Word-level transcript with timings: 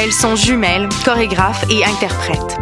Elles 0.00 0.12
sont 0.12 0.36
jumelles, 0.36 0.88
chorégraphes 1.04 1.64
et 1.70 1.84
interprètes. 1.84 2.58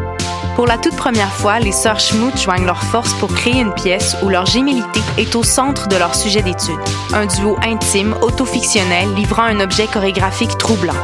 Pour 0.56 0.66
la 0.66 0.78
toute 0.78 0.96
première 0.96 1.30
fois, 1.30 1.60
les 1.60 1.70
sœurs 1.70 2.00
Schmout 2.00 2.36
joignent 2.36 2.64
leurs 2.64 2.82
forces 2.82 3.12
pour 3.14 3.32
créer 3.32 3.60
une 3.60 3.74
pièce 3.74 4.16
où 4.22 4.30
leur 4.30 4.46
gémilité 4.46 5.00
est 5.18 5.36
au 5.36 5.42
centre 5.42 5.86
de 5.86 5.96
leur 5.96 6.14
sujet 6.14 6.40
d'étude. 6.40 6.80
Un 7.12 7.26
duo 7.26 7.56
intime, 7.62 8.14
autofictionnel, 8.22 9.14
livrant 9.14 9.42
un 9.42 9.60
objet 9.60 9.86
chorégraphique 9.86 10.56
troublant. 10.56 10.94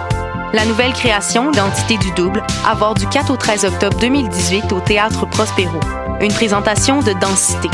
La 0.55 0.65
nouvelle 0.65 0.95
création, 0.95 1.51
L'Entité 1.53 1.99
du 1.99 2.11
double, 2.13 2.43
à 2.67 2.95
du 2.95 3.07
4 3.07 3.31
au 3.31 3.37
13 3.37 3.67
octobre 3.67 3.99
2018 4.01 4.73
au 4.73 4.81
Théâtre 4.81 5.27
Prospero. 5.27 5.79
Une 6.21 6.33
présentation 6.33 7.01
de 7.01 7.13
Densité. 7.21 7.69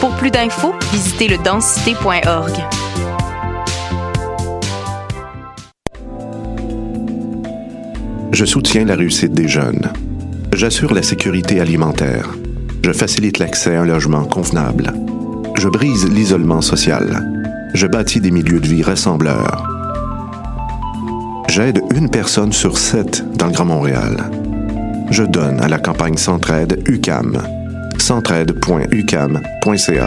Pour 0.00 0.10
plus 0.10 0.30
d'infos, 0.30 0.74
visitez 0.92 1.26
le 1.26 1.38
densité.org. 1.38 2.52
Je 8.30 8.44
soutiens 8.44 8.84
la 8.84 8.94
réussite 8.94 9.32
des 9.32 9.48
jeunes. 9.48 9.90
J'assure 10.52 10.94
la 10.94 11.02
sécurité 11.02 11.60
alimentaire. 11.60 12.28
Je 12.84 12.92
facilite 12.92 13.40
l'accès 13.40 13.74
à 13.74 13.80
un 13.80 13.84
logement 13.84 14.24
convenable. 14.24 14.92
Je 15.56 15.68
brise 15.68 16.08
l'isolement 16.08 16.60
social. 16.60 17.28
Je 17.74 17.88
bâtis 17.88 18.20
des 18.20 18.30
milieux 18.30 18.60
de 18.60 18.68
vie 18.68 18.84
rassembleurs. 18.84 19.66
J'aide 21.48 21.82
une 21.92 22.08
personne 22.08 22.52
sur 22.52 22.78
sept 22.78 23.24
dans 23.36 23.46
le 23.46 23.52
Grand 23.52 23.64
Montréal. 23.64 24.30
Je 25.10 25.24
donne 25.24 25.60
à 25.60 25.66
la 25.66 25.80
campagne 25.80 26.16
Centraide 26.16 26.84
UCAM. 26.86 27.57
centraide.ucam.ca. 27.98 30.06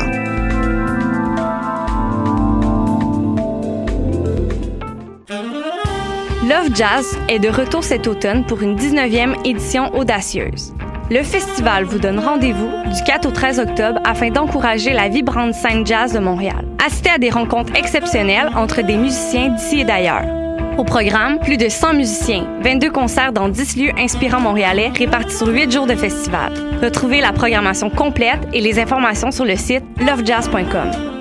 Love 6.43 6.75
Jazz 6.75 7.17
est 7.29 7.39
de 7.39 7.49
retour 7.49 7.83
cet 7.83 8.07
automne 8.07 8.45
pour 8.45 8.61
une 8.61 8.75
19e 8.75 9.35
édition 9.45 9.93
audacieuse. 9.95 10.73
Le 11.09 11.23
festival 11.23 11.83
vous 11.83 11.99
donne 11.99 12.20
rendez-vous 12.20 12.70
du 12.93 13.03
4 13.05 13.27
au 13.27 13.31
13 13.31 13.59
octobre 13.59 13.99
afin 14.05 14.31
d'encourager 14.31 14.93
la 14.93 15.07
vibrante 15.07 15.53
scène 15.53 15.85
jazz 15.85 16.13
de 16.13 16.20
Montréal. 16.20 16.65
Assistez 16.85 17.09
à 17.09 17.17
des 17.17 17.29
rencontres 17.29 17.76
exceptionnelles 17.76 18.49
entre 18.55 18.81
des 18.81 18.98
musiciens 18.98 19.49
d'ici 19.49 19.81
et 19.81 19.83
d'ailleurs. 19.83 20.40
Au 20.77 20.83
programme, 20.83 21.39
plus 21.39 21.57
de 21.57 21.67
100 21.67 21.93
musiciens, 21.93 22.47
22 22.61 22.91
concerts 22.91 23.33
dans 23.33 23.49
10 23.49 23.75
lieux 23.75 23.91
inspirants 23.97 24.39
montréalais 24.39 24.89
répartis 24.89 25.35
sur 25.35 25.47
8 25.47 25.71
jours 25.71 25.85
de 25.85 25.95
festival. 25.95 26.53
Retrouvez 26.81 27.19
la 27.19 27.33
programmation 27.33 27.89
complète 27.89 28.39
et 28.53 28.61
les 28.61 28.79
informations 28.79 29.31
sur 29.31 29.45
le 29.45 29.55
site 29.57 29.83
lovejazz.com. 29.99 31.20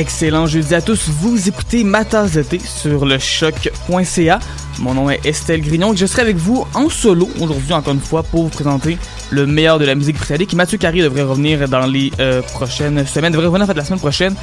Excellent 0.00 0.46
jeudi 0.46 0.74
à 0.74 0.80
tous, 0.80 1.10
vous 1.10 1.46
écoutez 1.46 1.84
ma 1.84 2.04
de 2.04 2.58
sur 2.64 3.04
le 3.04 3.18
choc.ca. 3.18 4.38
Mon 4.78 4.94
nom 4.94 5.10
est 5.10 5.26
Estelle 5.26 5.60
Grignon 5.60 5.94
je 5.94 6.06
serai 6.06 6.22
avec 6.22 6.36
vous 6.36 6.66
en 6.72 6.88
solo 6.88 7.28
aujourd'hui 7.38 7.74
encore 7.74 7.92
une 7.92 8.00
fois 8.00 8.22
pour 8.22 8.44
vous 8.44 8.48
présenter 8.48 8.96
le 9.28 9.44
meilleur 9.44 9.78
de 9.78 9.84
la 9.84 9.94
musique 9.94 10.16
britannique. 10.16 10.54
Mathieu 10.54 10.78
Carré 10.78 11.02
devrait 11.02 11.24
revenir 11.24 11.68
dans 11.68 11.84
les 11.84 12.12
euh, 12.18 12.40
prochaines 12.40 13.06
semaines, 13.06 13.32
devrait 13.32 13.48
revenir 13.48 13.64
en 13.64 13.66
fait 13.66 13.76
la 13.76 13.84
semaine 13.84 14.00
prochaine 14.00 14.34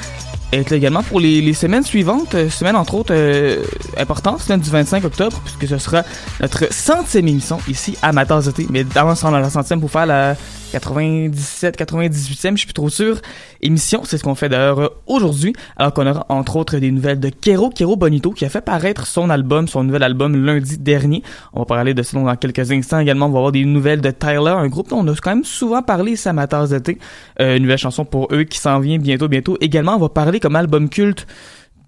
et 0.51 0.57
être 0.57 0.69
là 0.69 0.77
également 0.77 1.01
pour 1.01 1.19
les, 1.19 1.53
semaines 1.53 1.83
suivantes, 1.83 2.35
euh, 2.35 2.51
semaine 2.51 2.75
entre 2.75 2.93
autres 2.93 3.15
euh, 3.15 3.63
importante, 3.97 4.39
semaine 4.41 4.59
du 4.59 4.69
25 4.69 5.05
octobre 5.05 5.41
puisque 5.43 5.67
ce 5.67 5.79
sera 5.79 6.03
notre 6.39 6.71
centième 6.71 7.27
émission 7.27 7.57
ici 7.67 7.97
à 8.03 8.11
ma 8.11 8.27
tasse 8.27 8.45
de 8.45 8.51
thé. 8.51 8.67
Mais 8.69 8.85
avant 8.93 9.15
a 9.15 9.39
la 9.39 9.49
centième 9.49 9.79
pour 9.79 9.89
faire 9.89 10.05
la 10.05 10.35
97, 10.71 11.79
98e, 11.79 12.51
je 12.51 12.57
suis 12.57 12.65
plus 12.65 12.73
trop 12.73 12.89
sûr. 12.89 13.21
Émission, 13.61 14.01
c'est 14.03 14.17
ce 14.17 14.23
qu'on 14.23 14.35
fait 14.35 14.49
d'ailleurs 14.49 14.79
euh, 14.79 14.87
aujourd'hui, 15.05 15.53
alors 15.77 15.93
qu'on 15.93 16.05
aura 16.07 16.25
entre 16.29 16.57
autres 16.57 16.77
des 16.77 16.91
nouvelles 16.91 17.19
de 17.19 17.29
Kero, 17.29 17.69
Kero 17.69 17.95
Bonito, 17.95 18.31
qui 18.31 18.45
a 18.45 18.49
fait 18.49 18.61
paraître 18.61 19.07
son 19.07 19.29
album, 19.29 19.67
son 19.67 19.83
nouvel 19.83 20.03
album 20.03 20.35
lundi 20.45 20.77
dernier. 20.77 21.23
On 21.53 21.59
va 21.59 21.65
parler 21.65 21.93
de 21.93 22.03
ça 22.03 22.19
dans 22.19 22.35
quelques 22.35 22.71
instants 22.71 22.99
également. 22.99 23.27
On 23.27 23.31
va 23.31 23.37
avoir 23.37 23.51
des 23.51 23.65
nouvelles 23.65 24.01
de 24.01 24.11
Tyler, 24.11 24.51
un 24.51 24.67
groupe 24.67 24.89
dont 24.89 24.99
on 24.99 25.07
a 25.07 25.15
quand 25.15 25.31
même 25.31 25.43
souvent 25.43 25.81
parlé, 25.81 26.15
ça 26.15 26.33
ma 26.33 26.47
d'été. 26.47 26.97
Euh, 27.39 27.57
une 27.57 27.63
nouvelle 27.63 27.77
chanson 27.77 28.05
pour 28.05 28.27
eux 28.31 28.43
qui 28.43 28.59
s'en 28.59 28.79
vient 28.79 28.97
bientôt, 28.97 29.27
bientôt. 29.27 29.57
Également, 29.61 29.95
on 29.95 29.99
va 29.99 30.09
parler 30.09 30.39
comme 30.39 30.55
album 30.55 30.89
culte 30.89 31.27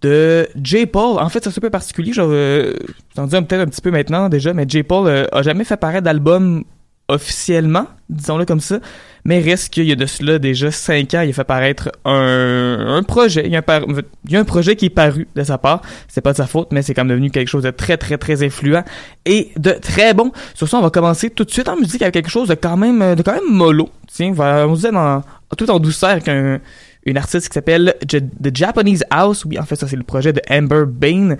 de 0.02 0.48
J. 0.62 0.86
Paul. 0.86 1.20
En 1.20 1.30
fait, 1.30 1.44
c'est 1.44 1.58
un 1.58 1.62
peu 1.62 1.70
particulier. 1.70 2.14
Je 2.14 2.22
euh, 2.22 2.74
j'en 3.16 3.26
dis 3.26 3.36
peut-être 3.36 3.62
un 3.62 3.66
petit 3.66 3.82
peu 3.82 3.92
maintenant 3.92 4.30
déjà, 4.30 4.54
mais 4.54 4.66
J. 4.68 4.84
Paul 4.84 5.08
euh, 5.08 5.26
a 5.32 5.42
jamais 5.42 5.64
fait 5.64 5.78
paraître 5.78 6.04
d'album 6.04 6.64
officiellement, 7.10 7.88
disons-le 8.10 8.46
comme 8.46 8.60
ça, 8.60 8.80
mais 9.26 9.40
reste 9.40 9.74
qu'il 9.74 9.86
y 9.86 9.92
a 9.92 9.96
de 9.96 10.06
cela 10.06 10.40
déjà 10.40 10.72
cinq 10.72 11.14
ans, 11.14 11.22
il 11.22 11.30
a 11.30 11.34
fait 11.34 11.44
paraître 11.44 11.92
un, 12.06 12.96
un 12.98 13.04
projet, 13.04 13.44
il 13.46 13.52
y, 13.52 13.58
a 13.58 13.64
un 13.68 13.86
il 14.26 14.32
y 14.32 14.38
a 14.38 14.40
un 14.40 14.46
projet 14.46 14.76
qui 14.76 14.86
est 14.86 14.90
paru 14.90 15.28
de 15.36 15.44
sa 15.44 15.58
part, 15.58 15.82
c'est 16.08 16.22
pas 16.22 16.32
de 16.32 16.38
sa 16.38 16.48
faute, 16.48 16.70
mais 16.72 16.82
c'est 16.82 16.94
quand 16.94 17.04
même 17.04 17.16
devenu 17.16 17.30
quelque 17.30 17.50
chose 17.50 17.64
de 17.64 17.72
très 17.72 17.98
très 17.98 18.18
très 18.18 18.44
influent 18.44 18.84
et 19.26 19.52
de 19.58 19.72
très 19.72 20.14
bon. 20.14 20.32
Sur 20.54 20.70
ça, 20.70 20.78
on 20.78 20.82
va 20.82 20.90
commencer 20.90 21.30
tout 21.30 21.44
de 21.44 21.52
suite 21.52 21.68
en 21.68 21.76
musique 21.76 22.02
avec 22.02 22.14
quelque 22.14 22.30
chose 22.30 22.48
de 22.48 22.56
quand 22.56 22.78
même 22.78 23.16
de 23.16 23.22
quand 23.22 23.34
même 23.34 23.52
mollo. 23.52 23.90
Tiens, 24.08 24.30
on 24.30 24.34
va 24.34 24.68
dit 24.68 24.82
dans 24.92 25.24
tout 25.58 25.70
en 25.70 25.80
douceur 25.80 26.12
avec 26.12 26.28
un 26.28 26.60
une 27.06 27.18
artiste 27.18 27.48
qui 27.48 27.54
s'appelle 27.54 27.96
The 28.08 28.56
Japanese 28.56 29.04
House. 29.10 29.46
Oui, 29.46 29.58
en 29.60 29.64
fait, 29.64 29.76
ça, 29.76 29.88
c'est 29.88 29.96
le 29.96 30.04
projet 30.04 30.34
de 30.34 30.42
Amber 30.50 30.84
Bain. 30.88 31.38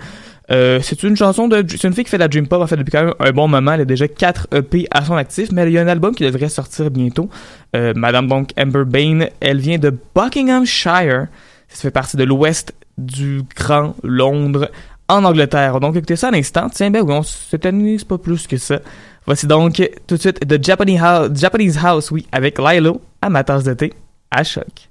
Euh, 0.50 0.80
c'est 0.82 1.02
une 1.02 1.16
chanson 1.16 1.48
de. 1.48 1.64
C'est 1.68 1.86
une 1.86 1.94
fille 1.94 2.04
qui 2.04 2.10
fait 2.10 2.16
de 2.16 2.22
la 2.22 2.28
dream 2.28 2.46
pop, 2.48 2.60
en 2.60 2.66
fait, 2.66 2.76
depuis 2.76 2.90
quand 2.90 3.04
même 3.04 3.14
un 3.20 3.30
bon 3.30 3.46
moment. 3.46 3.72
Elle 3.72 3.82
a 3.82 3.84
déjà 3.84 4.08
4 4.08 4.48
EP 4.52 4.86
à 4.90 5.04
son 5.04 5.14
actif, 5.14 5.52
mais 5.52 5.64
il 5.66 5.72
y 5.72 5.78
a 5.78 5.82
un 5.82 5.88
album 5.88 6.14
qui 6.14 6.24
devrait 6.24 6.48
sortir 6.48 6.90
bientôt. 6.90 7.28
Euh, 7.76 7.92
Madame, 7.94 8.26
donc, 8.26 8.50
Amber 8.58 8.84
Bain, 8.84 9.26
elle 9.40 9.60
vient 9.60 9.78
de 9.78 9.94
Buckinghamshire. 10.14 11.26
Ça 11.68 11.82
fait 11.82 11.90
partie 11.90 12.16
de 12.16 12.24
l'ouest 12.24 12.74
du 12.98 13.42
Grand 13.56 13.94
Londres, 14.02 14.70
en 15.08 15.24
Angleterre. 15.24 15.78
Donc, 15.78 15.96
écoutez 15.96 16.16
ça 16.16 16.28
un 16.28 16.34
instant. 16.34 16.68
Tiens, 16.68 16.90
ben 16.90 17.02
oui, 17.02 17.12
on 17.12 17.22
s'éternise 17.22 18.04
pas 18.04 18.18
plus 18.18 18.46
que 18.46 18.56
ça. 18.56 18.80
Voici 19.26 19.46
donc 19.46 19.80
tout 20.06 20.16
de 20.16 20.20
suite 20.20 20.40
The 20.48 20.62
Japanese 20.64 21.78
House, 21.82 22.10
oui, 22.10 22.26
avec 22.32 22.58
Lilo 22.58 23.00
à 23.22 23.30
ma 23.30 23.44
tasse 23.44 23.64
de 23.64 23.76
à 24.30 24.42
choc. 24.42 24.89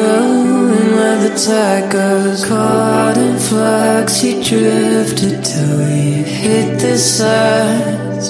Going 0.00 0.90
where 0.96 1.18
the 1.24 1.32
tide 1.46 1.86
goes. 1.92 2.44
Caught 2.44 3.16
in 3.26 3.36
flux, 3.38 4.22
you 4.24 4.34
drifted 4.42 5.44
till 5.44 5.80
you 5.80 6.24
hit 6.24 6.78
the 6.84 6.96
sides. 6.96 8.26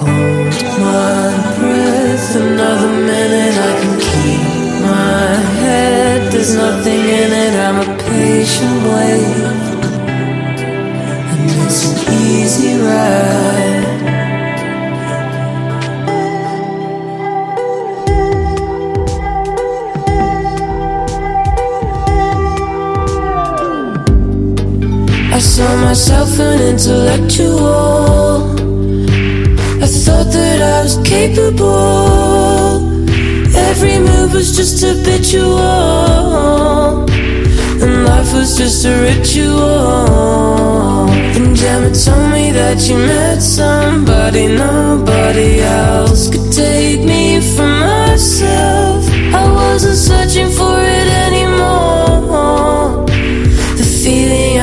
Hold 0.00 0.54
my 0.86 1.22
breath 1.58 2.28
another 2.44 2.92
minute. 3.12 3.56
I 3.68 3.72
can 3.80 3.96
keep 4.08 4.42
my 4.94 5.26
head. 5.60 6.18
There's 6.32 6.54
nothing 6.54 7.02
in 7.22 7.30
it. 7.44 7.54
I'm 7.66 7.78
a 7.86 7.90
patient 8.10 8.78
wave, 8.90 9.44
and 11.32 11.50
it's 11.64 11.80
an 11.88 11.96
easy 12.30 12.74
ride. 12.88 13.31
Myself 26.02 26.40
an 26.40 26.60
intellectual. 26.60 28.50
I 29.80 29.86
thought 29.86 30.32
that 30.32 30.60
I 30.60 30.82
was 30.82 30.96
capable. 31.04 32.90
Every 33.70 34.00
move 34.00 34.32
was 34.32 34.56
just 34.56 34.84
habitual. 34.84 35.60
And 37.82 38.04
life 38.04 38.32
was 38.34 38.56
just 38.56 38.84
a 38.84 39.00
ritual. 39.00 41.08
And 41.36 41.54
Gemma 41.54 41.92
told 41.94 42.32
me 42.32 42.50
that 42.50 42.84
you 42.88 42.96
met 42.96 43.40
somebody 43.40 44.48
nobody 44.48 45.60
else 45.60 46.28
could 46.32 46.50
take 46.50 47.04
me 47.04 47.40
from 47.54 47.78
myself. 47.78 49.08
I 49.32 49.48
wasn't 49.52 49.98
searching 49.98 50.50
for 50.50 50.80
it 50.80 50.91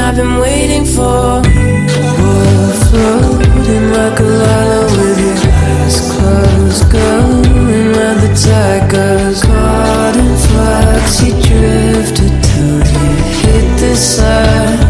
I've 0.09 0.15
been 0.15 0.39
waiting 0.39 0.85
for. 0.85 1.39
We're 1.45 2.73
floating 2.89 3.91
like 3.91 4.19
a 4.19 4.23
lila 4.23 4.85
with 4.97 5.19
your 5.21 5.53
eyes 5.53 5.97
closed, 6.09 6.91
going 6.91 7.91
where 7.93 8.15
the 8.15 8.33
tide. 8.33 8.89
Caught 8.89 10.15
in 10.17 10.35
flux, 10.47 11.21
you 11.21 11.33
drifted 11.45 12.33
till 12.41 12.79
you 12.89 13.09
hit 13.37 13.67
the 13.77 13.95
side. 13.95 14.81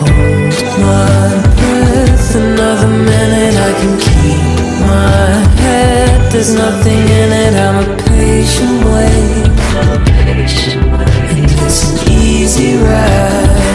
Hold 0.00 0.56
my 0.80 1.28
breath 1.58 2.34
another 2.36 2.88
minute. 2.88 3.54
I 3.68 3.72
can 3.80 3.94
keep 4.00 4.80
my 4.88 5.28
head. 5.60 6.32
There's 6.32 6.54
nothing 6.54 7.02
in 7.20 7.32
it. 7.32 7.54
I'm 7.54 7.84
a 7.84 7.96
patient 8.08 8.84
wave. 8.86 10.81
And 12.54 12.60
it's 12.60 12.60
an 12.60 12.76
easy 12.76 12.84
ride. 12.84 13.71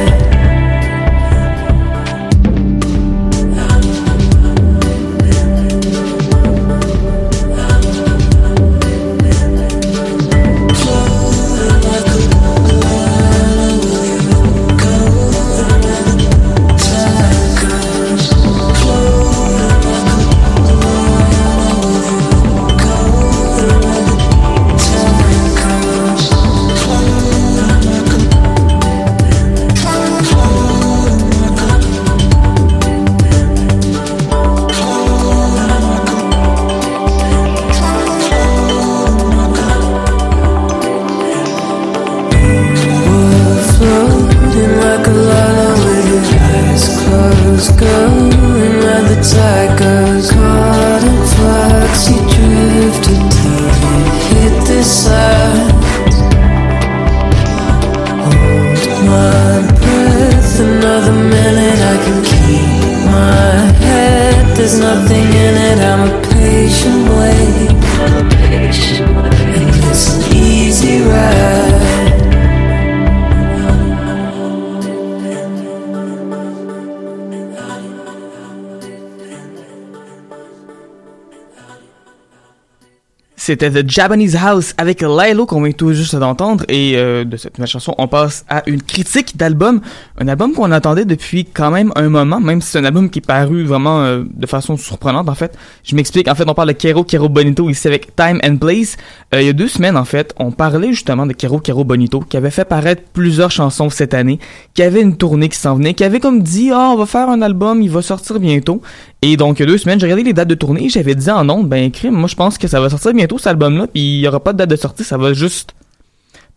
C'était 83.47 83.71
The 83.71 83.89
Japanese 83.89 84.35
House 84.35 84.73
avec 84.77 85.01
Lilo 85.01 85.45
qu'on 85.45 85.61
vient 85.61 85.71
tout 85.71 85.93
juste 85.93 86.17
d'entendre 86.17 86.65
et 86.67 86.97
euh, 86.97 87.23
de 87.23 87.37
cette 87.37 87.57
nouvelle 87.57 87.69
chanson 87.69 87.95
on 87.97 88.09
passe 88.09 88.43
à 88.49 88.61
une 88.67 88.81
critique 88.81 89.37
d'album, 89.37 89.79
un 90.19 90.27
album 90.27 90.51
qu'on 90.51 90.69
attendait 90.73 91.05
depuis 91.05 91.45
quand 91.45 91.71
même 91.71 91.93
un 91.95 92.09
moment, 92.09 92.41
même 92.41 92.59
si 92.59 92.71
c'est 92.71 92.79
un 92.79 92.83
album 92.83 93.09
qui 93.09 93.19
est 93.19 93.25
paru 93.25 93.63
vraiment 93.63 94.01
euh, 94.01 94.25
de 94.29 94.45
façon 94.47 94.75
surprenante 94.75 95.29
en 95.29 95.33
fait. 95.33 95.57
Je 95.85 95.95
m'explique, 95.95 96.27
en 96.27 96.35
fait 96.35 96.43
on 96.45 96.53
parle 96.53 96.67
de 96.67 96.73
Kero 96.73 97.05
Kero 97.05 97.29
Bonito 97.29 97.69
ici 97.69 97.87
avec 97.87 98.13
Time 98.17 98.41
and 98.43 98.57
Place. 98.57 98.97
Euh, 99.33 99.41
il 99.41 99.47
y 99.47 99.49
a 99.49 99.53
deux 99.53 99.69
semaines 99.69 99.95
en 99.95 100.03
fait, 100.03 100.35
on 100.39 100.51
parlait 100.51 100.89
justement 100.89 101.25
de 101.25 101.31
Kero 101.31 101.61
Kero 101.61 101.85
Bonito 101.85 102.19
qui 102.19 102.35
avait 102.35 102.51
fait 102.51 102.65
paraître 102.65 103.03
plusieurs 103.13 103.51
chansons 103.51 103.89
cette 103.89 104.13
année, 104.13 104.39
qui 104.73 104.83
avait 104.83 105.01
une 105.01 105.15
tournée 105.15 105.47
qui 105.47 105.57
s'en 105.57 105.75
venait, 105.75 105.93
qui 105.93 106.03
avait 106.03 106.19
comme 106.19 106.43
dit 106.43 106.71
ah 106.73 106.89
on 106.91 106.97
va 106.97 107.05
faire 107.05 107.29
un 107.29 107.41
album, 107.41 107.81
il 107.81 107.91
va 107.91 108.01
sortir 108.01 108.41
bientôt. 108.41 108.81
Et 109.29 109.35
donc, 109.35 109.61
deux 109.61 109.77
semaines, 109.77 109.99
j'ai 109.99 110.05
regardé 110.05 110.23
les 110.23 110.31
dates 110.31 110.47
de 110.47 110.55
tournée 110.55 110.87
j'avais 110.87 111.13
dit 111.13 111.29
en 111.29 111.49
ondes, 111.49 111.67
ben, 111.67 111.91
crime, 111.91 112.13
moi, 112.13 112.29
je 112.29 112.35
pense 112.35 112.57
que 112.57 112.69
ça 112.69 112.79
va 112.79 112.89
sortir 112.89 113.11
bientôt, 113.13 113.37
cet 113.37 113.47
album-là, 113.47 113.87
puis 113.87 114.19
il 114.19 114.19
y 114.21 114.27
aura 114.27 114.39
pas 114.39 114.53
de 114.53 114.59
date 114.59 114.69
de 114.69 114.77
sortie, 114.77 115.03
ça 115.03 115.17
va 115.17 115.33
juste 115.33 115.73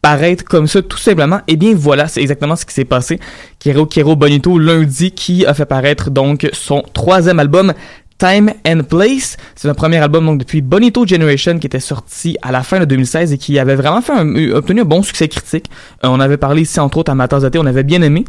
paraître 0.01 0.45
comme 0.45 0.69
ça, 0.69 0.81
tout 0.81 0.97
simplement. 0.97 1.41
Et 1.49 1.57
bien, 1.57 1.75
voilà, 1.75 2.07
c'est 2.07 2.21
exactement 2.21 2.55
ce 2.55 2.65
qui 2.65 2.73
s'est 2.73 2.85
passé. 2.85 3.19
Kero 3.59 3.87
Kero 3.87 4.15
Bonito, 4.15 4.57
lundi, 4.57 5.11
qui 5.11 5.45
a 5.47 5.53
fait 5.53 5.67
paraître, 5.67 6.11
donc, 6.11 6.49
son 6.53 6.85
troisième 6.93 7.41
album, 7.41 7.75
Time 8.21 8.53
and 8.67 8.83
Place. 8.89 9.39
C'est 9.57 9.69
un 9.69 9.75
premier 9.75 9.97
album 9.97 10.27
donc 10.27 10.39
depuis 10.39 10.61
Bonito 10.61 11.07
Generation 11.07 11.59
qui 11.59 11.67
était 11.67 11.81
sorti 11.81 12.37
à 12.43 12.53
la 12.53 12.63
fin 12.63 12.79
de 12.79 12.85
2016 12.85 13.33
et 13.33 13.39
qui 13.39 13.59
avait 13.59 13.75
vraiment 13.77 14.03
fait 14.03 14.13
un- 14.13 14.53
obtenu 14.53 14.83
un 14.83 14.85
bon 14.85 15.03
succès 15.03 15.27
critique. 15.27 15.71
Euh, 16.05 16.09
on 16.11 16.21
avait 16.21 16.37
parlé 16.37 16.63
ici 16.63 16.79
entre 16.81 16.99
autres 16.99 17.11
à 17.11 17.15
Matas 17.15 17.41
on 17.57 17.65
avait 17.67 17.83
bien 17.83 18.03
aimé. 18.03 18.25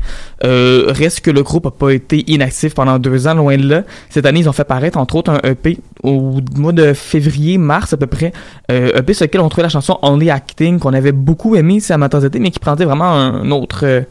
Euh, 0.45 0.85
reste 0.87 1.19
que 1.19 1.29
le 1.29 1.43
groupe 1.43 1.65
a 1.65 1.71
pas 1.71 1.89
été 1.91 2.23
inactif 2.31 2.73
pendant 2.73 2.97
deux 2.99 3.27
ans, 3.27 3.33
loin 3.35 3.57
de 3.57 3.67
là. 3.67 3.83
Cette 4.09 4.25
année, 4.25 4.39
ils 4.39 4.47
ont 4.49 4.53
fait 4.53 4.63
paraître 4.63 4.97
entre 4.97 5.15
autres 5.17 5.31
un 5.31 5.39
EP 5.49 5.77
au 6.03 6.39
mois 6.55 6.71
de 6.71 6.93
février, 6.93 7.57
mars 7.57 7.91
à 7.91 7.97
peu 7.97 8.07
près. 8.07 8.31
Euh, 8.71 8.97
EP 8.97 9.13
sur 9.13 9.25
lequel 9.25 9.41
on 9.41 9.49
trouvait 9.49 9.63
la 9.63 9.69
chanson 9.69 9.99
Only 10.01 10.29
Acting 10.29 10.79
qu'on 10.79 10.93
avait 10.93 11.11
beaucoup 11.11 11.55
aimé 11.57 11.75
ici 11.75 11.91
à 11.91 11.97
Matas 11.97 12.21
mais 12.39 12.51
qui 12.51 12.59
prenait 12.59 12.85
vraiment 12.85 13.11
un 13.13 13.51
autre... 13.51 13.81
euh, 13.83 14.01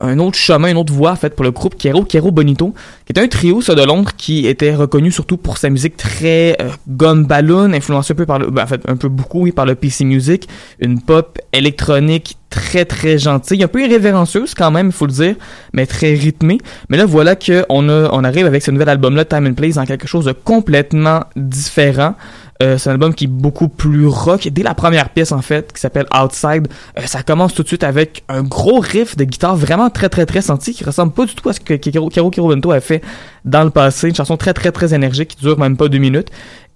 un 0.00 0.18
autre 0.18 0.36
chemin, 0.36 0.68
une 0.68 0.76
autre 0.76 0.92
voie 0.92 1.12
en 1.12 1.16
fait 1.16 1.34
pour 1.34 1.44
le 1.44 1.50
groupe 1.50 1.76
Kero 1.76 2.04
Kero 2.04 2.30
Bonito, 2.30 2.74
qui 3.06 3.12
est 3.14 3.18
un 3.18 3.28
trio 3.28 3.62
ça 3.62 3.74
de 3.74 3.82
Londres 3.82 4.10
qui 4.16 4.46
était 4.46 4.74
reconnu 4.74 5.10
surtout 5.10 5.38
pour 5.38 5.56
sa 5.56 5.70
musique 5.70 5.96
très 5.96 6.56
euh, 6.60 6.68
gun 6.86 7.16
balloon, 7.16 7.72
influencé 7.72 8.12
un 8.12 8.16
peu 8.16 8.26
par 8.26 8.38
le, 8.38 8.50
ben, 8.50 8.64
en 8.64 8.66
fait 8.66 8.82
un 8.88 8.96
peu 8.96 9.08
beaucoup 9.08 9.50
par 9.52 9.64
le 9.64 9.74
PC 9.74 10.04
music, 10.04 10.48
une 10.80 11.00
pop 11.00 11.38
électronique 11.54 12.36
très 12.50 12.84
très 12.84 13.18
gentille, 13.18 13.62
un 13.62 13.68
peu 13.68 13.82
irrévérencieuse 13.82 14.54
quand 14.54 14.70
même, 14.70 14.88
il 14.88 14.92
faut 14.92 15.06
le 15.06 15.12
dire, 15.12 15.34
mais 15.72 15.86
très 15.86 16.12
rythmée. 16.12 16.58
Mais 16.90 16.98
là 16.98 17.06
voilà 17.06 17.34
que 17.34 17.64
on 17.70 17.88
a, 17.88 18.10
on 18.12 18.22
arrive 18.22 18.44
avec 18.44 18.62
ce 18.62 18.70
nouvel 18.70 18.90
album 18.90 19.16
là, 19.16 19.24
Time 19.24 19.46
and 19.46 19.54
Place, 19.54 19.76
dans 19.76 19.86
quelque 19.86 20.06
chose 20.06 20.26
de 20.26 20.32
complètement 20.32 21.24
différent. 21.36 22.14
Euh, 22.62 22.78
c'est 22.78 22.90
un 22.90 22.92
album 22.92 23.14
qui 23.14 23.24
est 23.24 23.28
beaucoup 23.28 23.68
plus 23.68 24.06
rock. 24.06 24.48
Dès 24.48 24.62
la 24.62 24.74
première 24.74 25.10
pièce, 25.10 25.32
en 25.32 25.42
fait, 25.42 25.72
qui 25.72 25.80
s'appelle 25.80 26.06
Outside, 26.14 26.68
euh, 26.98 27.02
ça 27.06 27.22
commence 27.22 27.54
tout 27.54 27.62
de 27.62 27.68
suite 27.68 27.84
avec 27.84 28.24
un 28.28 28.42
gros 28.42 28.80
riff 28.80 29.16
de 29.16 29.24
guitare 29.24 29.56
vraiment 29.56 29.90
très, 29.90 30.08
très, 30.08 30.26
très 30.26 30.42
senti, 30.42 30.72
qui 30.72 30.84
ressemble 30.84 31.12
pas 31.12 31.26
du 31.26 31.34
tout 31.34 31.48
à 31.48 31.52
ce 31.52 31.60
que 31.60 31.74
Kero 31.74 32.08
Kero 32.08 32.30
Kero 32.30 32.48
Bento 32.48 32.70
a 32.70 32.80
fait 32.80 33.02
dans 33.44 33.64
le 33.64 33.70
passé. 33.70 34.08
Une 34.08 34.14
chanson 34.14 34.36
très, 34.36 34.54
très, 34.54 34.72
très 34.72 34.94
énergique 34.94 35.28
qui 35.28 35.44
dure 35.44 35.58
même 35.58 35.76
pas 35.76 35.88
deux 35.88 35.98
minutes. 35.98 36.28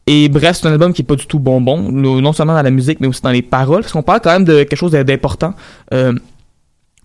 Et 0.06 0.28
bref, 0.28 0.58
c'est 0.60 0.66
un 0.66 0.72
album 0.72 0.92
qui 0.92 1.02
est 1.02 1.04
pas 1.04 1.14
du 1.14 1.26
tout 1.26 1.38
bonbon, 1.38 1.78
non 1.92 2.32
seulement 2.32 2.54
dans 2.54 2.62
la 2.62 2.70
musique, 2.70 3.00
mais 3.00 3.06
aussi 3.06 3.22
dans 3.22 3.30
les 3.30 3.42
paroles, 3.42 3.82
parce 3.82 3.92
qu'on 3.92 4.02
parle 4.02 4.20
quand 4.20 4.32
même 4.32 4.44
de 4.44 4.64
quelque 4.64 4.76
chose 4.76 4.92
d'important. 4.92 5.54
Euh, 5.94 6.14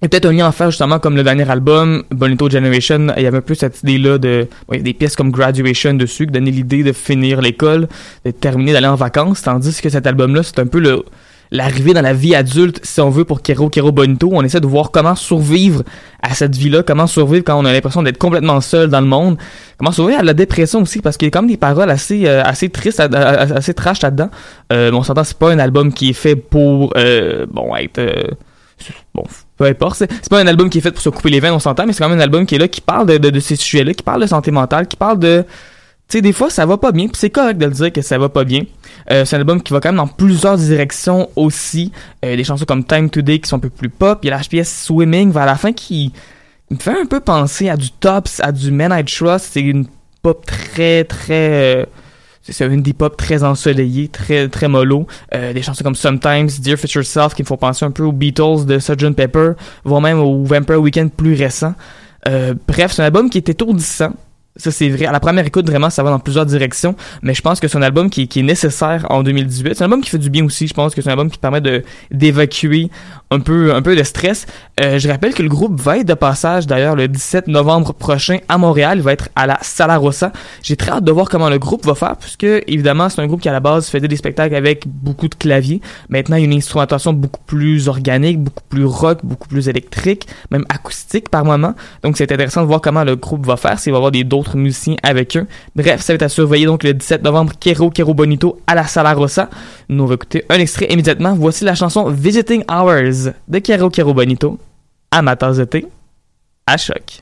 et 0.01 0.07
peut-être 0.09 0.25
un 0.25 0.33
lien 0.33 0.47
à 0.47 0.51
faire 0.51 0.71
justement 0.71 0.99
comme 0.99 1.15
le 1.15 1.23
dernier 1.23 1.49
album, 1.49 2.03
Bonito 2.11 2.49
Generation, 2.49 3.07
il 3.15 3.23
y 3.23 3.27
avait 3.27 3.37
un 3.37 3.41
peu 3.41 3.55
cette 3.55 3.81
idée-là 3.83 4.17
de 4.17 4.47
ouais, 4.67 4.79
des 4.79 4.93
pièces 4.93 5.15
comme 5.15 5.31
Graduation 5.31 5.93
dessus, 5.93 6.25
qui 6.25 6.33
donnait 6.33 6.51
l'idée 6.51 6.83
de 6.83 6.91
finir 6.91 7.41
l'école, 7.41 7.87
de 8.25 8.31
terminer, 8.31 8.73
d'aller 8.73 8.87
en 8.87 8.95
vacances, 8.95 9.41
tandis 9.41 9.81
que 9.81 9.89
cet 9.89 10.05
album-là, 10.05 10.43
c'est 10.43 10.59
un 10.59 10.67
peu 10.67 10.79
le 10.79 11.03
l'arrivée 11.51 11.93
dans 11.93 12.01
la 12.01 12.13
vie 12.13 12.35
adulte, 12.35 12.79
si 12.83 12.99
on 12.99 13.09
veut, 13.09 13.23
pour 13.23 13.41
Kero 13.41 13.69
Kero 13.69 13.91
Bonito. 13.91 14.29
On 14.33 14.41
essaie 14.41 14.59
de 14.59 14.67
voir 14.67 14.91
comment 14.91 15.15
survivre 15.15 15.83
à 16.21 16.33
cette 16.33 16.55
vie-là, 16.55 16.83
comment 16.83 17.07
survivre 17.07 17.43
quand 17.45 17.57
on 17.57 17.65
a 17.65 17.71
l'impression 17.71 18.01
d'être 18.03 18.17
complètement 18.17 18.59
seul 18.61 18.89
dans 18.89 18.99
le 18.99 19.07
monde, 19.07 19.37
comment 19.77 19.91
survivre 19.91 20.19
à 20.19 20.23
la 20.23 20.33
dépression 20.33 20.81
aussi, 20.81 21.01
parce 21.01 21.17
qu'il 21.17 21.27
y 21.27 21.29
a 21.29 21.31
quand 21.31 21.43
même 21.43 21.51
des 21.51 21.55
paroles 21.55 21.89
assez, 21.91 22.25
euh, 22.25 22.43
assez 22.43 22.69
tristes, 22.69 22.99
assez 22.99 23.73
trash 23.73 24.01
là-dedans. 24.01 24.29
Euh, 24.73 24.91
on 24.91 25.03
s'entend, 25.03 25.23
c'est 25.23 25.37
pas 25.37 25.51
un 25.51 25.59
album 25.59 25.93
qui 25.93 26.09
est 26.09 26.13
fait 26.13 26.35
pour, 26.35 26.91
euh, 26.97 27.45
bon, 27.49 27.75
être... 27.75 27.99
euh, 27.99 28.31
bon, 29.13 29.23
peu 29.57 29.65
importe. 29.65 29.97
C'est 29.97 30.29
pas 30.29 30.39
un 30.39 30.47
album 30.47 30.69
qui 30.69 30.79
est 30.79 30.81
fait 30.81 30.91
pour 30.91 31.01
se 31.01 31.09
couper 31.09 31.29
les 31.29 31.39
veines, 31.39 31.53
on 31.53 31.59
s'entend, 31.59 31.85
mais 31.85 31.93
c'est 31.93 32.03
quand 32.03 32.09
même 32.09 32.19
un 32.19 32.23
album 32.23 32.45
qui 32.45 32.55
est 32.55 32.59
là, 32.59 32.67
qui 32.67 32.81
parle 32.81 33.07
de, 33.07 33.17
de, 33.17 33.29
de 33.29 33.39
ces 33.39 33.55
sujets-là, 33.55 33.93
qui 33.93 34.03
parle 34.03 34.21
de 34.21 34.27
santé 34.27 34.51
mentale, 34.51 34.87
qui 34.87 34.97
parle 34.97 35.19
de... 35.19 35.45
Tu 36.07 36.17
sais, 36.17 36.21
des 36.21 36.33
fois, 36.33 36.51
ça 36.51 36.67
va 36.67 36.77
pas 36.77 36.91
bien, 36.91 37.07
puis 37.07 37.15
c'est 37.15 37.31
correct 37.31 37.57
de 37.57 37.65
le 37.65 37.71
dire 37.71 37.91
que 37.91 38.03
ça 38.03 38.19
va 38.19 38.29
pas 38.29 38.43
bien. 38.43 38.61
Euh, 39.11 39.25
c'est 39.25 39.35
un 39.35 39.39
album 39.39 39.63
qui 39.63 39.73
va 39.73 39.79
quand 39.79 39.89
même 39.89 39.97
dans 39.97 40.07
plusieurs 40.07 40.55
directions 40.55 41.29
aussi. 41.35 41.91
Euh, 42.23 42.35
des 42.35 42.43
chansons 42.43 42.65
comme 42.65 42.83
Time 42.83 43.09
Today 43.09 43.39
qui 43.39 43.49
sont 43.49 43.55
un 43.55 43.59
peu 43.59 43.71
plus 43.71 43.89
pop. 43.89 44.19
Il 44.21 44.29
y 44.29 44.31
a 44.31 44.37
pièce 44.37 44.83
Swimming 44.83 45.31
vers 45.31 45.47
la 45.47 45.55
fin 45.55 45.73
qui 45.73 46.13
me 46.69 46.77
fait 46.77 46.91
un 46.91 47.07
peu 47.07 47.21
penser 47.21 47.69
à 47.69 47.75
du 47.75 47.89
Tops, 47.89 48.39
à 48.41 48.51
du 48.51 48.69
Men 48.69 48.93
I 48.95 49.03
Trust. 49.03 49.49
C'est 49.53 49.61
une 49.61 49.87
pop 50.21 50.45
très, 50.45 51.05
très... 51.05 51.81
euh, 51.81 51.85
c'est 52.47 52.65
une 52.65 52.73
indie 52.73 52.93
pop 52.93 53.17
très 53.17 53.43
ensoleillée, 53.43 54.07
très 54.07 54.47
très 54.47 54.67
mollo. 54.67 55.07
Euh, 55.33 55.53
des 55.53 55.61
chansons 55.61 55.83
comme 55.83 55.95
Sometimes, 55.95 56.49
Dear 56.59 56.77
Future 56.77 57.05
Self 57.05 57.33
qui 57.33 57.43
me 57.43 57.47
font 57.47 57.57
penser 57.57 57.85
un 57.85 57.91
peu 57.91 58.03
aux 58.03 58.11
Beatles 58.11 58.65
de 58.65 58.77
Sgt 58.79 59.15
Pepper, 59.15 59.51
voire 59.83 60.01
même 60.01 60.19
au 60.19 60.43
Vampire 60.43 60.79
Weekend 60.79 61.11
plus 61.11 61.33
récent. 61.33 61.73
Euh, 62.27 62.53
bref, 62.67 62.91
c'est 62.91 63.01
un 63.01 63.05
album 63.05 63.29
qui 63.29 63.37
est 63.37 63.49
étourdissant. 63.49 64.13
Ça, 64.57 64.71
c'est 64.71 64.87
vrai. 64.87 65.05
À 65.05 65.11
la 65.11 65.19
première 65.19 65.45
écoute, 65.45 65.65
vraiment, 65.65 65.89
ça 65.89 66.01
va 66.01 66.11
dans 66.11 66.19
plusieurs 66.19 66.45
directions. 66.45 66.95
Mais 67.21 67.33
je 67.33 67.41
pense 67.41 67.59
que 67.59 67.67
c'est 67.67 67.77
un 67.77 67.81
album 67.81 68.09
qui, 68.09 68.27
qui 68.29 68.39
est 68.39 68.43
nécessaire 68.43 69.05
en 69.09 69.21
2018. 69.21 69.75
C'est 69.75 69.81
un 69.81 69.85
album 69.85 70.01
qui 70.01 70.09
fait 70.09 70.17
du 70.17 70.29
bien 70.29 70.45
aussi. 70.45 70.67
Je 70.67 70.73
pense 70.73 70.95
que 70.95 71.01
c'est 71.01 71.09
un 71.09 71.13
album 71.13 71.29
qui 71.29 71.37
permet 71.37 71.59
de 71.59 71.83
d'évacuer 72.11 72.89
un 73.31 73.39
peu 73.39 73.73
un 73.73 73.81
peu 73.81 73.95
de 73.95 74.03
stress. 74.03 74.45
Euh, 74.79 74.99
je 74.99 75.09
rappelle 75.09 75.33
que 75.33 75.41
le 75.41 75.49
groupe 75.49 75.79
va 75.79 75.97
être 75.97 76.07
de 76.07 76.13
passage 76.13 76.67
d'ailleurs 76.67 76.95
le 76.95 77.07
17 77.07 77.47
novembre 77.47 77.93
prochain 77.93 78.37
à 78.49 78.57
Montréal. 78.57 78.99
Il 78.99 79.03
va 79.03 79.13
être 79.13 79.29
à 79.35 79.47
la 79.47 79.57
Sala 79.61 79.97
Rossa. 79.97 80.31
J'ai 80.61 80.75
très 80.75 80.91
hâte 80.91 81.03
de 81.03 81.11
voir 81.11 81.29
comment 81.29 81.49
le 81.49 81.57
groupe 81.57 81.85
va 81.85 81.95
faire 81.95 82.15
puisque 82.17 82.43
évidemment 82.43 83.09
c'est 83.09 83.21
un 83.21 83.27
groupe 83.27 83.41
qui 83.41 83.49
à 83.49 83.53
la 83.53 83.59
base 83.59 83.89
faisait 83.89 84.07
des 84.07 84.15
spectacles 84.15 84.55
avec 84.55 84.87
beaucoup 84.87 85.27
de 85.27 85.35
claviers. 85.35 85.81
Maintenant 86.09 86.35
il 86.35 86.41
y 86.41 86.43
a 86.43 86.45
une 86.45 86.57
instrumentation 86.57 87.13
beaucoup 87.13 87.41
plus 87.45 87.87
organique, 87.87 88.39
beaucoup 88.39 88.63
plus 88.69 88.85
rock, 88.85 89.19
beaucoup 89.23 89.47
plus 89.47 89.69
électrique, 89.69 90.27
même 90.51 90.65
acoustique 90.69 91.29
par 91.29 91.45
moment. 91.45 91.73
Donc 92.03 92.17
c'est 92.17 92.31
intéressant 92.31 92.61
de 92.61 92.67
voir 92.67 92.81
comment 92.81 93.03
le 93.03 93.15
groupe 93.15 93.45
va 93.45 93.57
faire, 93.57 93.79
s'il 93.79 93.91
va 93.91 93.97
y 93.97 93.99
avoir 93.99 94.11
d'autres 94.11 94.57
musiciens 94.57 94.95
avec 95.03 95.35
eux. 95.35 95.47
Bref, 95.75 96.01
ça 96.01 96.13
va 96.13 96.15
être 96.15 96.23
à 96.23 96.29
surveiller 96.29 96.65
donc 96.65 96.83
le 96.83 96.93
17 96.93 97.23
novembre 97.23 97.53
Kero 97.59 97.89
Kero 97.89 98.13
Bonito 98.13 98.59
à 98.67 98.75
la 98.75 98.85
Sala 98.85 99.13
Rossa. 99.13 99.49
Nous 99.89 100.03
on 100.03 100.07
va 100.07 100.15
écouter 100.15 100.45
un 100.49 100.59
extrait 100.59 100.87
immédiatement. 100.91 101.33
Voici 101.33 101.63
la 101.63 101.75
chanson 101.75 102.09
Visiting 102.09 102.63
Hours 102.69 103.14
de 103.47 103.59
Kero 103.59 103.89
Kero 103.89 104.13
Bonito 104.13 104.57
tasse 105.35 105.57
de 105.57 105.65
thé 105.65 105.87
à 106.67 106.77
choc. 106.77 107.21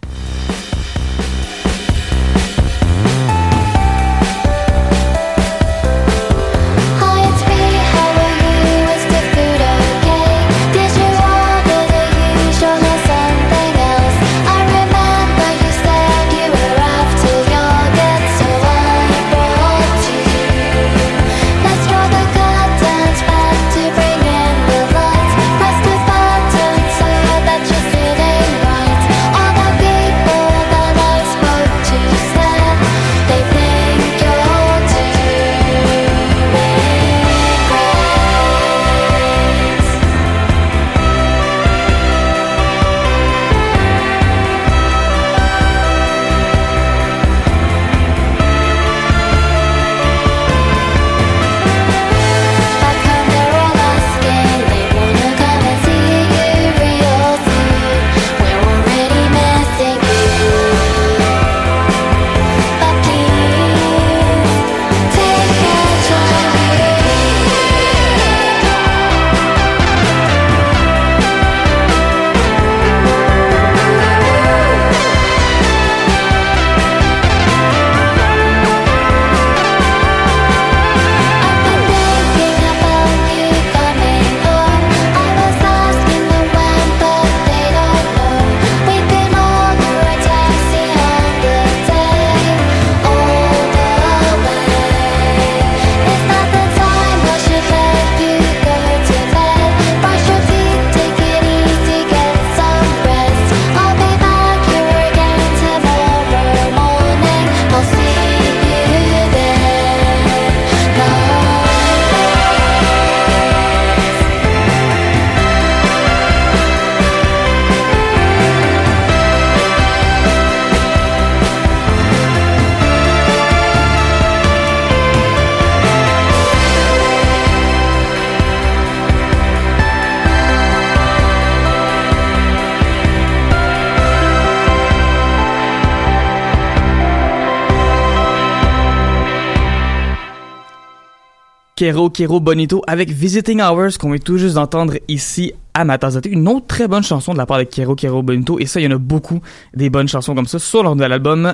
Kero 141.83 142.09
Kero 142.09 142.39
Bonito 142.39 142.81
avec 142.87 143.09
Visiting 143.09 143.61
Hours 143.61 143.97
qu'on 143.99 144.11
vient 144.11 144.17
tout 144.17 144.37
juste 144.37 144.55
d'entendre 144.55 144.93
ici 145.09 145.51
à 145.73 145.83
ma 145.83 145.97
tasse 145.97 146.13
de 146.13 146.21
thé. 146.21 146.29
Une 146.29 146.47
autre 146.47 146.65
très 146.65 146.87
bonne 146.87 147.03
chanson 147.03 147.33
de 147.33 147.37
la 147.37 147.45
part 147.45 147.57
de 147.57 147.65
Kero 147.65 147.93
Kero 147.93 148.23
Bonito 148.23 148.57
et 148.57 148.67
ça 148.67 148.79
il 148.79 148.85
y 148.85 148.87
en 148.87 148.95
a 148.95 148.97
beaucoup 148.97 149.41
des 149.73 149.89
bonnes 149.89 150.07
chansons 150.07 150.33
comme 150.33 150.47
ça 150.47 150.59
sur 150.59 150.81
leur 150.81 150.95
nouvel 150.95 151.11
album 151.11 151.53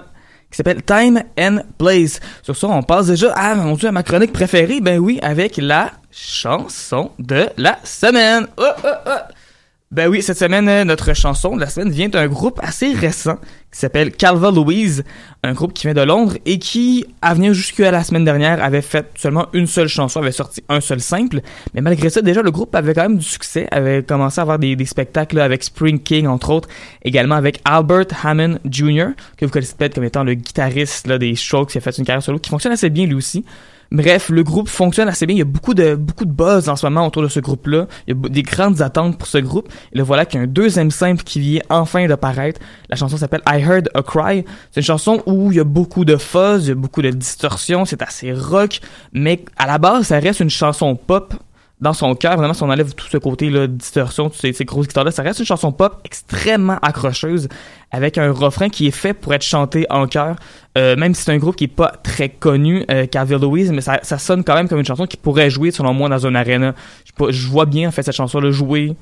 qui 0.51 0.57
s'appelle 0.57 0.83
Time 0.83 1.23
and 1.35 1.61
Place. 1.79 2.19
Sur 2.43 2.55
ça, 2.55 2.67
on 2.67 2.83
passe 2.83 3.07
déjà 3.07 3.33
à, 3.33 3.55
mon 3.55 3.73
Dieu, 3.73 3.87
à 3.87 3.91
ma 3.91 4.03
chronique 4.03 4.31
préférée. 4.31 4.81
Ben 4.81 4.99
oui, 4.99 5.17
avec 5.23 5.57
la 5.57 5.93
chanson 6.11 7.09
de 7.17 7.47
la 7.57 7.79
semaine. 7.83 8.45
Oh, 8.59 8.65
oh, 8.83 8.87
oh. 9.07 9.33
Ben 9.91 10.07
oui, 10.07 10.21
cette 10.21 10.37
semaine, 10.37 10.69
euh, 10.69 10.83
notre 10.83 11.15
chanson 11.15 11.55
de 11.55 11.61
la 11.61 11.65
semaine 11.65 11.89
vient 11.89 12.09
d'un 12.09 12.27
groupe 12.27 12.59
assez 12.61 12.93
récent 12.93 13.37
qui 13.71 13.79
s'appelle 13.79 14.11
Calva 14.11 14.51
Louise, 14.51 15.03
un 15.41 15.53
groupe 15.53 15.73
qui 15.73 15.87
vient 15.87 15.95
de 15.95 16.01
Londres 16.01 16.37
et 16.45 16.59
qui, 16.59 17.07
à 17.23 17.33
venir 17.33 17.55
jusqu'à 17.55 17.89
la 17.89 18.03
semaine 18.03 18.23
dernière, 18.23 18.63
avait 18.63 18.83
fait 18.83 19.07
seulement 19.15 19.47
une 19.51 19.65
seule 19.65 19.87
chanson, 19.87 20.19
avait 20.19 20.31
sorti 20.31 20.63
un 20.69 20.79
seul 20.79 21.01
simple. 21.01 21.41
Mais 21.73 21.81
malgré 21.81 22.11
ça, 22.11 22.21
déjà, 22.21 22.43
le 22.43 22.51
groupe 22.51 22.75
avait 22.75 22.93
quand 22.93 23.01
même 23.01 23.17
du 23.17 23.25
succès, 23.25 23.67
avait 23.71 24.03
commencé 24.03 24.37
à 24.39 24.43
avoir 24.43 24.59
des, 24.59 24.77
spectacles 24.85 25.39
avec 25.39 25.63
Spring 25.63 25.99
King, 25.99 26.27
entre 26.27 26.51
autres, 26.51 26.69
également 27.03 27.35
avec 27.35 27.59
Albert 27.65 28.05
Hammond 28.23 28.59
Jr., 28.69 29.07
que 29.37 29.45
vous 29.45 29.51
connaissez 29.51 29.73
peut-être 29.75 29.95
comme 29.95 30.03
étant 30.03 30.23
le 30.23 30.35
guitariste 30.35 31.09
des 31.09 31.35
Strokes 31.35 31.71
qui 31.71 31.79
a 31.79 31.81
fait 31.81 31.97
une 31.97 32.05
carrière 32.05 32.21
solo, 32.21 32.37
qui 32.37 32.51
fonctionne 32.51 32.73
assez 32.73 32.91
bien 32.91 33.07
lui 33.07 33.15
aussi. 33.15 33.43
Bref, 33.91 34.29
le 34.29 34.43
groupe 34.43 34.69
fonctionne 34.69 35.07
assez 35.07 35.25
bien. 35.25 35.35
Il 35.35 35.39
y 35.39 35.43
a 35.43 35.45
beaucoup 35.45 35.73
de 35.73 35.95
beaucoup 35.95 36.25
de 36.25 36.31
buzz 36.31 36.69
en 36.69 36.75
ce 36.75 36.85
moment 36.85 37.07
autour 37.07 37.23
de 37.23 37.27
ce 37.27 37.39
groupe-là. 37.39 37.87
Il 38.07 38.15
y 38.15 38.25
a 38.25 38.29
des 38.29 38.43
grandes 38.43 38.81
attentes 38.81 39.17
pour 39.17 39.27
ce 39.27 39.39
groupe. 39.39 39.67
Et 39.93 39.97
le 39.97 40.03
voilà 40.03 40.25
qu'il 40.25 40.39
y 40.39 40.41
a 40.41 40.43
un 40.43 40.47
deuxième 40.47 40.91
simple 40.91 41.23
qui 41.23 41.39
vient 41.39 41.61
enfin 41.69 42.07
de 42.07 42.15
paraître. 42.15 42.59
La 42.89 42.95
chanson 42.95 43.17
s'appelle 43.17 43.41
I 43.47 43.61
Heard 43.61 43.89
a 43.95 44.03
Cry. 44.03 44.45
C'est 44.71 44.81
une 44.81 44.85
chanson 44.85 45.23
où 45.25 45.51
il 45.51 45.57
y 45.57 45.59
a 45.59 45.63
beaucoup 45.63 46.05
de 46.05 46.17
fuzz, 46.17 46.67
il 46.67 46.75
beaucoup 46.75 47.01
de 47.01 47.09
distorsion, 47.09 47.85
c'est 47.85 48.01
assez 48.01 48.31
rock, 48.31 48.79
mais 49.13 49.43
à 49.57 49.65
la 49.67 49.77
base, 49.77 50.07
ça 50.07 50.19
reste 50.19 50.39
une 50.39 50.49
chanson 50.49 50.95
pop 50.95 51.33
dans 51.81 51.93
son 51.93 52.13
cœur, 52.13 52.35
vraiment, 52.35 52.53
si 52.53 52.61
on 52.61 52.69
enlève 52.69 52.93
tout 52.93 53.07
ce 53.07 53.17
côté-là, 53.17 53.61
de 53.61 53.73
distorsion, 53.73 54.29
toutes 54.29 54.39
ces, 54.39 54.51
ces 54.51 54.65
grosses 54.65 54.87
guitares-là, 54.87 55.11
ça 55.11 55.23
reste 55.23 55.39
une 55.39 55.45
chanson 55.45 55.71
pop 55.71 56.01
extrêmement 56.03 56.77
accrocheuse, 56.81 57.47
avec 57.91 58.17
un 58.17 58.31
refrain 58.31 58.67
qui 58.67 58.87
est 58.87 58.91
fait 58.91 59.13
pour 59.13 59.33
être 59.33 59.43
chanté 59.43 59.85
en 59.89 60.05
chœur, 60.07 60.35
euh, 60.77 60.97
même 60.97 61.13
si 61.13 61.23
c'est 61.23 61.31
un 61.31 61.37
groupe 61.37 61.55
qui 61.55 61.65
est 61.65 61.67
pas 61.67 61.93
très 62.03 62.27
connu, 62.27 62.85
euh, 62.91 63.05
Louise, 63.41 63.71
mais 63.71 63.81
ça, 63.81 63.99
ça 64.03 64.17
sonne 64.17 64.43
quand 64.43 64.55
même 64.55 64.67
comme 64.67 64.79
une 64.79 64.85
chanson 64.85 65.05
qui 65.05 65.15
pourrait 65.15 65.49
jouer, 65.49 65.71
selon 65.71 65.93
moi, 65.93 66.09
dans 66.09 66.25
une 66.25 66.35
arena. 66.35 66.75
Je, 67.29 67.47
vois 67.47 67.65
bien, 67.65 67.87
en 67.87 67.91
fait, 67.91 68.03
cette 68.03 68.15
chanson-là 68.15 68.51
jouer. 68.51 68.95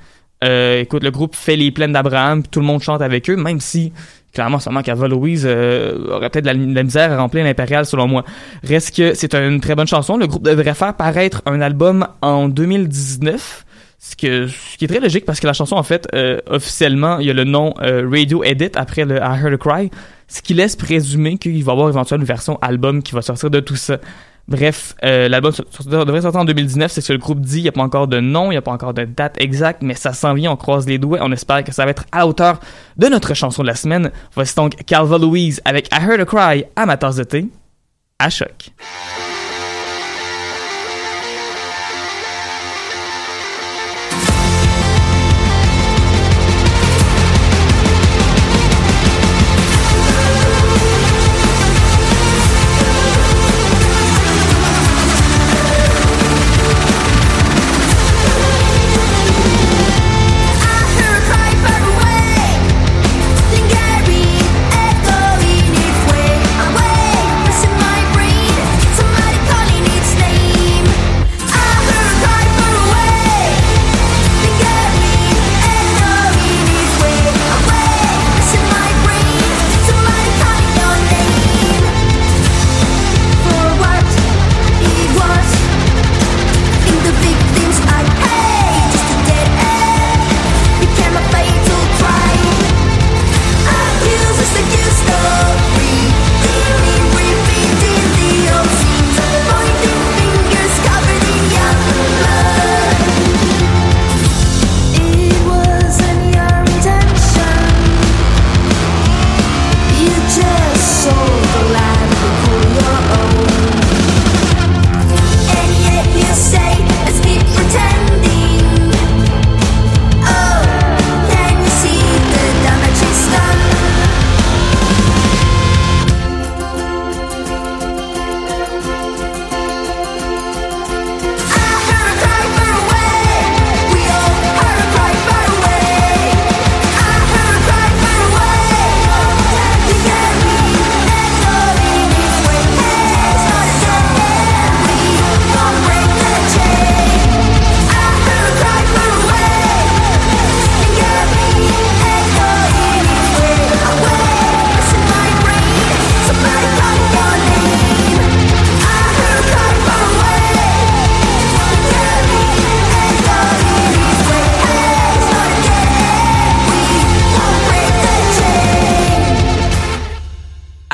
Euh, 0.43 0.81
écoute, 0.81 1.03
le 1.03 1.09
groupe 1.09 1.35
fait 1.35 1.55
les 1.55 1.71
plaines 1.71 1.93
d'Abraham, 1.93 2.43
tout 2.43 2.59
le 2.59 2.65
monde 2.65 2.81
chante 2.81 3.01
avec 3.01 3.27
eux, 3.29 3.35
même 3.35 3.59
si, 3.59 3.91
clairement, 4.37 4.59
seulement 4.59 4.83
Calvin 4.83 5.07
Louise 5.07 5.45
euh, 5.47 6.11
aurait 6.11 6.29
peut-être 6.29 6.45
de 6.45 6.75
la, 6.75 6.83
misère 6.83 7.11
à 7.11 7.17
remplir 7.17 7.43
l'impérial, 7.43 7.87
selon 7.87 8.07
moi. 8.07 8.23
Reste 8.63 8.95
que 8.95 9.15
c'est 9.15 9.33
une 9.33 9.59
très 9.59 9.73
bonne 9.73 9.87
chanson. 9.87 10.15
Le 10.15 10.27
groupe 10.27 10.43
devrait 10.43 10.75
faire 10.75 10.93
paraître 10.93 11.41
un 11.47 11.59
album 11.59 12.07
en 12.21 12.47
2019. 12.47 13.65
Ce, 13.99 14.15
que, 14.15 14.45
ce 14.45 14.77
qui 14.77 14.85
est 14.85 14.87
très 14.87 14.99
logique 14.99 15.25
parce 15.25 15.39
que 15.39 15.47
la 15.47 15.53
chanson, 15.53 15.75
en 15.75 15.81
fait, 15.81 16.07
euh, 16.13 16.37
officiellement, 16.45 17.17
il 17.17 17.25
y 17.25 17.31
a 17.31 17.33
le 17.33 17.45
nom 17.45 17.73
euh, 17.81 18.07
Radio 18.07 18.43
Edit 18.43 18.69
après 18.75 19.05
le 19.05 19.15
I 19.17 19.41
Heard 19.43 19.53
a 19.53 19.57
Cry, 19.57 19.89
ce 20.27 20.43
qui 20.43 20.53
laisse 20.53 20.75
présumer 20.75 21.39
qu'il 21.39 21.63
va 21.63 21.71
y 21.71 21.73
avoir 21.73 21.89
éventuellement 21.89 22.21
une 22.21 22.27
version 22.27 22.59
album 22.61 23.01
qui 23.01 23.15
va 23.15 23.23
sortir 23.23 23.49
de 23.49 23.59
tout 23.59 23.75
ça. 23.75 23.97
Bref, 24.47 24.95
euh, 25.03 25.27
l'album 25.27 25.51
devrait 25.85 26.21
sortir 26.21 26.39
en 26.39 26.45
2019, 26.45 26.89
c'est 26.89 27.01
ce 27.01 27.09
que 27.09 27.13
le 27.13 27.19
groupe 27.19 27.41
dit. 27.41 27.59
Il 27.59 27.63
n'y 27.63 27.69
a 27.69 27.73
pas 27.73 27.81
encore 27.81 28.07
de 28.07 28.21
nom, 28.21 28.45
il 28.45 28.51
n'y 28.51 28.57
a 28.57 28.61
pas 28.61 28.71
encore 28.71 28.93
de 28.93 29.03
date 29.03 29.35
exacte, 29.41 29.81
mais 29.81 29.93
ça 29.93 30.13
s'en 30.13 30.33
vient, 30.33 30.51
on 30.51 30.55
croise 30.55 30.87
les 30.87 30.97
doigts. 30.97 31.19
On 31.21 31.31
espère 31.33 31.63
que 31.65 31.73
ça 31.73 31.83
va 31.83 31.91
être 31.91 32.05
à 32.13 32.25
hauteur 32.25 32.61
de 32.95 33.07
notre 33.07 33.33
chanson 33.33 33.61
de 33.61 33.67
la 33.67 33.75
semaine. 33.75 34.11
Voici 34.33 34.55
donc 34.55 34.75
Calva 34.85 35.17
Louise 35.17 35.61
avec 35.65 35.89
I 35.91 36.01
Heard 36.01 36.21
a 36.21 36.25
Cry 36.25 36.63
à 36.77 36.85
ma 36.85 36.95
tasse 36.95 37.17
de 37.17 37.25
thé, 37.25 37.47
à 38.19 38.29
choc. 38.29 38.71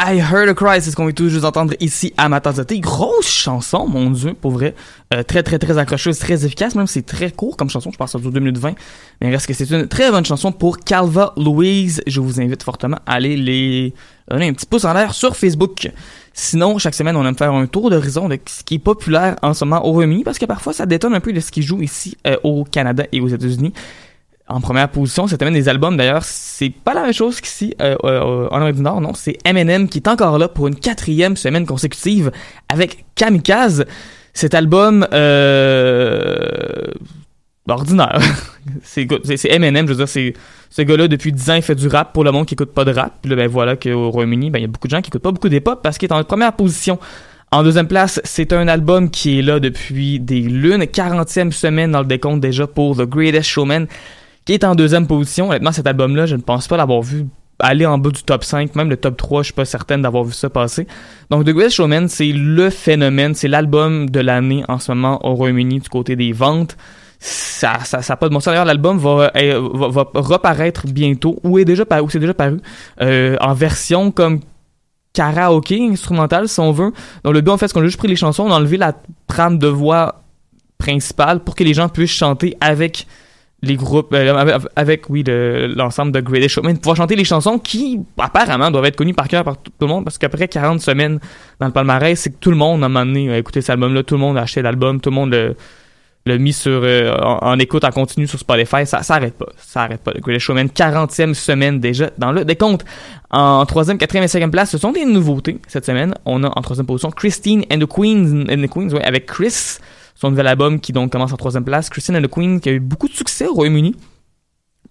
I 0.06 0.20
Heard 0.20 0.50
a 0.50 0.54
Cry, 0.54 0.82
c'est 0.82 0.92
ce 0.92 0.98
qu'on 0.98 1.06
veut 1.06 1.14
juste 1.30 1.46
entendre 1.46 1.76
ici 1.80 2.14
à 2.18 2.28
ma 2.28 2.42
tasse 2.42 2.58
de 2.58 2.64
thé. 2.64 2.82
Grosse 2.82 3.30
chanson, 3.30 3.88
mon 3.88 4.10
dieu, 4.10 4.34
pour 4.34 4.52
vrai. 4.52 4.76
Euh, 5.14 5.24
très, 5.24 5.44
très, 5.44 5.58
très 5.60 5.78
accrocheuse, 5.78 6.20
très 6.20 6.46
efficace, 6.46 6.76
même 6.76 6.88
si 6.88 6.96
c'est 6.96 7.06
très 7.06 7.32
court 7.32 7.56
comme 7.56 7.70
chanson, 7.70 7.90
je 7.90 7.96
pense 7.96 8.14
dure 8.14 8.32
2 8.32 8.40
minutes 8.42 8.58
20. 8.58 8.76
Mais 9.22 9.30
reste 9.30 9.48
que 9.48 9.54
c'est 9.54 9.70
une 9.70 9.88
très 9.88 10.12
bonne 10.12 10.26
chanson 10.26 10.52
pour 10.52 10.80
Calva 10.80 11.32
Louise. 11.38 12.02
Je 12.06 12.20
vous 12.20 12.42
invite 12.42 12.64
fortement 12.64 12.98
à 13.06 13.14
aller 13.14 13.38
les 13.38 13.94
donner 14.30 14.50
un 14.50 14.54
petit 14.54 14.66
pouce 14.66 14.84
en 14.84 14.94
l'air 14.94 15.14
sur 15.14 15.38
Facebook. 15.38 15.90
Sinon, 16.34 16.78
chaque 16.80 16.96
semaine, 16.96 17.16
on 17.16 17.26
aime 17.26 17.38
faire 17.38 17.54
un 17.54 17.68
tour 17.68 17.90
d'horizon 17.90 18.28
de 18.28 18.38
ce 18.46 18.64
qui 18.64 18.76
est 18.76 18.80
populaire 18.80 19.38
en 19.42 19.54
ce 19.54 19.64
moment 19.64 19.86
au 19.86 19.92
Royaume-Uni, 19.92 20.24
parce 20.24 20.40
que 20.40 20.46
parfois, 20.46 20.74
ça 20.74 20.86
détonne 20.86 21.14
un 21.14 21.20
peu 21.20 21.32
de 21.32 21.40
ce 21.40 21.52
qui 21.52 21.62
joue 21.62 21.82
ici 21.82 22.18
euh, 22.28 22.36
au 22.44 22.64
Canada 22.64 23.06
et 23.12 23.22
aux 23.22 23.28
États-Unis. 23.28 23.74
En 24.54 24.62
première 24.62 24.88
position, 24.88 25.26
cette 25.26 25.40
semaine 25.40 25.56
des 25.56 25.68
albums, 25.68 25.98
d'ailleurs, 25.98 26.24
c'est 26.24 26.70
pas 26.70 26.94
la 26.94 27.02
même 27.02 27.12
chose 27.12 27.42
qu'ici 27.42 27.74
euh, 27.82 27.96
euh, 28.04 28.48
en 28.52 28.58
Amérique 28.58 28.76
du 28.76 28.84
Nord, 28.84 29.02
non? 29.02 29.16
C'est 29.16 29.36
Eminem 29.46 29.90
qui 29.90 29.98
est 29.98 30.08
encore 30.08 30.38
là 30.38 30.48
pour 30.48 30.68
une 30.68 30.76
quatrième 30.76 31.36
semaine 31.36 31.66
consécutive 31.66 32.32
avec 32.70 33.04
Kamikaze. 33.16 33.86
Cet 34.32 34.54
album, 34.54 35.08
euh, 35.12 36.86
ordinaire. 37.68 38.20
c'est 38.84 39.08
Eminem, 39.46 39.88
je 39.88 39.94
veux 39.94 39.98
dire, 39.98 40.08
c'est 40.08 40.36
ce 40.70 40.84
gars-là 40.84 41.08
depuis 41.08 41.32
10 41.32 41.50
ans, 41.50 41.56
il 41.56 41.64
fait 41.64 41.74
du 41.74 41.88
rap 41.88 42.14
pour 42.14 42.24
le 42.24 42.32
monde 42.32 42.46
qui 42.46 42.54
écoute 42.54 42.74
pas 42.76 42.86
de 42.86 42.92
rap. 42.92 43.12
Puis 43.24 43.32
là, 43.32 43.36
ben 43.36 43.48
voilà 43.48 43.76
qu'au 43.76 44.12
Royaume-Uni, 44.12 44.52
ben 44.52 44.60
il 44.60 44.62
y 44.62 44.66
a 44.66 44.68
beaucoup 44.68 44.88
de 44.88 44.92
gens 44.92 45.02
qui 45.02 45.10
écoutent 45.10 45.24
pas 45.24 45.32
beaucoup 45.32 45.50
d'hip-hop 45.50 45.80
parce 45.82 45.98
qu'il 45.98 46.08
est 46.10 46.14
en 46.14 46.24
première 46.24 46.54
position 46.54 47.00
En 47.52 47.64
deuxième 47.64 47.88
place, 47.88 48.22
c'est 48.24 48.54
un 48.54 48.68
album 48.68 49.10
qui 49.10 49.40
est 49.40 49.42
là 49.42 49.60
depuis 49.60 50.20
des 50.20 50.42
lunes, 50.42 50.84
40e 50.84 51.50
semaine 51.50 51.92
dans 51.92 52.02
le 52.02 52.06
décompte 52.06 52.40
déjà 52.40 52.68
pour 52.68 52.96
The 52.96 53.10
Greatest 53.10 53.50
Showman, 53.50 53.88
qui 54.46 54.54
est 54.54 54.64
en 54.64 54.76
deuxième 54.76 55.08
position. 55.08 55.50
Honnêtement, 55.50 55.72
cet 55.72 55.88
album-là, 55.88 56.26
je 56.26 56.36
ne 56.36 56.42
pense 56.42 56.68
pas 56.68 56.78
l'avoir 56.78 57.02
vu 57.02 57.26
aller 57.60 57.86
en 57.86 57.98
bas 57.98 58.10
du 58.10 58.24
top 58.24 58.44
5, 58.44 58.76
même 58.76 58.90
le 58.90 58.98
top 58.98 59.18
3, 59.18 59.42
je 59.42 59.46
suis 59.46 59.54
pas 59.54 59.66
certaine 59.66 60.02
d'avoir 60.02 60.24
vu 60.24 60.34
ça 60.34 60.50
passer. 60.50 60.88
Donc 61.30 61.46
The 61.46 61.50
Greatest 61.50 61.78
Showman, 61.78 62.08
c'est 62.08 62.32
le 62.32 62.70
phénomène, 62.70 63.36
c'est 63.36 63.48
l'album 63.48 64.10
de 64.10 64.20
l'année 64.20 64.64
en 64.68 64.80
ce 64.80 64.92
moment 64.92 65.26
au 65.26 65.34
Royaume-Uni 65.36 65.80
du 65.80 65.90
côté 65.90 66.16
des 66.16 66.32
ventes. 66.34 66.78
Ça, 67.20 67.80
ça, 67.86 68.02
ça 68.02 68.18
pas 68.18 68.28
de 68.28 68.34
bon 68.34 68.42
sens. 68.42 68.48
D'ailleurs, 68.48 68.66
l'album 68.66 68.98
va, 68.98 69.32
euh, 69.38 69.70
va, 69.74 69.88
va 69.88 70.10
reparaître 70.14 70.88
bientôt, 70.88 71.40
ou 71.44 71.58
est 71.58 71.64
déjà 71.64 71.86
paru, 71.86 72.02
ou 72.02 72.10
c'est 72.10 72.20
déjà 72.20 72.34
paru, 72.34 72.60
euh, 73.02 73.38
en 73.40 73.54
version 73.54 74.12
comme 74.12 74.42
karaoké 75.14 75.80
instrumental, 75.82 76.50
si 76.50 76.60
on 76.60 76.74
veut. 76.74 76.92
Donc 77.24 77.34
le 77.34 77.40
but, 77.40 77.52
en 77.52 77.58
fait, 77.58 77.68
c'est 77.68 77.74
qu'on 77.74 77.82
a 77.82 77.86
juste 77.86 77.98
pris 77.98 78.10
les 78.10 78.18
chansons, 78.18 78.44
on 78.44 78.52
a 78.52 78.56
enlevé 78.56 78.76
la 78.76 78.94
trame 79.28 79.58
de 79.58 79.68
voix 79.68 80.24
principale 80.78 81.40
pour 81.40 81.56
que 81.56 81.64
les 81.64 81.74
gens 81.74 81.88
puissent 81.88 82.12
chanter 82.12 82.58
avec 82.60 83.08
les 83.66 83.76
groupes, 83.76 84.14
euh, 84.14 84.60
avec, 84.76 85.10
oui, 85.10 85.24
le- 85.26 85.68
l'ensemble 85.68 86.12
de 86.12 86.20
Greatest 86.20 86.56
Showman, 86.56 86.76
pouvoir 86.78 86.98
chanter 86.98 87.16
les 87.16 87.24
chansons 87.24 87.58
qui, 87.58 88.00
apparemment, 88.20 88.70
doivent 88.70 88.86
être 88.86 88.98
connues 88.98 89.14
par 89.14 89.28
cœur 89.28 89.44
par 89.44 89.58
tout, 89.58 89.72
le 89.82 89.88
monde, 89.88 90.04
parce 90.04 90.18
qu'après 90.18 90.48
40 90.48 90.82
semaines 90.82 91.20
dans 91.60 91.68
le 91.68 91.72
palmarès, 91.72 92.20
c'est 92.20 92.32
que 92.32 92.38
tout 92.40 92.52
le 92.52 92.58
monde, 92.58 92.84
à 92.84 92.88
un 92.88 92.90
moment 92.90 93.06
donné, 93.06 93.32
a 93.34 93.38
écouté 93.38 93.62
cet 93.62 93.72
album-là, 93.72 94.04
tout 94.04 94.16
le 94.16 94.20
monde 94.22 94.38
a 94.38 94.42
acheté 94.42 94.62
l'album, 94.62 95.00
tout 95.00 95.10
le 95.10 95.16
monde 95.16 95.32
le- 95.32 95.56
l'a 96.26 96.38
mis 96.38 96.54
sur, 96.54 96.82
euh, 96.84 97.14
en, 97.18 97.58
écoute 97.60 97.84
en 97.84 97.92
continu 97.92 98.28
sur 98.28 98.40
Spotify, 98.40 98.86
ça, 98.86 99.02
ça 99.04 99.16
arrête 99.16 99.34
pas, 99.38 99.48
ça 99.58 99.84
arrête 99.84 100.02
pas. 100.02 100.12
Le 100.14 100.22
Greatest 100.22 100.46
Showman, 100.46 100.68
40e 100.70 101.34
semaine 101.34 101.80
déjà 101.80 102.12
dans 102.18 102.32
le 102.32 102.46
décompte. 102.46 102.86
En 103.30 103.66
troisième, 103.66 103.98
quatrième 103.98 104.24
et 104.26 104.28
cinquième 104.30 104.52
place, 104.52 104.70
ce 104.72 104.78
sont 104.78 104.92
des 104.92 105.06
nouveautés 105.06 105.58
cette 105.68 105.86
semaine. 105.86 106.14
On 106.26 106.44
a 106.44 106.48
en 106.48 106.62
troisième 106.62 106.86
position 106.86 107.12
Christine 107.12 107.66
and 107.72 107.80
the 107.80 107.88
Queens, 107.88 108.46
and 108.50 108.62
the 108.62 108.70
Queens 108.70 108.90
ouais, 108.94 109.04
avec 109.04 109.26
Chris, 109.26 109.80
son 110.16 110.30
nouvel 110.30 110.48
album 110.48 110.80
qui 110.80 110.94
donc 110.94 111.12
commence 111.12 111.34
en 111.34 111.38
troisième 111.38 111.64
place. 111.64 111.90
Christine 111.90 112.18
and 112.18 112.22
the 112.22 112.28
Queens 112.28 112.60
qui 112.60 112.70
a 112.70 112.72
eu 112.72 112.80
beaucoup 112.80 113.08
de 113.08 113.14
succès 113.14 113.48
au 113.48 113.54
Royaume-Uni. 113.54 113.96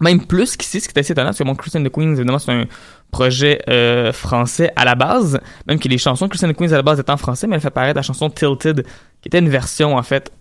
Même 0.01 0.25
plus 0.25 0.57
qu'ici, 0.57 0.81
ce 0.81 0.89
qui 0.89 0.93
est 0.95 0.99
assez 0.99 1.13
étonnant, 1.13 1.27
parce 1.27 1.37
que 1.37 1.43
bon, 1.43 1.55
Christine 1.55 1.81
and 1.81 1.89
the 1.89 1.93
Queens, 1.93 2.15
évidemment, 2.15 2.39
c'est 2.39 2.51
un 2.51 2.65
projet 3.11 3.61
euh, 3.69 4.11
français 4.11 4.71
à 4.75 4.85
la 4.85 4.95
base, 4.95 5.39
même 5.67 5.79
que 5.79 5.87
les 5.87 5.99
chansons 5.99 6.25
de 6.25 6.29
Christine 6.31 6.49
and 6.49 6.53
the 6.53 6.57
Queens 6.57 6.71
à 6.71 6.77
la 6.77 6.81
base 6.81 6.99
étaient 6.99 7.11
en 7.11 7.17
français, 7.17 7.47
mais 7.47 7.55
elle 7.55 7.61
fait 7.61 7.69
paraître 7.69 7.95
la 7.95 8.01
chanson 8.01 8.29
Tilted, 8.29 8.85
qui 9.21 9.27
était 9.27 9.39
une 9.39 9.49
version, 9.49 9.95
en 9.95 10.03
fait, 10.03 10.31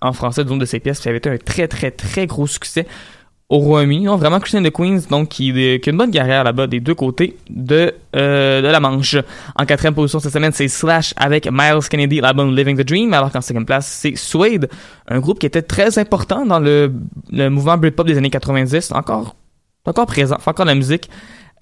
en 0.00 0.12
français 0.12 0.44
d'une 0.44 0.58
de 0.58 0.64
ses 0.64 0.80
pièces, 0.80 0.98
qui 0.98 1.08
avait 1.08 1.18
été 1.18 1.30
un 1.30 1.36
très, 1.36 1.68
très, 1.68 1.90
très 1.90 2.26
gros 2.26 2.46
succès 2.46 2.86
au 3.52 3.58
Royaume-Uni. 3.58 4.04
Non, 4.06 4.16
vraiment, 4.16 4.40
Christine 4.40 4.62
de 4.62 4.70
Queens, 4.70 5.00
donc, 5.10 5.28
qui, 5.28 5.50
a 5.50 5.90
une 5.90 5.96
bonne 5.98 6.10
carrière 6.10 6.42
là-bas 6.42 6.66
des 6.66 6.80
deux 6.80 6.94
côtés 6.94 7.36
de, 7.50 7.92
euh, 8.16 8.62
de 8.62 8.66
la 8.66 8.80
Manche. 8.80 9.16
En 9.56 9.66
quatrième 9.66 9.94
position 9.94 10.20
cette 10.20 10.32
semaine, 10.32 10.52
c'est 10.52 10.68
Slash 10.68 11.12
avec 11.18 11.46
Miles 11.52 11.86
Kennedy, 11.88 12.20
l'album 12.20 12.56
Living 12.56 12.78
the 12.78 12.86
Dream, 12.86 13.12
alors 13.12 13.30
qu'en 13.30 13.42
cinquième 13.42 13.66
place, 13.66 13.86
c'est 13.86 14.16
Suede, 14.16 14.70
un 15.06 15.20
groupe 15.20 15.38
qui 15.38 15.44
était 15.44 15.60
très 15.60 15.98
important 15.98 16.46
dans 16.46 16.60
le, 16.60 16.94
le 17.30 17.50
mouvement 17.50 17.76
Britpop 17.76 18.06
des 18.06 18.16
années 18.16 18.30
90, 18.30 18.90
encore, 18.92 19.36
encore 19.84 20.06
présent, 20.06 20.38
encore 20.46 20.64
la 20.64 20.74
musique. 20.74 21.10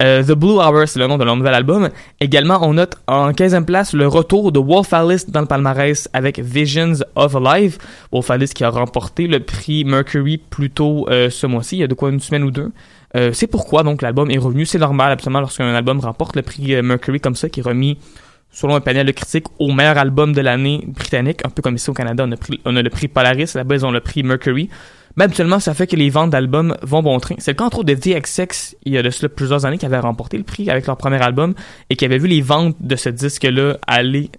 Euh, 0.01 0.23
The 0.23 0.31
Blue 0.31 0.53
Hour, 0.53 0.87
c'est 0.87 0.99
le 0.99 1.05
nom 1.05 1.17
de 1.17 1.23
leur 1.23 1.35
nouvel 1.35 1.53
album. 1.53 1.89
Également, 2.19 2.59
on 2.63 2.73
note 2.73 2.95
en 3.07 3.31
15e 3.31 3.65
place 3.65 3.93
le 3.93 4.07
retour 4.07 4.51
de 4.51 4.59
Wolf 4.59 4.91
Alice 4.93 5.29
dans 5.29 5.41
le 5.41 5.45
palmarès 5.45 6.09
avec 6.13 6.39
Visions 6.39 6.93
of 7.15 7.35
Alive. 7.35 7.77
Wolf 8.11 8.31
Alice 8.31 8.53
qui 8.53 8.63
a 8.63 8.69
remporté 8.69 9.27
le 9.27 9.41
prix 9.41 9.85
Mercury 9.85 10.37
plus 10.37 10.71
tôt 10.71 11.07
euh, 11.09 11.29
ce 11.29 11.45
mois-ci, 11.45 11.77
il 11.77 11.79
y 11.81 11.83
a 11.83 11.87
de 11.87 11.93
quoi 11.93 12.09
une 12.09 12.19
semaine 12.19 12.43
ou 12.43 12.51
deux. 12.51 12.71
Euh, 13.15 13.31
c'est 13.33 13.47
pourquoi 13.47 13.83
donc 13.83 14.01
l'album 14.01 14.31
est 14.31 14.39
revenu. 14.39 14.65
C'est 14.65 14.79
normal 14.79 15.11
absolument 15.11 15.41
lorsqu'un 15.41 15.71
album 15.73 15.99
remporte 15.99 16.35
le 16.35 16.41
prix 16.41 16.81
Mercury 16.81 17.19
comme 17.19 17.35
ça, 17.35 17.49
qui 17.49 17.59
est 17.59 17.63
remis 17.63 17.99
selon 18.51 18.75
un 18.75 18.81
panel 18.81 19.05
de 19.05 19.11
critiques 19.11 19.47
au 19.59 19.71
meilleur 19.71 19.97
album 19.97 20.33
de 20.33 20.41
l'année 20.41 20.83
britannique, 20.87 21.41
un 21.45 21.49
peu 21.49 21.61
comme 21.61 21.75
ici 21.75 21.89
au 21.89 21.93
Canada, 21.93 22.25
on 22.27 22.31
a, 22.31 22.35
on 22.65 22.75
a 22.75 22.81
le 22.81 22.89
prix 22.89 23.07
Polaris, 23.07 23.51
là-bas 23.55 23.75
ils 23.75 23.85
ont 23.85 23.91
le 23.91 24.01
prix 24.01 24.23
Mercury. 24.23 24.69
Mais 25.15 25.25
habituellement, 25.25 25.59
ça 25.59 25.73
fait 25.73 25.87
que 25.87 25.95
les 25.95 26.09
ventes 26.09 26.29
d'albums 26.29 26.77
vont 26.81 27.01
bon 27.01 27.19
train. 27.19 27.35
C'est 27.39 27.51
le 27.51 27.57
cas 27.57 27.65
entre 27.65 27.79
autres 27.79 27.93
de 27.93 27.95
DXX, 27.95 28.75
il 28.83 28.93
y 28.93 28.97
a 28.97 29.03
de 29.03 29.09
cela 29.09 29.29
plusieurs 29.29 29.65
années, 29.65 29.77
qui 29.77 29.85
avaient 29.85 29.99
remporté 29.99 30.37
le 30.37 30.43
prix 30.43 30.69
avec 30.69 30.87
leur 30.87 30.97
premier 30.97 31.21
album 31.21 31.53
et 31.89 31.95
qui 31.95 32.05
avaient 32.05 32.17
vu 32.17 32.27
les 32.27 32.41
ventes 32.41 32.75
de 32.79 32.95
ce 32.95 33.09
disque-là 33.09 33.77
aller 33.87 34.29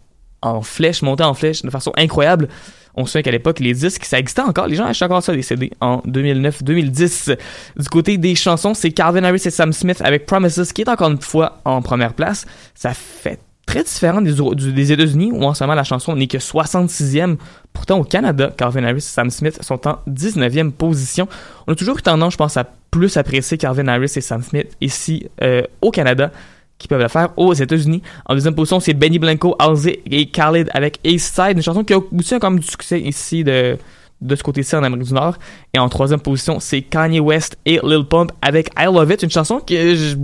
en 0.40 0.62
flèche, 0.62 1.02
monter 1.02 1.24
en 1.24 1.34
flèche 1.34 1.62
de 1.62 1.70
façon 1.70 1.92
incroyable. 1.96 2.48
On 2.94 3.06
se 3.06 3.12
souvient 3.12 3.22
qu'à 3.22 3.30
l'époque, 3.30 3.60
les 3.60 3.72
disques, 3.72 4.04
ça 4.04 4.18
existait 4.18 4.42
encore. 4.42 4.66
Les 4.66 4.76
gens 4.76 4.84
achetaient 4.84 5.06
encore 5.06 5.22
ça, 5.22 5.34
des 5.34 5.42
CD, 5.42 5.70
en 5.80 5.98
2009-2010. 6.06 7.38
Du 7.78 7.88
côté 7.88 8.18
des 8.18 8.34
chansons, 8.34 8.74
c'est 8.74 8.90
Calvin 8.90 9.24
Harris 9.24 9.42
et 9.46 9.50
Sam 9.50 9.72
Smith 9.72 10.02
avec 10.04 10.26
Promises, 10.26 10.72
qui 10.74 10.82
est 10.82 10.88
encore 10.88 11.10
une 11.10 11.20
fois 11.20 11.60
en 11.64 11.80
première 11.80 12.12
place. 12.12 12.44
Ça 12.74 12.92
fait 12.92 13.40
très 13.66 13.82
différent 13.84 14.20
des, 14.20 14.92
États-Unis, 14.92 15.30
où 15.32 15.44
en 15.44 15.54
ce 15.54 15.64
moment 15.64 15.74
la 15.74 15.84
chanson 15.84 16.14
n'est 16.16 16.26
que 16.26 16.38
66e. 16.38 17.36
Pourtant, 17.72 17.98
au 17.98 18.04
Canada, 18.04 18.52
Calvin 18.56 18.84
Harris 18.84 18.96
et 18.96 19.00
Sam 19.00 19.30
Smith 19.30 19.58
sont 19.62 19.86
en 19.88 19.98
19e 20.08 20.72
position. 20.72 21.28
On 21.66 21.72
a 21.72 21.76
toujours 21.76 21.98
eu 21.98 22.02
tendance, 22.02 22.32
je 22.34 22.38
pense, 22.38 22.56
à 22.56 22.64
plus 22.90 23.16
apprécier 23.16 23.56
Calvin 23.58 23.88
Harris 23.88 24.12
et 24.16 24.20
Sam 24.20 24.42
Smith 24.42 24.76
ici 24.80 25.26
euh, 25.42 25.62
au 25.80 25.90
Canada 25.90 26.30
qui 26.78 26.88
peuvent 26.88 27.00
le 27.00 27.08
faire 27.08 27.28
aux 27.36 27.54
États-Unis. 27.54 28.02
En 28.26 28.34
deuxième 28.34 28.54
position, 28.56 28.80
c'est 28.80 28.92
Benny 28.94 29.18
Blanco, 29.20 29.54
Halsey 29.58 30.00
et 30.10 30.26
Khalid 30.26 30.68
avec 30.74 30.98
Ace 31.04 31.22
Side, 31.32 31.56
une 31.56 31.62
chanson 31.62 31.84
qui 31.84 31.94
a 31.94 31.98
aussi 31.98 32.38
quand 32.40 32.50
même 32.50 32.58
du 32.58 32.66
succès 32.66 33.00
ici 33.00 33.44
de, 33.44 33.78
de 34.20 34.36
ce 34.36 34.42
côté-ci 34.42 34.74
en 34.74 34.82
Amérique 34.82 35.06
du 35.06 35.14
Nord. 35.14 35.36
Et 35.72 35.78
en 35.78 35.88
troisième 35.88 36.20
position, 36.20 36.58
c'est 36.58 36.82
Kanye 36.82 37.20
West 37.20 37.56
et 37.66 37.78
Lil 37.84 38.04
Pump 38.04 38.32
avec 38.42 38.70
I 38.76 38.86
Love 38.86 39.12
It, 39.12 39.22
une 39.22 39.30
chanson 39.30 39.60
que 39.60 39.94
je- 39.94 40.16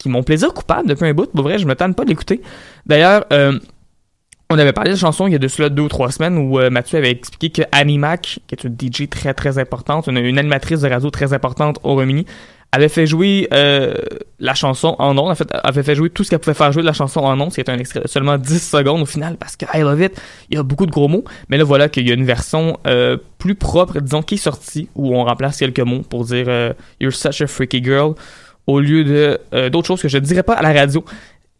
qui 0.00 0.08
m'ont 0.08 0.22
plaisir 0.22 0.52
coupable 0.52 0.88
depuis 0.88 1.06
un 1.06 1.14
bout. 1.14 1.30
Pour 1.30 1.42
vrai, 1.42 1.58
je 1.58 1.66
me 1.66 1.74
tente 1.74 1.94
pas 1.94 2.04
de 2.04 2.08
l'écouter. 2.08 2.40
D'ailleurs, 2.86 3.24
euh, 3.32 3.58
on 4.48 4.58
avait 4.58 4.72
parlé 4.72 4.90
de 4.90 4.94
la 4.94 5.00
chanson 5.00 5.26
il 5.26 5.32
y 5.32 5.36
a 5.36 5.38
de 5.38 5.46
cela 5.46 5.68
deux 5.68 5.82
ou 5.82 5.88
trois 5.88 6.10
semaines 6.10 6.38
où 6.38 6.58
euh, 6.58 6.70
Mathieu 6.70 6.98
avait 6.98 7.10
expliqué 7.10 7.62
que 7.62 7.68
Annie 7.70 7.98
Mac, 7.98 8.40
qui 8.46 8.54
est 8.54 8.64
une 8.64 8.74
DJ 8.74 9.08
très 9.08 9.34
très 9.34 9.58
importante, 9.58 10.06
une, 10.06 10.16
animatrice 10.16 10.80
de 10.80 10.88
radio 10.88 11.10
très 11.10 11.32
importante 11.34 11.78
au 11.84 11.92
Royaume-Uni, 11.92 12.24
avait 12.72 12.88
fait 12.88 13.06
jouer 13.06 13.48
euh, 13.52 13.94
la 14.38 14.54
chanson 14.54 14.96
en 14.98 15.18
ondes. 15.18 15.30
En 15.30 15.34
fait, 15.34 15.48
avait 15.64 15.82
fait 15.82 15.94
jouer 15.94 16.08
tout 16.08 16.24
ce 16.24 16.30
qu'elle 16.30 16.38
pouvait 16.38 16.54
faire 16.54 16.72
jouer 16.72 16.82
de 16.82 16.86
la 16.86 16.92
chanson 16.92 17.20
en 17.20 17.38
ondes. 17.40 17.52
C'était 17.52 17.70
un 17.70 17.78
extrait 17.78 18.00
de 18.00 18.08
seulement 18.08 18.38
10 18.38 18.58
secondes 18.58 19.02
au 19.02 19.06
final 19.06 19.36
parce 19.36 19.56
que 19.56 19.66
I 19.74 19.80
Love 19.80 20.02
It, 20.02 20.20
il 20.50 20.56
y 20.56 20.58
a 20.58 20.62
beaucoup 20.62 20.86
de 20.86 20.90
gros 20.90 21.08
mots. 21.08 21.24
Mais 21.48 21.56
là, 21.56 21.64
voilà 21.64 21.88
qu'il 21.88 22.06
y 22.08 22.10
a 22.10 22.14
une 22.14 22.24
version 22.24 22.78
euh, 22.86 23.16
plus 23.38 23.54
propre, 23.54 24.00
disons, 24.00 24.22
qui 24.22 24.34
est 24.34 24.38
sortie 24.38 24.88
où 24.94 25.16
on 25.16 25.24
remplace 25.24 25.58
quelques 25.58 25.80
mots 25.80 26.02
pour 26.02 26.24
dire 26.24 26.46
euh, 26.48 26.72
You're 27.00 27.12
such 27.12 27.40
a 27.40 27.46
freaky 27.46 27.82
girl 27.82 28.14
au 28.66 28.80
lieu 28.80 29.04
de 29.04 29.38
euh, 29.54 29.70
d'autres 29.70 29.86
choses 29.86 30.02
que 30.02 30.08
je 30.08 30.18
ne 30.18 30.22
dirais 30.22 30.42
pas 30.42 30.54
à 30.54 30.62
la 30.62 30.72
radio. 30.72 31.04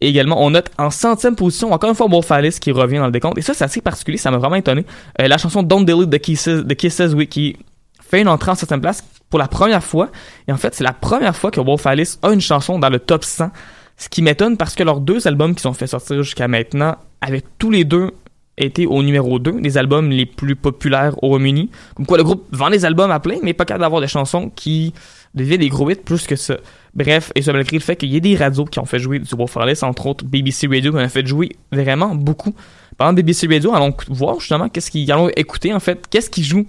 Et 0.00 0.08
également, 0.08 0.42
on 0.42 0.50
note 0.50 0.70
en 0.78 0.90
centième 0.90 1.36
position, 1.36 1.72
encore 1.72 1.90
une 1.90 1.96
fois, 1.96 2.06
Wolf 2.08 2.30
Alice 2.30 2.58
qui 2.58 2.72
revient 2.72 2.98
dans 2.98 3.06
le 3.06 3.12
décompte. 3.12 3.36
Et 3.36 3.42
ça, 3.42 3.52
c'est 3.52 3.64
assez 3.64 3.82
particulier, 3.82 4.16
ça 4.16 4.30
m'a 4.30 4.38
vraiment 4.38 4.56
étonné. 4.56 4.86
Euh, 5.20 5.28
la 5.28 5.36
chanson 5.36 5.62
Don't 5.62 5.84
Delete 5.84 6.10
the 6.10 6.18
Kisses, 6.18 6.64
the 6.66 6.74
Kisses 6.74 7.12
oui, 7.14 7.26
qui 7.26 7.56
fait 8.00 8.22
une 8.22 8.28
entrée 8.28 8.50
en 8.50 8.54
septième 8.54 8.80
place 8.80 9.04
pour 9.28 9.38
la 9.38 9.48
première 9.48 9.84
fois. 9.84 10.08
Et 10.48 10.52
en 10.52 10.56
fait, 10.56 10.74
c'est 10.74 10.84
la 10.84 10.94
première 10.94 11.36
fois 11.36 11.50
que 11.50 11.60
Wolf 11.60 11.86
Alice 11.86 12.18
a 12.22 12.32
une 12.32 12.40
chanson 12.40 12.78
dans 12.78 12.88
le 12.88 12.98
top 12.98 13.24
100. 13.24 13.50
Ce 13.98 14.08
qui 14.08 14.22
m'étonne 14.22 14.56
parce 14.56 14.74
que 14.74 14.82
leurs 14.82 15.00
deux 15.00 15.26
albums 15.28 15.54
qui 15.54 15.60
sont 15.60 15.74
fait 15.74 15.86
sortir 15.86 16.22
jusqu'à 16.22 16.48
maintenant 16.48 16.96
avaient 17.20 17.44
tous 17.58 17.70
les 17.70 17.84
deux 17.84 18.12
été 18.56 18.86
au 18.86 19.02
numéro 19.02 19.38
2 19.38 19.60
des 19.60 19.78
albums 19.78 20.10
les 20.10 20.26
plus 20.26 20.56
populaires 20.56 21.14
au 21.22 21.28
Royaume-Uni. 21.28 21.70
Comme 21.94 22.06
quoi 22.06 22.18
le 22.18 22.24
groupe 22.24 22.46
vend 22.52 22.70
des 22.70 22.84
albums 22.84 23.10
à 23.10 23.20
plein, 23.20 23.36
mais 23.42 23.54
pas 23.54 23.64
capable 23.64 23.82
d'avoir 23.82 24.00
des 24.00 24.08
chansons 24.08 24.50
qui 24.54 24.92
deviennent 25.34 25.60
des 25.60 25.68
gros 25.68 25.90
hits 25.90 25.96
plus 25.96 26.26
que 26.26 26.36
ça. 26.36 26.56
Bref, 26.94 27.32
et 27.34 27.42
ça 27.42 27.52
malgré 27.52 27.76
le 27.76 27.82
fait 27.82 27.96
qu'il 27.96 28.10
y 28.10 28.16
ait 28.16 28.20
des 28.20 28.36
radios 28.36 28.64
qui 28.64 28.78
ont 28.80 28.84
fait 28.84 28.98
jouer 28.98 29.20
du 29.20 29.34
Wolf 29.34 29.56
entre 29.82 30.06
autres 30.06 30.24
BBC 30.24 30.66
Radio 30.66 30.90
qui 30.90 30.98
en 30.98 31.00
a 31.00 31.08
fait 31.08 31.26
jouer 31.26 31.50
vraiment 31.70 32.14
beaucoup. 32.14 32.54
Pendant 32.96 33.12
BBC 33.12 33.46
Radio, 33.46 33.72
allons 33.74 33.94
voir 34.08 34.40
justement 34.40 34.68
qu'est-ce 34.68 34.90
qu'ils 34.90 35.10
allons 35.12 35.30
écouter 35.36 35.72
en 35.72 35.80
fait, 35.80 36.06
qu'est-ce 36.10 36.28
qu'ils 36.28 36.44
jouent 36.44 36.66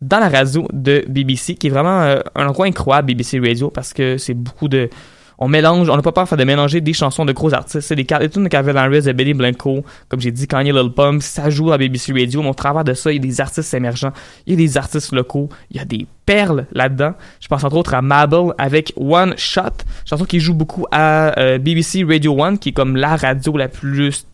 dans 0.00 0.18
la 0.18 0.28
radio 0.28 0.68
de 0.72 1.04
BBC, 1.08 1.54
qui 1.54 1.68
est 1.68 1.70
vraiment 1.70 2.02
euh, 2.02 2.20
un 2.34 2.46
endroit 2.46 2.66
incroyable, 2.66 3.08
BBC 3.08 3.40
Radio, 3.40 3.70
parce 3.70 3.92
que 3.92 4.18
c'est 4.18 4.34
beaucoup 4.34 4.68
de... 4.68 4.90
On 5.44 5.48
mélange, 5.48 5.90
on 5.90 5.96
n'a 5.96 6.00
pas 6.00 6.10
peur 6.10 6.38
de 6.38 6.44
mélanger 6.44 6.80
des 6.80 6.94
chansons 6.94 7.26
de 7.26 7.32
gros 7.32 7.52
artistes. 7.52 7.82
C'est 7.82 7.96
des, 7.96 8.06
tunes 8.06 8.44
de 8.44 8.48
Calvin 8.48 8.76
Harris, 8.76 9.02
de 9.02 9.12
Benny 9.12 9.34
Blanco, 9.34 9.84
comme 10.08 10.18
j'ai 10.18 10.30
dit, 10.30 10.46
Kanye 10.46 10.72
Lil 10.72 10.90
Pump, 10.96 11.20
ça 11.20 11.50
joue 11.50 11.70
à 11.70 11.76
BBC 11.76 12.14
Radio, 12.14 12.40
mais 12.40 12.48
au 12.48 12.54
travers 12.54 12.82
de 12.82 12.94
ça, 12.94 13.12
il 13.12 13.16
y 13.16 13.18
a 13.18 13.20
des 13.20 13.42
artistes 13.42 13.74
émergents, 13.74 14.12
il 14.46 14.54
y 14.54 14.54
a 14.54 14.56
des 14.56 14.78
artistes 14.78 15.12
locaux, 15.12 15.50
il 15.70 15.76
y 15.76 15.80
a 15.80 15.84
des 15.84 16.06
perles 16.24 16.64
là-dedans. 16.72 17.12
Je 17.40 17.48
pense 17.48 17.62
entre 17.62 17.76
autres 17.76 17.92
à 17.92 18.00
Mabel 18.00 18.54
avec 18.56 18.94
One 18.96 19.34
Shot, 19.36 19.84
chanson 20.06 20.24
qui 20.24 20.40
joue 20.40 20.54
beaucoup 20.54 20.86
à 20.90 21.38
euh, 21.38 21.58
BBC 21.58 22.04
Radio 22.04 22.42
1, 22.42 22.56
qui 22.56 22.70
est 22.70 22.72
comme 22.72 22.96
la 22.96 23.14
radio 23.14 23.54
la 23.58 23.68
plus 23.68 24.24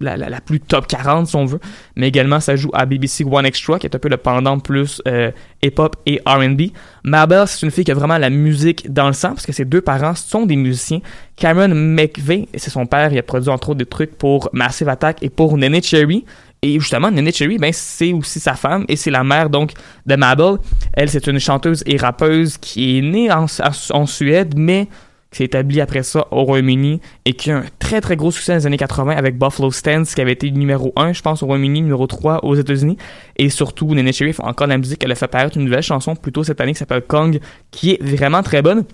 la, 0.00 0.16
la, 0.16 0.40
plus 0.40 0.60
top 0.60 0.86
40 0.86 1.26
si 1.26 1.36
on 1.36 1.44
veut, 1.44 1.60
mais 1.96 2.08
également 2.08 2.40
ça 2.40 2.56
joue 2.56 2.70
à 2.72 2.86
BBC 2.86 3.24
One 3.24 3.46
Extra 3.46 3.78
qui 3.78 3.86
est 3.86 3.94
un 3.94 3.98
peu 3.98 4.08
le 4.08 4.16
pendant 4.16 4.58
plus 4.58 5.02
euh, 5.08 5.30
hip-hop 5.62 5.96
et 6.06 6.20
R&B. 6.26 6.62
Mabel, 7.04 7.46
c'est 7.46 7.64
une 7.64 7.70
fille 7.70 7.84
qui 7.84 7.90
a 7.90 7.94
vraiment 7.94 8.18
la 8.18 8.30
musique 8.30 8.92
dans 8.92 9.06
le 9.06 9.12
sang 9.12 9.30
parce 9.30 9.46
que 9.46 9.52
ses 9.52 9.64
deux 9.64 9.80
parents 9.80 10.14
sont 10.14 10.46
des 10.46 10.56
musiciens. 10.56 11.00
Cameron 11.36 11.74
McVeigh, 11.74 12.48
c'est 12.54 12.70
son 12.70 12.86
père, 12.86 13.12
il 13.12 13.18
a 13.18 13.22
produit 13.22 13.50
entre 13.50 13.70
autres 13.70 13.78
des 13.78 13.86
trucs 13.86 14.16
pour 14.16 14.50
Massive 14.52 14.88
Attack 14.88 15.18
et 15.22 15.30
pour 15.30 15.56
Nene 15.56 15.82
Cherry. 15.82 16.24
Et 16.60 16.80
justement, 16.80 17.10
Nene 17.10 17.32
Cherry, 17.32 17.56
ben, 17.56 17.72
c'est 17.72 18.12
aussi 18.12 18.40
sa 18.40 18.54
femme 18.54 18.84
et 18.88 18.96
c'est 18.96 19.12
la 19.12 19.22
mère 19.22 19.48
donc 19.48 19.72
de 20.06 20.16
Mabel. 20.16 20.56
Elle, 20.92 21.08
c'est 21.08 21.26
une 21.28 21.38
chanteuse 21.38 21.84
et 21.86 21.96
rappeuse 21.96 22.58
qui 22.58 22.98
est 22.98 23.02
née 23.02 23.30
en 23.30 24.06
Suède, 24.06 24.54
mais 24.56 24.88
qui 25.30 25.38
s'est 25.38 25.44
établi 25.44 25.80
après 25.80 26.02
ça 26.02 26.26
au 26.30 26.42
Royaume-Uni 26.44 27.00
et 27.24 27.32
qui 27.34 27.50
a 27.50 27.58
un 27.58 27.64
très 27.78 28.00
très 28.00 28.16
gros 28.16 28.30
succès 28.30 28.52
dans 28.52 28.58
les 28.58 28.66
années 28.66 28.76
80 28.76 29.16
avec 29.16 29.38
Buffalo 29.38 29.70
Stance 29.70 30.14
qui 30.14 30.20
avait 30.20 30.32
été 30.32 30.50
numéro 30.50 30.92
1 30.96 31.12
je 31.12 31.22
pense 31.22 31.42
au 31.42 31.46
Royaume-Uni, 31.46 31.82
numéro 31.82 32.06
3 32.06 32.44
aux 32.44 32.54
États-Unis 32.54 32.96
et 33.36 33.50
surtout 33.50 33.94
Nene 33.94 34.12
fait 34.12 34.34
encore 34.40 34.66
de 34.66 34.72
la 34.72 34.78
musique, 34.78 35.02
elle 35.04 35.12
a 35.12 35.14
fait 35.14 35.28
paraître 35.28 35.56
une 35.56 35.64
nouvelle 35.64 35.82
chanson 35.82 36.16
plus 36.16 36.32
tôt 36.32 36.44
cette 36.44 36.60
année 36.60 36.72
qui 36.72 36.78
s'appelle 36.78 37.02
Kong 37.02 37.40
qui 37.70 37.92
est 37.92 38.02
vraiment 38.02 38.42
très 38.42 38.62
bonne. 38.62 38.84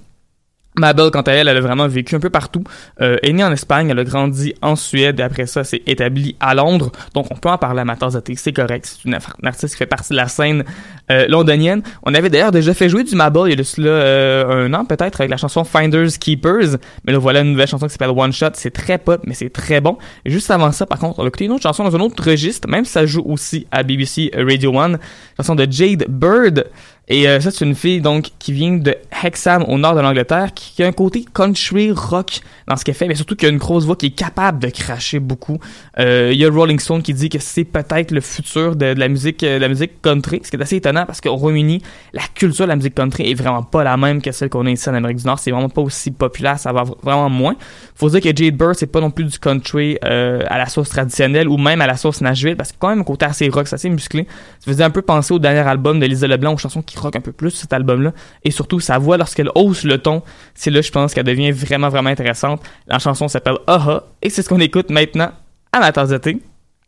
Mabel, 0.77 1.11
quant 1.11 1.23
à 1.23 1.33
elle, 1.33 1.49
elle 1.49 1.57
a 1.57 1.61
vraiment 1.61 1.87
vécu 1.87 2.15
un 2.15 2.21
peu 2.21 2.31
partout. 2.31 2.65
Euh, 3.01 3.17
est 3.23 3.33
née 3.33 3.45
en 3.45 3.53
Espagne, 3.53 3.91
elle 3.91 3.99
a 3.99 4.05
grandi 4.05 4.55
en 4.61 4.77
Suède 4.77 5.21
et 5.21 5.23
après 5.23 5.47
ça, 5.47 5.65
s'est 5.65 5.83
établie 5.87 6.37
à 6.41 6.55
Londres. 6.55 6.91
Donc, 7.15 7.27
on 7.31 7.37
peut 7.37 7.49
en 7.49 7.59
parler 7.59 7.81
à 7.81 7.85
ma 7.85 7.97
c'est 8.37 8.53
correct. 8.53 8.87
C'est 8.87 9.09
une, 9.09 9.15
artiste 9.45 9.75
qui 9.75 9.79
fait 9.79 9.87
partie 9.87 10.13
de 10.13 10.17
la 10.17 10.29
scène 10.29 10.65
euh, 11.11 11.27
londonienne. 11.29 11.83
On 12.03 12.15
avait 12.15 12.29
d'ailleurs 12.29 12.53
déjà 12.53 12.75
fait 12.75 12.89
jouer 12.89 13.05
du 13.05 13.15
Mabel 13.15 13.45
il 13.47 13.51
y 13.51 13.53
a 13.53 13.57
de 13.57 13.63
cela 13.63 13.89
euh, 13.89 14.67
un 14.67 14.75
an 14.75 14.85
peut-être 14.85 15.21
avec 15.21 15.31
la 15.31 15.37
chanson 15.37 15.65
Finders 15.65 16.19
Keepers. 16.19 16.79
Mais 17.07 17.13
là, 17.13 17.19
voilà 17.19 17.41
une 17.41 17.53
nouvelle 17.53 17.69
chanson 17.69 17.87
qui 17.87 17.93
s'appelle 17.93 18.11
One 18.11 18.33
Shot. 18.33 18.51
C'est 18.55 18.73
très 18.73 18.99
pop, 18.99 19.21
mais 19.27 19.35
c'est 19.35 19.51
très 19.51 19.81
bon. 19.81 19.97
Juste 20.27 20.51
avant 20.51 20.73
ça, 20.73 20.87
par 20.87 20.99
contre, 20.99 21.19
on 21.19 21.25
a 21.25 21.29
écouté 21.29 21.45
une 21.47 21.53
autre 21.53 21.63
chanson 21.63 21.85
dans 21.85 21.95
un 21.95 22.01
autre 22.01 22.23
registre, 22.23 22.69
même 22.69 22.85
si 22.85 22.93
ça 22.93 23.07
joue 23.07 23.23
aussi 23.25 23.67
à 23.71 23.83
BBC 23.83 24.31
Radio 24.35 24.79
1. 24.79 24.99
Chanson 25.37 25.55
de 25.55 25.67
Jade 25.71 26.05
Bird. 26.09 26.67
Et 27.09 27.29
euh, 27.29 27.39
ça, 27.39 27.51
c'est 27.51 27.65
une 27.65 27.75
fille 27.75 28.01
donc 28.01 28.31
qui 28.39 28.53
vient 28.53 28.73
de 28.73 28.97
Hexham 29.23 29.65
au 29.69 29.77
nord 29.77 29.95
de 29.95 30.01
l'Angleterre, 30.01 30.55
qui 30.55 30.83
a 30.83 30.87
un 30.87 30.93
côté 30.93 31.25
country 31.35 31.93
rock 31.93 32.41
dans 32.67 32.77
ce 32.77 32.85
qu'elle 32.85 32.95
fait, 32.95 33.09
mais 33.09 33.15
surtout 33.15 33.37
qui 33.37 33.45
a 33.45 33.51
une 33.51 33.59
grosse 33.59 33.85
voix 33.85 33.97
qui 33.97 34.07
est 34.07 34.11
capable 34.11 34.59
de 34.59 34.69
cracher 34.69 35.21
beaucoup. 35.21 35.59
Euh, 35.99 36.31
Il 36.33 36.39
y 36.39 36.47
a 36.47 36.51
Rolling 36.51 36.79
Stone 36.79 37.03
qui 37.03 37.13
dit 37.13 37.29
que 37.29 37.39
c'est 37.39 37.65
peut-être 37.65 38.11
le 38.11 38.23
futur 38.23 38.75
de, 38.75 38.95
de 38.95 38.99
la 38.99 39.09
musique, 39.09 39.43
euh, 39.43 39.57
de 39.57 39.63
la 39.63 39.69
musique 39.69 40.01
country, 40.01 40.41
ce 40.45 40.51
qui 40.51 40.57
est 40.57 40.63
assez 40.63 40.77
étonnant 40.77 41.05
parce 41.05 41.21
qu'au 41.21 41.35
Royaume-Uni, 41.37 41.83
la 42.15 42.23
culture 42.35 42.65
de 42.65 42.71
la 42.71 42.77
musique 42.77 42.95
country 42.95 43.31
est 43.31 43.35
vraiment 43.35 43.63
pas 43.63 43.85
la 43.85 43.99
même 43.99 44.23
que 44.23 44.33
celle 44.33 44.49
qu'on 44.49 44.65
a 44.65 44.71
ici 44.71 44.89
en 44.89 44.95
Amérique 44.95 45.19
du 45.19 45.27
Nord. 45.27 45.39
C'est 45.39 45.51
vraiment 45.51 45.69
pas 45.69 45.83
aussi 45.83 46.11
populaire, 46.11 46.59
ça 46.59 46.73
va 46.73 46.85
vraiment 47.03 47.29
moins. 47.29 47.57
Faut 47.95 48.09
dire 48.09 48.23
que 48.23 48.35
Jade 48.35 48.57
Bird, 48.57 48.75
c'est 48.77 48.87
pas 48.87 49.01
non 49.01 49.11
plus 49.11 49.25
du 49.25 49.39
country 49.39 49.99
euh, 50.05 50.43
à 50.49 50.57
la 50.57 50.67
sauce 50.67 50.89
traditionnelle 50.89 51.49
ou 51.49 51.59
même 51.59 51.83
à 51.83 51.87
la 51.87 51.97
sauce 51.97 52.23
Nashville, 52.23 52.57
parce 52.57 52.73
que 52.73 52.77
quand 52.79 52.89
même 52.89 53.01
un 53.01 53.05
côté 53.05 53.27
assez 53.27 53.49
rock, 53.49 53.69
c'est 53.69 53.75
assez 53.75 53.91
musclé. 53.91 54.27
Ça 54.61 54.73
faisait 54.73 54.85
un 54.85 54.91
peu 54.91 55.03
penser 55.03 55.35
au 55.35 55.39
dernier 55.39 55.61
album 55.61 56.01
de 56.01 56.07
Lisa 56.07 56.27
Leblanc, 56.27 56.55
aux 56.55 56.59
chansons 56.59 56.83
qui 56.83 56.94
rock 56.99 57.17
un 57.17 57.21
peu 57.21 57.33
plus 57.33 57.51
cet 57.51 57.73
album-là. 57.73 58.13
Et 58.45 58.51
surtout, 58.51 58.81
sa 58.81 58.99
voix, 58.99 59.17
lorsqu'elle 59.17 59.51
hausse 59.55 59.85
le 59.85 59.99
ton, 59.99 60.23
c'est 60.55 60.71
là, 60.71 60.81
je 60.81 60.91
pense, 60.91 61.15
qu'elle 61.15 61.25
devient 61.25 61.53
vraiment, 61.53 61.89
vraiment 61.89 62.11
intéressante. 62.11 62.63
La 62.87 62.99
chanson 62.99 63.29
s'appelle 63.29 63.59
Aha, 63.67 64.05
et 64.23 64.31
c'est 64.31 64.43
ce 64.43 64.49
qu'on 64.49 64.61
écoute 64.61 64.91
maintenant 64.91 65.33
à 65.73 65.81
ma 65.81 65.93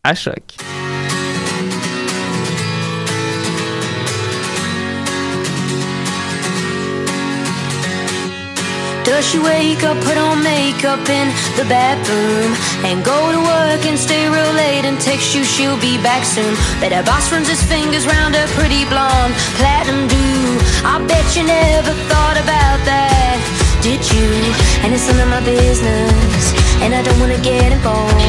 à 0.04 0.14
choc. 0.14 0.85
Does 9.16 9.32
she 9.32 9.38
wake 9.38 9.82
up, 9.82 9.96
put 10.04 10.18
on 10.18 10.44
makeup 10.44 11.00
in 11.08 11.32
the 11.56 11.64
bathroom 11.72 12.52
And 12.84 13.00
go 13.02 13.16
to 13.32 13.40
work 13.40 13.80
and 13.88 13.96
stay 13.96 14.28
real 14.28 14.52
late 14.52 14.84
and 14.84 15.00
text 15.00 15.34
you 15.34 15.42
she'll 15.42 15.80
be 15.80 15.96
back 16.04 16.22
soon. 16.22 16.52
Bet 16.84 16.92
her 16.92 17.02
boss 17.02 17.32
runs 17.32 17.48
his 17.48 17.62
fingers 17.64 18.04
round 18.04 18.34
her 18.34 18.46
pretty 18.52 18.84
blonde 18.84 19.32
platinum 19.56 20.04
do. 20.04 20.28
I 20.84 21.00
bet 21.08 21.24
you 21.32 21.48
never 21.48 21.96
thought 22.12 22.36
about 22.36 22.84
that, 22.84 23.40
did 23.80 24.04
you? 24.04 24.28
And 24.84 24.92
it's 24.92 25.08
none 25.08 25.24
of 25.24 25.32
my 25.32 25.40
business 25.40 26.52
And 26.84 26.92
I 26.92 27.00
don't 27.00 27.16
wanna 27.16 27.40
get 27.40 27.72
involved 27.72 28.20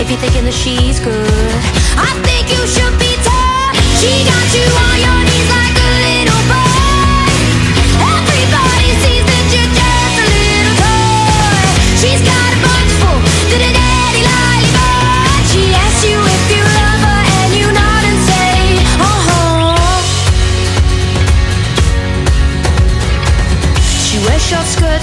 If 0.00 0.08
you're 0.08 0.22
thinking 0.24 0.48
that 0.48 0.56
she's 0.56 0.96
good. 0.96 1.52
I 2.00 2.08
think 2.24 2.48
you 2.48 2.62
should 2.72 2.96
be 2.96 3.12
tough. 3.20 3.76
She 4.00 4.24
got 4.24 4.48
you 4.56 4.64
on 4.64 4.96
your 4.96 5.20
knees 5.28 5.50
like 5.52 5.61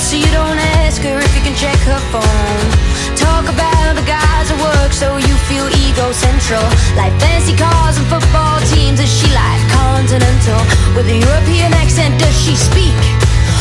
so 0.09 0.17
you 0.17 0.31
don't 0.33 0.57
ask 0.81 1.05
her 1.05 1.21
if 1.21 1.29
you 1.37 1.43
can 1.45 1.53
check 1.53 1.77
her 1.85 2.01
phone. 2.09 2.65
Talk 3.13 3.45
about 3.45 3.93
the 3.93 4.01
guys 4.09 4.49
at 4.49 4.57
work, 4.57 4.89
so 4.89 5.21
you 5.21 5.35
feel 5.45 5.69
ego 5.85 6.09
central. 6.09 6.65
Like 6.97 7.13
fancy 7.21 7.53
cars 7.53 7.93
and 8.01 8.07
football 8.09 8.57
teams, 8.73 8.97
is 8.97 9.05
she 9.05 9.29
like 9.29 9.61
continental? 9.69 10.65
With 10.97 11.13
a 11.13 11.17
European 11.29 11.77
accent, 11.77 12.17
does 12.17 12.33
she 12.41 12.57
speak? 12.57 12.97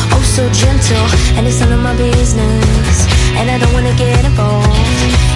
Oh, 0.09 0.25
so 0.25 0.49
gentle, 0.49 1.05
and 1.37 1.45
it's 1.45 1.61
none 1.61 1.69
of 1.69 1.85
my 1.85 1.93
business. 1.93 2.97
And 3.37 3.45
I 3.53 3.61
don't 3.61 3.73
wanna 3.77 3.93
get 3.93 4.25
involved 4.25 4.73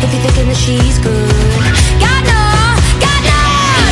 if 0.02 0.10
you're 0.10 0.26
thinking 0.26 0.50
that 0.50 0.58
she's 0.58 0.98
good. 0.98 1.30
God 2.02 2.22
no, 2.26 2.42
God 2.98 3.22
no, 3.22 3.42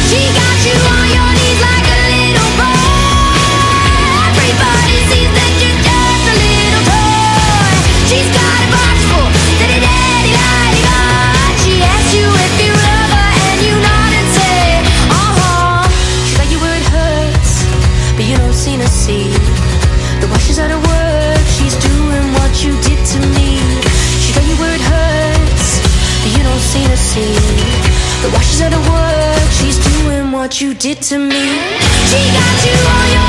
she 0.10 0.26
got 0.26 0.58
you 0.66 0.74
on 0.74 1.06
your 1.14 1.30
knees 1.38 1.62
like 1.70 1.86
a 1.86 2.01
The 28.22 28.30
while 28.30 28.42
she's 28.42 28.62
out 28.62 28.74
of 28.74 28.88
work, 28.88 29.52
she's 29.52 29.78
doing 29.78 30.32
what 30.32 30.62
you 30.62 30.74
did 30.74 31.02
to 31.10 31.18
me. 31.18 31.44
She 32.10 32.22
got 32.38 32.56
you 32.66 32.76
on 32.96 33.06
your 33.14 33.21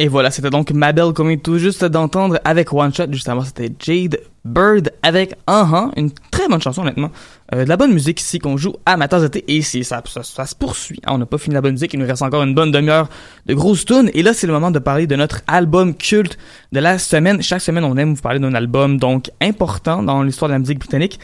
Et 0.00 0.06
voilà, 0.06 0.30
c'était 0.30 0.50
donc 0.50 0.70
Mabel 0.70 1.12
qu'on 1.12 1.26
vient 1.26 1.36
tout 1.36 1.58
juste 1.58 1.84
d'entendre 1.84 2.38
avec 2.44 2.72
One 2.72 2.94
Shot. 2.94 3.06
Juste 3.10 3.28
avant, 3.28 3.42
c'était 3.42 3.68
Jade 3.80 4.20
Bird 4.44 4.92
avec 5.02 5.34
Uh-huh, 5.48 5.90
une 5.96 6.12
très 6.30 6.46
bonne 6.46 6.62
chanson 6.62 6.82
honnêtement. 6.82 7.10
Euh, 7.52 7.64
de 7.64 7.68
la 7.68 7.76
bonne 7.76 7.92
musique 7.92 8.20
ici 8.20 8.38
qu'on 8.38 8.56
joue 8.56 8.74
à 8.86 8.96
ma 8.96 9.08
tasse 9.08 9.22
d'été 9.22 9.44
et 9.48 9.60
c'est 9.60 9.82
ça, 9.82 10.00
ça, 10.06 10.22
ça 10.22 10.46
se 10.46 10.54
poursuit. 10.54 11.00
hein. 11.04 11.14
on 11.14 11.18
n'a 11.18 11.26
pas 11.26 11.36
fini 11.36 11.54
la 11.54 11.60
bonne 11.60 11.72
musique, 11.72 11.94
il 11.94 11.98
nous 11.98 12.06
reste 12.06 12.22
encore 12.22 12.44
une 12.44 12.54
bonne 12.54 12.70
demi-heure 12.70 13.08
de 13.46 13.54
grosses 13.54 13.84
tunes. 13.86 14.08
Et 14.14 14.22
là, 14.22 14.34
c'est 14.34 14.46
le 14.46 14.52
moment 14.52 14.70
de 14.70 14.78
parler 14.78 15.08
de 15.08 15.16
notre 15.16 15.40
album 15.48 15.92
culte 15.96 16.38
de 16.70 16.78
la 16.78 17.00
semaine. 17.00 17.42
Chaque 17.42 17.60
semaine, 17.60 17.82
on 17.82 17.96
aime 17.96 18.14
vous 18.14 18.22
parler 18.22 18.38
d'un 18.38 18.54
album 18.54 18.98
donc 18.98 19.32
important 19.40 20.04
dans 20.04 20.22
l'histoire 20.22 20.48
de 20.48 20.52
la 20.54 20.58
musique 20.60 20.78
britannique. 20.78 21.18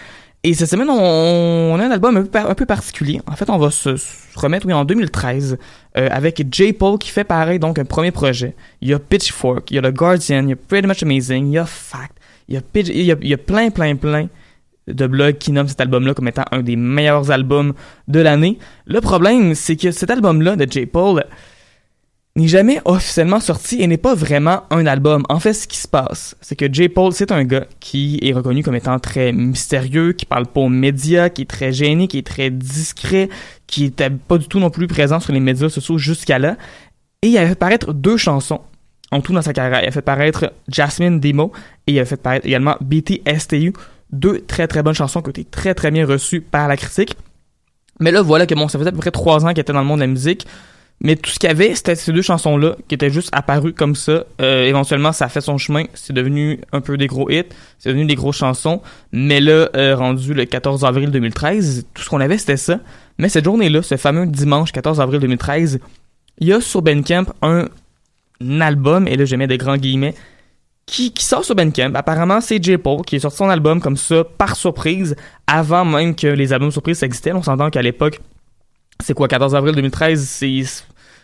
Et 0.47 0.53
cette 0.53 0.69
semaine, 0.69 0.91
on, 0.91 1.79
a 1.81 1.83
un 1.83 1.91
album 1.91 2.19
un 2.19 2.25
peu, 2.25 2.39
un 2.39 2.55
peu 2.55 2.67
particulier. 2.67 3.19
En 3.27 3.35
fait, 3.35 3.49
on 3.49 3.57
va 3.57 3.71
se, 3.71 3.97
remettre, 4.37 4.67
oui, 4.67 4.75
en 4.75 4.85
2013, 4.85 5.57
euh, 5.97 6.09
avec 6.11 6.47
J. 6.53 6.75
Paul 6.75 6.99
qui 6.99 7.09
fait 7.09 7.25
pareil, 7.25 7.59
donc 7.59 7.79
un 7.79 7.87
premier 7.87 8.11
projet. 8.11 8.55
Il 8.83 8.89
y 8.89 8.93
a 8.93 8.99
Pitchfork, 8.99 9.71
il 9.71 9.77
y 9.77 9.79
a 9.79 9.83
The 9.83 9.95
Guardian, 9.95 10.43
il 10.43 10.51
y 10.51 10.53
a 10.53 10.57
Pretty 10.57 10.87
Much 10.87 11.03
Amazing, 11.03 11.47
il 11.47 11.53
y 11.53 11.59
a 11.59 11.65
Fact, 11.65 12.13
il 12.49 12.57
y 12.57 12.59
a, 12.59 12.61
Pitch- 12.61 12.91
il 12.95 13.27
y 13.27 13.33
a 13.33 13.39
plein, 13.39 13.71
plein, 13.71 13.97
plein 13.97 14.29
de 14.87 15.07
blogs 15.07 15.39
qui 15.39 15.51
nomment 15.51 15.69
cet 15.69 15.81
album-là 15.81 16.13
comme 16.13 16.29
étant 16.29 16.45
un 16.53 16.61
des 16.61 16.77
meilleurs 16.77 17.31
albums 17.31 17.73
de 18.07 18.21
l'année. 18.21 18.59
Le 18.85 19.01
problème, 19.01 19.55
c'est 19.55 19.77
que 19.77 19.93
cet 19.93 20.11
album-là 20.11 20.57
de 20.57 20.71
J. 20.71 20.85
Paul 20.85 21.25
n'est 22.37 22.49
jamais 22.49 22.81
officiellement 22.85 23.39
sorti 23.39 23.81
et 23.81 23.87
n'est 23.87 23.97
pas 23.97 24.15
vraiment 24.15 24.65
un 24.71 24.87
album. 24.87 25.25
En 25.29 25.39
fait, 25.39 25.53
ce 25.53 25.69
qui 25.69 25.77
se 25.77 25.87
passe, 25.87 26.37
c'est 26.41 26.57
que 26.57 26.73
J. 26.73 26.89
Paul, 26.89 27.13
c'est 27.13 27.31
un 27.31 27.45
gars 27.45 27.67
qui 27.79 28.19
est 28.23 28.33
reconnu 28.33 28.65
comme 28.65 28.75
étant 28.75 28.99
très 28.99 29.33
mystérieux, 29.33 30.13
qui 30.13 30.27
parle 30.27 30.47
pas 30.47 30.61
aux 30.61 30.69
médias, 30.69 31.29
qui 31.29 31.43
est 31.43 31.51
très 31.51 31.73
gêné, 31.73 32.09
qui 32.09 32.19
est 32.19 32.27
très 32.27 32.51
discret, 32.51 33.29
qui 33.69 33.85
était 33.85 34.11
pas 34.11 34.39
du 34.39 34.49
tout 34.49 34.59
non 34.59 34.71
plus 34.71 34.89
présent 34.89 35.21
sur 35.21 35.33
les 35.33 35.39
médias 35.39 35.69
sociaux 35.69 35.97
jusqu'à 35.97 36.41
là. 36.41 36.57
Et 37.23 37.29
il 37.29 37.39
a 37.39 37.47
fait 37.47 37.55
paraître 37.55 37.93
deux 37.93 38.17
chansons 38.17 38.61
en 39.13 39.21
tout 39.21 39.33
dans 39.33 39.43
sa 39.43 39.53
carrière. 39.53 39.83
Il 39.85 39.89
a 39.89 39.93
fait 39.93 40.03
paraître 40.03 40.53
Jasmine 40.69 41.21
Demo 41.21 41.53
et 41.87 41.93
il 41.93 41.99
a 42.01 42.05
fait 42.05 42.17
paraître 42.17 42.47
également 42.47 42.77
BTSTU. 42.81 43.73
Deux 44.11 44.41
très 44.41 44.67
très 44.67 44.83
bonnes 44.83 44.95
chansons 44.95 45.23
qui 45.23 45.29
ont 45.29 45.31
été 45.31 45.45
très 45.45 45.75
très 45.75 45.93
bien 45.93 46.05
reçues 46.05 46.41
par 46.41 46.67
la 46.67 46.77
critique. 46.77 47.17
Mais 48.01 48.11
là, 48.11 48.23
voilà 48.23 48.45
que 48.47 48.57
bon, 48.57 48.67
ça 48.67 48.77
faisait 48.77 48.89
à 48.89 48.93
peu 48.93 48.99
près 48.99 49.13
trois 49.13 49.45
ans 49.47 49.51
qu'il 49.51 49.61
était 49.61 49.73
dans 49.73 49.81
le 49.81 49.87
monde 49.87 50.01
de 50.01 50.05
la 50.05 50.09
musique. 50.09 50.49
Mais 51.01 51.17
tout 51.17 51.31
ce 51.31 51.39
qu'il 51.39 51.49
y 51.49 51.51
avait, 51.51 51.75
c'était 51.75 51.97
ces 51.97 52.13
deux 52.13 52.23
chansons-là 52.23 52.77
qui 52.89 52.95
étaient 52.95 53.11
juste 53.11 53.29
apparues 53.33 53.75
comme 53.75 53.95
ça. 53.95 54.25
Euh, 54.41 54.65
éventuellement, 54.65 55.13
ça 55.13 55.27
a 55.27 55.29
fait 55.29 55.43
son 55.43 55.59
chemin. 55.59 55.85
C'est 55.93 56.15
devenu 56.15 56.61
un 56.73 56.81
peu 56.81 56.97
des 56.97 57.07
gros 57.07 57.29
hits. 57.29 57.45
C'est 57.79 57.91
devenu 57.91 58.07
des 58.07 58.15
grosses 58.15 58.39
chansons. 58.39 58.81
Mais 59.13 59.41
là, 59.41 59.69
euh, 59.77 59.95
rendu 59.97 60.33
le 60.33 60.47
14 60.47 60.85
avril 60.85 61.11
2013, 61.11 61.87
tout 61.93 62.03
ce 62.03 62.09
qu'on 62.09 62.21
avait, 62.21 62.39
c'était 62.39 62.57
ça. 62.57 62.81
Mais 63.19 63.29
cette 63.29 63.45
journée-là, 63.45 63.83
ce 63.83 63.97
fameux 63.97 64.27
dimanche 64.27 64.73
14 64.73 65.01
avril 65.01 65.21
2013, 65.21 65.81
il 66.39 66.49
y 66.49 66.53
a 66.53 66.61
sur 66.61 66.81
Bandcamp 66.81 67.27
un, 67.43 67.69
un 68.41 68.61
album, 68.61 69.07
et 69.07 69.17
là 69.17 69.25
je 69.25 69.37
mets 69.37 69.47
des 69.47 69.59
grands 69.59 69.77
guillemets, 69.77 70.15
qui, 70.87 71.13
sort 71.19 71.45
sur 71.45 71.55
Bandcamp. 71.55 71.93
Apparemment, 71.95 72.41
c'est 72.41 72.63
J. 72.63 72.77
Paul 72.77 73.03
qui 73.03 73.17
est 73.17 73.21
sorti 73.21 73.39
son 73.39 73.49
album 73.49 73.81
comme 73.81 73.97
ça, 73.97 74.25
par 74.25 74.57
surprise, 74.57 75.17
avant 75.47 75.85
même 75.85 76.15
que 76.15 76.27
les 76.27 76.53
albums 76.53 76.71
surprises 76.71 77.03
existaient. 77.03 77.33
On 77.33 77.43
s'entend 77.43 77.71
qu'à 77.71 77.83
l'époque, 77.83 78.21
c'est 79.05 79.15
quoi, 79.15 79.29
14 79.29 79.55
avril 79.55 79.75
2013, 79.75 80.27
c'est 80.27 80.65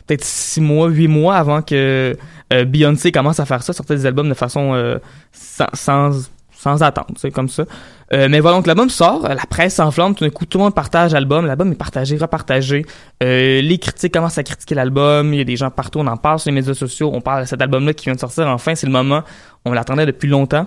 peut-être 0.06 0.24
6 0.24 0.60
mois, 0.60 0.88
8 0.88 1.08
mois 1.08 1.36
avant 1.36 1.62
que 1.62 2.16
euh, 2.52 2.64
Beyoncé 2.64 3.10
commence 3.10 3.40
à 3.40 3.46
faire 3.46 3.62
ça, 3.62 3.72
sortir 3.72 3.96
des 3.96 4.06
albums 4.06 4.28
de 4.28 4.34
façon 4.34 4.74
euh, 4.74 4.98
sans, 5.32 5.66
sans, 5.72 6.30
sans 6.52 6.82
attendre, 6.82 7.14
c'est 7.16 7.30
comme 7.30 7.48
ça. 7.48 7.64
Euh, 8.12 8.28
mais 8.30 8.40
voilà, 8.40 8.58
donc 8.58 8.66
l'album 8.66 8.90
sort, 8.90 9.26
la 9.26 9.46
presse 9.48 9.76
s'enflamme, 9.76 10.14
tout 10.14 10.24
d'un 10.24 10.30
coup 10.30 10.44
tout 10.44 10.58
le 10.58 10.64
monde 10.64 10.74
partage 10.74 11.12
l'album, 11.12 11.46
l'album 11.46 11.72
est 11.72 11.76
partagé, 11.76 12.18
repartagé, 12.18 12.84
les 13.22 13.78
critiques 13.80 14.12
commencent 14.12 14.38
à 14.38 14.42
critiquer 14.42 14.74
l'album, 14.74 15.32
il 15.32 15.38
y 15.38 15.40
a 15.40 15.44
des 15.44 15.56
gens 15.56 15.70
partout, 15.70 16.00
on 16.00 16.06
en 16.06 16.18
parle 16.18 16.38
sur 16.38 16.50
les 16.50 16.54
médias 16.54 16.74
sociaux, 16.74 17.10
on 17.14 17.22
parle 17.22 17.44
de 17.44 17.48
cet 17.48 17.62
album-là 17.62 17.94
qui 17.94 18.04
vient 18.04 18.14
de 18.14 18.20
sortir, 18.20 18.46
enfin 18.48 18.74
c'est 18.74 18.86
le 18.86 18.92
moment, 18.92 19.22
on 19.64 19.72
l'attendait 19.72 20.06
depuis 20.06 20.28
longtemps. 20.28 20.66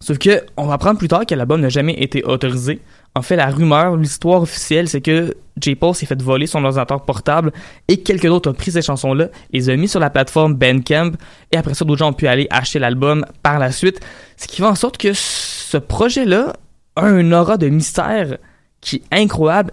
Sauf 0.00 0.18
que 0.18 0.44
on 0.58 0.66
va 0.66 0.74
apprendre 0.74 0.98
plus 0.98 1.08
tard 1.08 1.24
que 1.24 1.34
l'album 1.34 1.62
n'a 1.62 1.70
jamais 1.70 1.94
été 1.94 2.22
autorisé. 2.24 2.80
En 3.16 3.22
fait, 3.22 3.36
la 3.36 3.46
rumeur, 3.46 3.96
l'histoire 3.96 4.42
officielle, 4.42 4.88
c'est 4.88 5.00
que 5.00 5.36
J. 5.60 5.76
Paul 5.76 5.94
s'est 5.94 6.06
fait 6.06 6.20
voler 6.20 6.48
son 6.48 6.64
ordinateur 6.64 7.04
portable 7.04 7.52
et 7.86 7.98
quelqu'un 7.98 8.28
d'autre 8.28 8.50
a 8.50 8.54
pris 8.54 8.72
ces 8.72 8.82
chansons-là, 8.82 9.28
les 9.52 9.70
a 9.70 9.76
mis 9.76 9.86
sur 9.86 10.00
la 10.00 10.10
plateforme 10.10 10.54
Bandcamp 10.54 11.12
et 11.52 11.56
après 11.56 11.74
ça, 11.74 11.84
d'autres 11.84 12.00
gens 12.00 12.08
ont 12.08 12.14
pu 12.14 12.26
aller 12.26 12.48
acheter 12.50 12.80
l'album 12.80 13.24
par 13.42 13.60
la 13.60 13.70
suite. 13.70 14.00
Ce 14.36 14.48
qui 14.48 14.56
fait 14.56 14.66
en 14.66 14.74
sorte 14.74 14.98
que 14.98 15.12
ce 15.12 15.76
projet-là 15.76 16.54
a 16.96 17.04
un 17.04 17.30
aura 17.32 17.56
de 17.56 17.68
mystère 17.68 18.38
qui 18.80 18.96
est 18.96 19.16
incroyable 19.22 19.72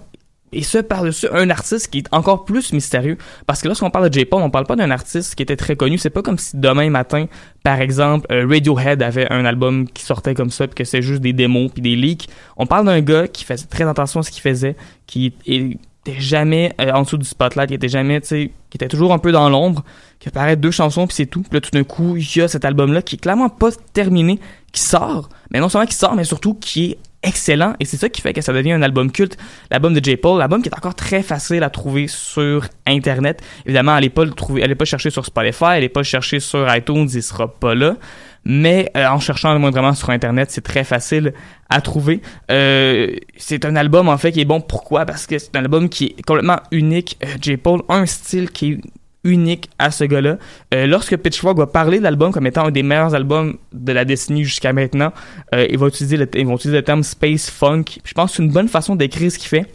et 0.54 0.64
ce 0.64 0.78
par-dessus 0.78 1.28
un 1.32 1.49
artiste 1.49 1.89
qui 1.89 1.99
est 1.99 2.08
encore 2.12 2.45
plus 2.45 2.74
mystérieux. 2.74 3.18
Parce 3.45 3.62
que 3.62 3.68
lorsqu'on 3.68 3.89
parle 3.89 4.10
de 4.10 4.14
J. 4.14 4.26
Paul, 4.26 4.41
on 4.41 4.49
parle 4.49 4.66
pas 4.66 4.76
d'un 4.76 4.91
artiste 4.91 5.36
qui 5.36 5.43
était 5.43 5.56
très 5.56 5.76
connu. 5.76 5.97
C'est 5.97 6.10
pas 6.10 6.22
comme 6.22 6.38
si 6.38 6.58
demain 6.58 6.89
matin, 6.89 7.28
par 7.64 7.80
exemple, 7.80 8.28
euh, 8.32 8.45
Radiohead 8.47 9.02
avait 9.02 9.32
un 9.32 9.45
album 9.45 9.88
qui 9.88 10.04
sortait 10.04 10.34
comme 10.34 10.49
ça, 10.49 10.68
puis 10.68 10.76
que 10.76 10.84
c'est 10.84 11.02
juste 11.02 11.22
des 11.22 11.34
démos 11.34 11.72
puis 11.72 11.82
des 11.82 11.95
leaks. 11.95 12.28
On 12.58 12.66
parle 12.66 12.86
d'un 12.86 13.02
gars 13.02 13.28
qui 13.28 13.45
faisait 13.45 13.68
très 13.68 13.88
attention 13.88 14.20
à 14.20 14.24
ce 14.24 14.32
qu'il 14.32 14.41
faisait, 14.41 14.76
qui 15.08 15.34
était 15.45 16.20
jamais 16.20 16.74
euh, 16.82 16.91
en 16.91 17.04
dessous 17.04 17.18
du 17.18 17.26
spotlight, 17.26 17.70
qui 17.70 17.76
était 17.76 17.89
jamais, 17.89 18.20
tu 18.22 18.28
sais, 18.28 18.52
qui 18.70 18.78
était 18.78 18.88
toujours 18.88 19.14
un 19.14 19.20
peu 19.20 19.32
dans 19.32 19.49
l'ombre, 19.49 19.84
qui 20.20 20.28
apparaît 20.28 20.56
deux 20.56 20.72
chansons 20.72 21.08
puis 21.08 21.16
c'est 21.16 21.26
tout. 21.28 21.41
Puis 21.41 21.54
là, 21.54 21.62
tout 21.62 21.72
d'un 21.72 21.84
coup, 21.84 22.18
il 22.18 22.28
y 22.36 22.41
a 22.41 22.47
cet 22.47 22.66
album-là 22.66 23.02
qui 23.02 23.16
est 23.16 23.20
clairement 23.20 23.49
pas 23.49 23.70
terminé, 23.93 24.39
qui 24.74 24.82
sort. 24.82 25.30
Mais 25.52 25.60
non 25.60 25.70
seulement 25.70 25.88
qui 25.88 25.95
sort, 25.95 26.16
mais 26.16 26.24
surtout 26.24 26.56
qui 26.56 26.91
est 26.91 26.97
excellent 27.24 27.76
et 27.80 27.86
c'est 27.86 27.97
ça 27.97 28.09
qui 28.09 28.22
fait 28.22 28.34
que 28.34 28.41
ça 28.41 28.53
devient 28.53 28.72
un 28.72 28.82
album 28.82 29.11
culte, 29.11 29.38
l'album 29.69 29.93
de 29.93 30.03
J. 30.03 30.17
Paul, 30.17 30.39
l'album 30.39 30.61
qui 30.61 30.69
est 30.69 30.76
encore 30.76 30.95
très 30.95 31.24
facile 31.24 31.63
à 31.63 31.69
trouver 31.69 32.07
sur 32.07 32.65
Internet. 32.88 33.41
Évidemment, 33.65 33.93
allez 33.93 34.09
pas 34.09 34.26
le 34.26 34.32
trouver, 34.32 34.63
allez 34.63 34.76
pas 34.76 34.86
chercher 34.86 35.09
sur 35.09 35.26
Spotify, 35.26 35.65
allez 35.65 35.89
pas 35.89 36.03
chercher 36.03 36.39
sur 36.39 36.74
iTunes, 36.74 37.07
il 37.13 37.24
sera 37.24 37.47
pas 37.47 37.76
là. 37.76 37.95
Mais 38.43 38.91
euh, 38.97 39.05
en 39.07 39.19
cherchant 39.19 39.57
moindrement 39.59 39.93
sur 39.93 40.09
Internet, 40.09 40.49
c'est 40.49 40.63
très 40.63 40.84
facile 40.84 41.34
à 41.69 41.80
trouver. 41.80 42.22
Euh, 42.49 43.15
c'est 43.38 43.65
un 43.65 43.76
album 43.76 44.09
en 44.09 44.17
fait 44.17 44.32
qui 44.32 44.41
est 44.41 44.45
bon. 44.45 44.61
Pourquoi? 44.61 45.05
Parce 45.05 45.28
que 45.28 45.38
c'est 45.38 45.55
un 45.55 45.59
album 45.59 45.89
qui 45.89 46.15
est 46.17 46.22
complètement 46.24 46.59
unique. 46.72 47.19
Euh, 47.24 47.28
J. 47.39 47.57
Paul 47.57 47.82
a 47.88 47.95
un 47.95 48.05
style 48.07 48.49
qui 48.49 48.72
est 48.72 48.82
unique 49.24 49.69
à 49.80 49.91
ce 49.91 50.03
gars-là. 50.03 50.38
Euh, 50.74 50.88
lorsque 50.88 51.15
Pitchfork 51.17 51.57
va 51.57 51.67
parler 51.67 51.99
de 51.99 52.03
l'album 52.03 52.32
comme 52.32 52.47
étant 52.47 52.65
un 52.65 52.72
des 52.72 52.84
meilleurs 52.84 53.13
albums 53.13 53.57
de 53.74 53.91
la 53.91 54.05
décennie 54.05 54.43
jusqu'à 54.43 54.74
maintenant, 54.74 55.13
euh, 55.53 55.67
il 55.69 55.78
va 55.78 55.88
utiliser 55.88 56.17
le, 56.17 56.30
ils 56.36 56.45
vont 56.45 56.55
utiliser 56.55 56.78
le 56.78 56.84
terme 56.84 57.03
space 57.03 57.49
funk. 57.49 57.86
Je 58.03 58.13
pense 58.13 58.32
que 58.32 58.38
c'est 58.38 58.43
une 58.43 58.51
bonne 58.51 58.69
façon 58.69 58.95
d'écrire 58.95 59.32
ce 59.32 59.38
qu'il 59.38 59.49
fait. 59.49 59.67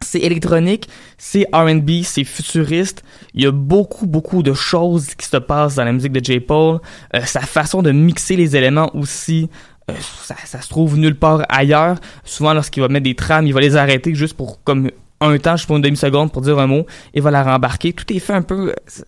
C'est 0.00 0.20
électronique, 0.20 0.88
c'est 1.16 1.46
R&B, 1.52 2.02
c'est 2.02 2.24
futuriste. 2.24 3.02
Il 3.32 3.42
y 3.42 3.46
a 3.46 3.52
beaucoup, 3.52 4.06
beaucoup 4.06 4.42
de 4.42 4.52
choses 4.52 5.14
qui 5.14 5.26
se 5.26 5.36
passent 5.36 5.76
dans 5.76 5.84
la 5.84 5.92
musique 5.92 6.12
de 6.12 6.22
J. 6.22 6.40
Paul. 6.40 6.80
Euh, 7.14 7.20
sa 7.24 7.40
façon 7.40 7.80
de 7.80 7.90
mixer 7.90 8.36
les 8.36 8.56
éléments 8.56 8.94
aussi, 8.94 9.48
euh, 9.90 9.94
ça, 10.22 10.34
ça 10.44 10.60
se 10.60 10.68
trouve 10.68 10.98
nulle 10.98 11.16
part 11.18 11.44
ailleurs. 11.48 11.96
Souvent, 12.24 12.52
lorsqu'il 12.52 12.82
va 12.82 12.88
mettre 12.88 13.04
des 13.04 13.14
trames, 13.14 13.46
il 13.46 13.54
va 13.54 13.60
les 13.60 13.76
arrêter 13.76 14.14
juste 14.14 14.36
pour 14.36 14.62
comme 14.62 14.90
un 15.28 15.38
temps, 15.38 15.56
juste 15.56 15.66
pour 15.66 15.76
une 15.76 15.82
demi-seconde, 15.82 16.32
pour 16.32 16.42
dire 16.42 16.58
un 16.58 16.66
mot, 16.66 16.86
et 17.12 17.20
va 17.20 17.30
la 17.30 17.42
rembarquer. 17.42 17.92
Tout 17.92 18.12
est 18.12 18.18
fait 18.18 18.32
un 18.32 18.42
peu... 18.42 18.70
euh, 18.70 19.02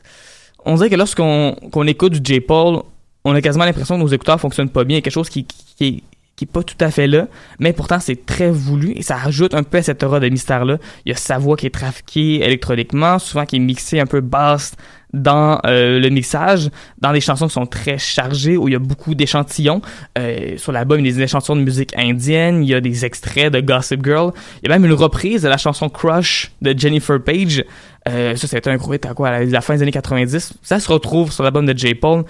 On 0.64 0.74
dirait 0.76 0.90
que 0.90 0.96
lorsqu'on 0.96 1.56
qu'on 1.70 1.86
écoute 1.86 2.14
du 2.14 2.34
J. 2.34 2.40
Paul, 2.40 2.82
on 3.24 3.34
a 3.34 3.40
quasiment 3.40 3.64
l'impression 3.64 3.96
que 3.96 4.00
nos 4.00 4.08
écouteurs 4.08 4.40
fonctionnent 4.40 4.70
pas 4.70 4.84
bien. 4.84 4.96
Il 4.96 4.98
y 4.98 5.02
a 5.02 5.02
quelque 5.02 5.12
chose 5.12 5.28
qui, 5.28 5.44
qui, 5.44 5.64
qui 5.76 6.02
qui 6.36 6.44
est 6.44 6.50
pas 6.50 6.62
tout 6.62 6.76
à 6.80 6.90
fait 6.90 7.06
là, 7.06 7.28
mais 7.58 7.72
pourtant 7.72 7.98
c'est 7.98 8.26
très 8.26 8.50
voulu 8.50 8.92
et 8.92 9.02
ça 9.02 9.16
rajoute 9.16 9.54
un 9.54 9.62
peu 9.62 9.78
à 9.78 9.82
cette 9.82 10.02
aura 10.02 10.20
de 10.20 10.28
mystère-là. 10.28 10.78
Il 11.04 11.08
y 11.10 11.12
a 11.12 11.16
sa 11.16 11.38
voix 11.38 11.56
qui 11.56 11.66
est 11.66 11.74
trafiquée 11.74 12.44
électroniquement, 12.44 13.18
souvent 13.18 13.46
qui 13.46 13.56
est 13.56 13.60
mixée 13.60 14.00
un 14.00 14.06
peu 14.06 14.20
basse 14.20 14.76
dans 15.12 15.60
euh, 15.66 15.98
le 15.98 16.08
mixage, 16.10 16.70
dans 16.98 17.12
des 17.12 17.20
chansons 17.20 17.46
qui 17.46 17.54
sont 17.54 17.66
très 17.66 17.96
chargées, 17.96 18.56
où 18.56 18.68
il 18.68 18.72
y 18.72 18.74
a 18.74 18.80
beaucoup 18.80 19.14
d'échantillons. 19.14 19.80
Euh, 20.18 20.58
sur 20.58 20.72
l'album, 20.72 21.00
il 21.00 21.06
y 21.06 21.10
a 21.10 21.12
des 21.12 21.22
échantillons 21.22 21.56
de 21.56 21.62
musique 21.62 21.96
indienne, 21.96 22.62
il 22.62 22.68
y 22.68 22.74
a 22.74 22.80
des 22.80 23.04
extraits 23.04 23.52
de 23.52 23.60
Gossip 23.60 24.04
Girl, 24.04 24.32
il 24.62 24.68
y 24.68 24.72
a 24.72 24.76
même 24.76 24.84
une 24.84 24.96
reprise 24.96 25.42
de 25.42 25.48
la 25.48 25.56
chanson 25.56 25.88
Crush 25.88 26.52
de 26.60 26.78
Jennifer 26.78 27.22
Page. 27.22 27.64
Euh, 28.08 28.36
ça, 28.36 28.46
c'était 28.46 28.70
un 28.70 28.76
hit 28.76 29.06
à 29.06 29.14
quoi, 29.14 29.28
à 29.28 29.42
la 29.42 29.60
fin 29.60 29.74
des 29.74 29.82
années 29.82 29.90
90. 29.90 30.54
Ça 30.62 30.78
se 30.78 30.92
retrouve 30.92 31.32
sur 31.32 31.42
l'album 31.42 31.66
de 31.66 31.76
J. 31.76 31.94
Paul. 31.94 32.24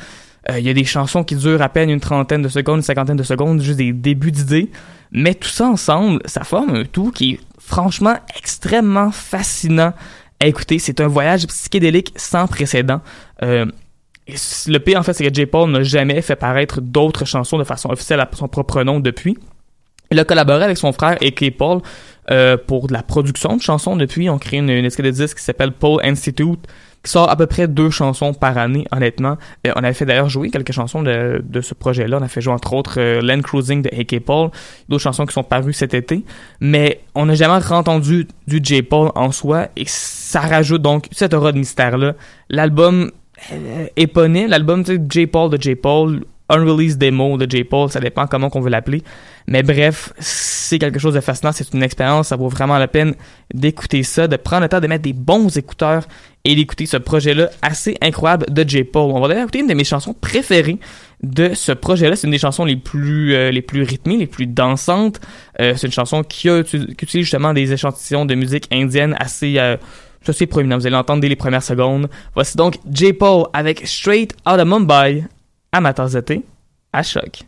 Euh, 0.51 0.59
Il 0.59 0.67
y 0.67 0.71
a 0.71 0.75
des 0.75 0.85
chansons 0.85 1.25
qui 1.25 1.37
durent 1.37 1.63
à 1.63 1.69
peine 1.69 1.91
une 1.91 2.01
trentaine 2.01 2.43
de 2.43 2.49
secondes, 2.49 2.79
une 2.79 2.83
cinquantaine 2.83 3.17
de 3.17 3.23
secondes, 3.23 3.61
juste 3.61 3.79
des 3.79 3.93
débuts 3.93 4.33
d'idées. 4.33 4.71
Mais 5.13 5.35
tout 5.35 5.49
ça 5.49 5.67
ensemble, 5.67 6.21
ça 6.25 6.45
forme 6.45 6.75
un 6.75 6.85
tout 6.85 7.11
qui 7.11 7.33
est 7.33 7.41
franchement 7.59 8.17
extrêmement 8.37 9.11
fascinant 9.11 9.93
à 10.41 10.47
écouter. 10.47 10.79
C'est 10.79 11.01
un 11.01 11.09
voyage 11.09 11.47
psychédélique 11.47 12.13
sans 12.17 12.47
précédent. 12.47 13.01
Euh, 13.43 13.67
le 14.67 14.79
pire, 14.79 14.99
en 14.99 15.03
fait, 15.03 15.13
c'est 15.13 15.29
que 15.29 15.35
J. 15.35 15.47
Paul 15.47 15.71
n'a 15.71 15.83
jamais 15.83 16.21
fait 16.21 16.37
paraître 16.37 16.81
d'autres 16.81 17.25
chansons 17.25 17.59
de 17.59 17.65
façon 17.65 17.91
officielle 17.91 18.21
à 18.21 18.29
son 18.33 18.49
propre 18.49 18.83
nom 18.83 18.99
depuis. 18.99 19.39
Il 20.11 20.19
a 20.19 20.25
collaboré 20.25 20.65
avec 20.65 20.79
son 20.79 20.93
frère 20.93 21.17
A.K. 21.21 21.57
Paul 21.57 21.81
euh, 22.31 22.57
pour 22.57 22.89
de 22.89 22.93
la 22.93 23.03
production 23.03 23.57
de 23.57 23.63
chansons 23.63 23.97
depuis. 23.97 24.29
On 24.31 24.39
crée 24.39 24.59
une, 24.59 24.71
une 24.71 24.89
de 24.89 25.11
disque 25.11 25.39
qui 25.39 25.45
s'appelle 25.45 25.73
Paul 25.73 26.01
Institute, 26.05 26.61
sort 27.09 27.31
à 27.31 27.37
peu 27.37 27.47
près 27.47 27.69
deux 27.69 27.91
chansons 27.91 28.35
par 28.35 28.59
année, 28.59 28.87
honnêtement. 28.93 29.37
Euh, 29.67 29.73
on 29.77 29.85
avait 29.85 29.93
fait 29.93 30.07
d'ailleurs 30.07 30.29
jouer 30.29 30.51
quelques 30.51 30.73
chansons 30.73 31.03
de, 31.03 31.43
de 31.45 31.61
ce 31.61 31.75
projet-là. 31.75 32.19
On 32.21 32.23
a 32.23 32.29
fait 32.29 32.41
jouer 32.41 32.53
entre 32.53 32.73
autres 32.73 33.01
euh, 33.01 33.21
Land 33.21 33.43
Cruising 33.43 33.83
de 33.83 33.89
A.K. 33.89 34.21
Paul, 34.21 34.51
d'autres 34.89 35.03
chansons 35.03 35.27
qui 35.27 35.33
sont 35.33 35.45
parues 35.45 35.73
cet 35.73 35.95
été. 35.95 36.25
Mais 36.61 37.01
on 37.15 37.27
n'a 37.27 37.35
jamais 37.35 37.55
entendu 37.71 38.27
du 38.47 38.61
J. 38.63 38.83
Paul 38.83 39.11
en 39.15 39.33
soi 39.33 39.69
et 39.77 39.85
ça 39.87 40.41
rajoute 40.41 40.83
donc 40.83 41.07
cette 41.13 41.35
aura 41.35 41.53
de 41.53 41.59
mystère-là. 41.59 42.15
L'album 42.49 43.11
euh, 43.53 43.87
éponyme, 43.97 44.49
l'album 44.49 44.85
J. 45.11 45.27
Paul 45.27 45.51
de 45.51 45.61
J. 45.61 45.75
Paul, 45.75 46.23
Unreleased 46.49 46.99
Demo 46.99 47.37
de 47.37 47.51
J. 47.51 47.65
Paul, 47.65 47.91
ça 47.91 48.01
dépend 48.01 48.27
comment 48.27 48.51
qu'on 48.51 48.61
veut 48.61 48.71
l'appeler. 48.71 49.03
Mais 49.49 49.63
bref, 49.63 50.13
c'est 50.19 50.79
quelque 50.79 50.99
chose 50.99 51.15
de 51.15 51.21
fascinant, 51.21 51.53
c'est 51.53 51.73
une 51.73 51.83
expérience, 51.83 52.29
ça 52.29 52.37
vaut 52.37 52.49
vraiment 52.49 52.79
la 52.79 52.89
peine 52.89 53.15
d'écouter 53.53 54.03
ça, 54.03 54.29
de 54.29 54.37
prendre 54.37 54.63
le 54.63 54.69
temps 54.69 54.81
de 54.81 54.87
mettre 54.87 55.03
des 55.03 55.13
bons 55.13 55.57
écouteurs 55.57 56.05
et 56.47 56.55
d'écouter 56.55 56.87
ce 56.87 56.97
projet-là 56.97 57.51
assez 57.61 57.97
incroyable 58.01 58.47
de 58.49 58.67
J. 58.67 58.85
Paul. 58.85 59.11
On 59.11 59.21
va 59.21 59.29
d'ailleurs 59.29 59.43
écouter 59.43 59.59
une 59.59 59.67
de 59.67 59.75
mes 59.75 59.85
chansons 59.85 60.15
préférées 60.15 60.79
de 61.23 61.55
ce 61.55 61.73
projet-là. 61.73 62.15
C'est 62.15 62.29
une 62.29 62.33
des 62.33 62.39
chansons 62.39 62.65
les 62.65 62.77
plus 62.77 63.35
euh, 63.35 63.51
les 63.51 63.63
plus 63.63 63.83
rythmées, 63.83 64.17
les 64.17 64.29
plus 64.29 64.47
dansantes. 64.47 65.21
Euh, 65.61 65.75
c'est 65.77 65.89
une 65.89 65.93
chanson 65.93 66.23
qui, 66.23 66.49
utilise 66.49 67.25
justement 67.25 67.53
des 67.53 67.73
échantillons 67.73 68.25
de 68.25 68.35
musique 68.37 68.69
indienne 68.73 69.17
assez 69.19 69.59
euh, 69.59 69.77
assez 70.27 70.47
proéminent. 70.47 70.79
Vous 70.79 70.87
allez 70.87 70.95
l'entendre 70.95 71.21
dès 71.21 71.29
les 71.29 71.37
premières 71.37 71.63
secondes. 71.63 72.09
Voici 72.35 72.57
donc 72.57 72.79
J. 72.93 73.13
Paul 73.13 73.47
avec 73.53 73.87
Straight 73.87 74.37
Outta 74.47 74.65
Mumbai 74.65 75.25
à 75.73 75.81
ma 75.81 75.93
tasse 75.93 76.13
de 76.13 76.21
thé, 76.21 76.43
à 76.93 77.03
choc. 77.03 77.43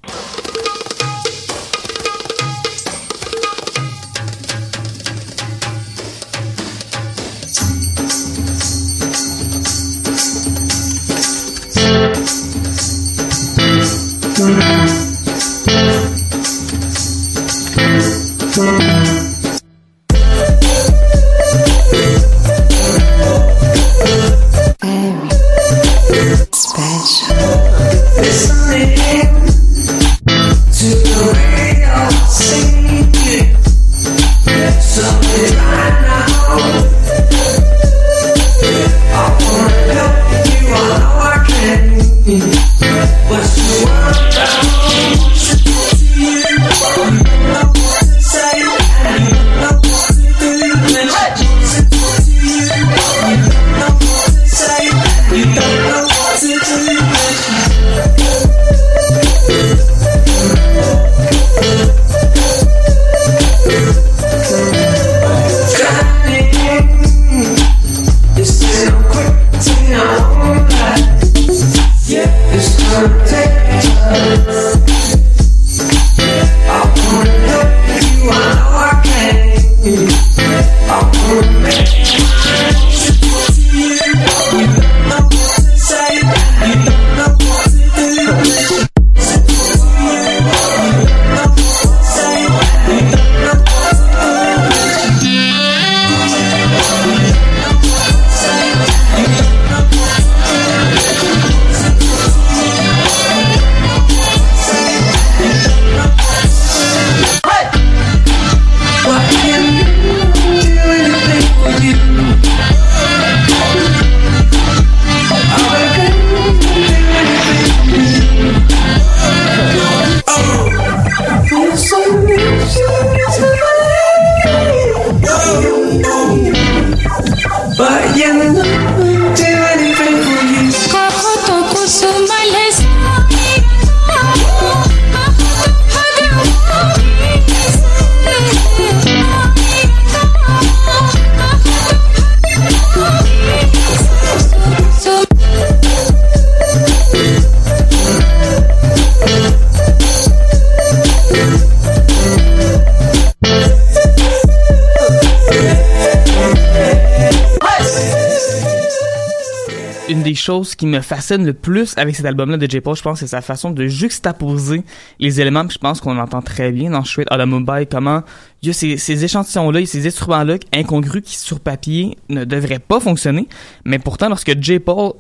Des 160.48 160.54
choses 160.54 160.74
qui 160.74 160.86
me 160.86 161.00
fascinent 161.00 161.44
le 161.44 161.52
plus 161.52 161.92
avec 161.98 162.16
cet 162.16 162.24
album-là 162.24 162.56
de 162.56 162.70
J. 162.70 162.80
Paul, 162.80 162.96
je 162.96 163.02
pense, 163.02 163.20
c'est 163.20 163.26
sa 163.26 163.42
façon 163.42 163.70
de 163.70 163.86
juxtaposer 163.86 164.82
les 165.20 165.40
éléments. 165.42 165.66
Puis 165.66 165.74
je 165.74 165.78
pense 165.78 166.00
qu'on 166.00 166.16
entend 166.18 166.40
très 166.40 166.72
bien 166.72 166.90
dans 166.90 167.04
Straight 167.04 167.28
Outta 167.30 167.44
Mumbai 167.44 167.86
comment 167.86 168.22
il 168.62 168.68
y 168.68 168.70
a 168.70 168.72
ces, 168.72 169.24
échantillons-là, 169.24 169.84
ces 169.84 170.06
instruments-là 170.06 170.56
incongrus 170.72 171.22
qui 171.22 171.36
sur 171.36 171.60
papier 171.60 172.16
ne 172.30 172.44
devraient 172.44 172.78
pas 172.78 172.98
fonctionner, 172.98 173.46
mais 173.84 173.98
pourtant 173.98 174.30
lorsque 174.30 174.58
J. 174.58 174.78
Paul 174.78 175.12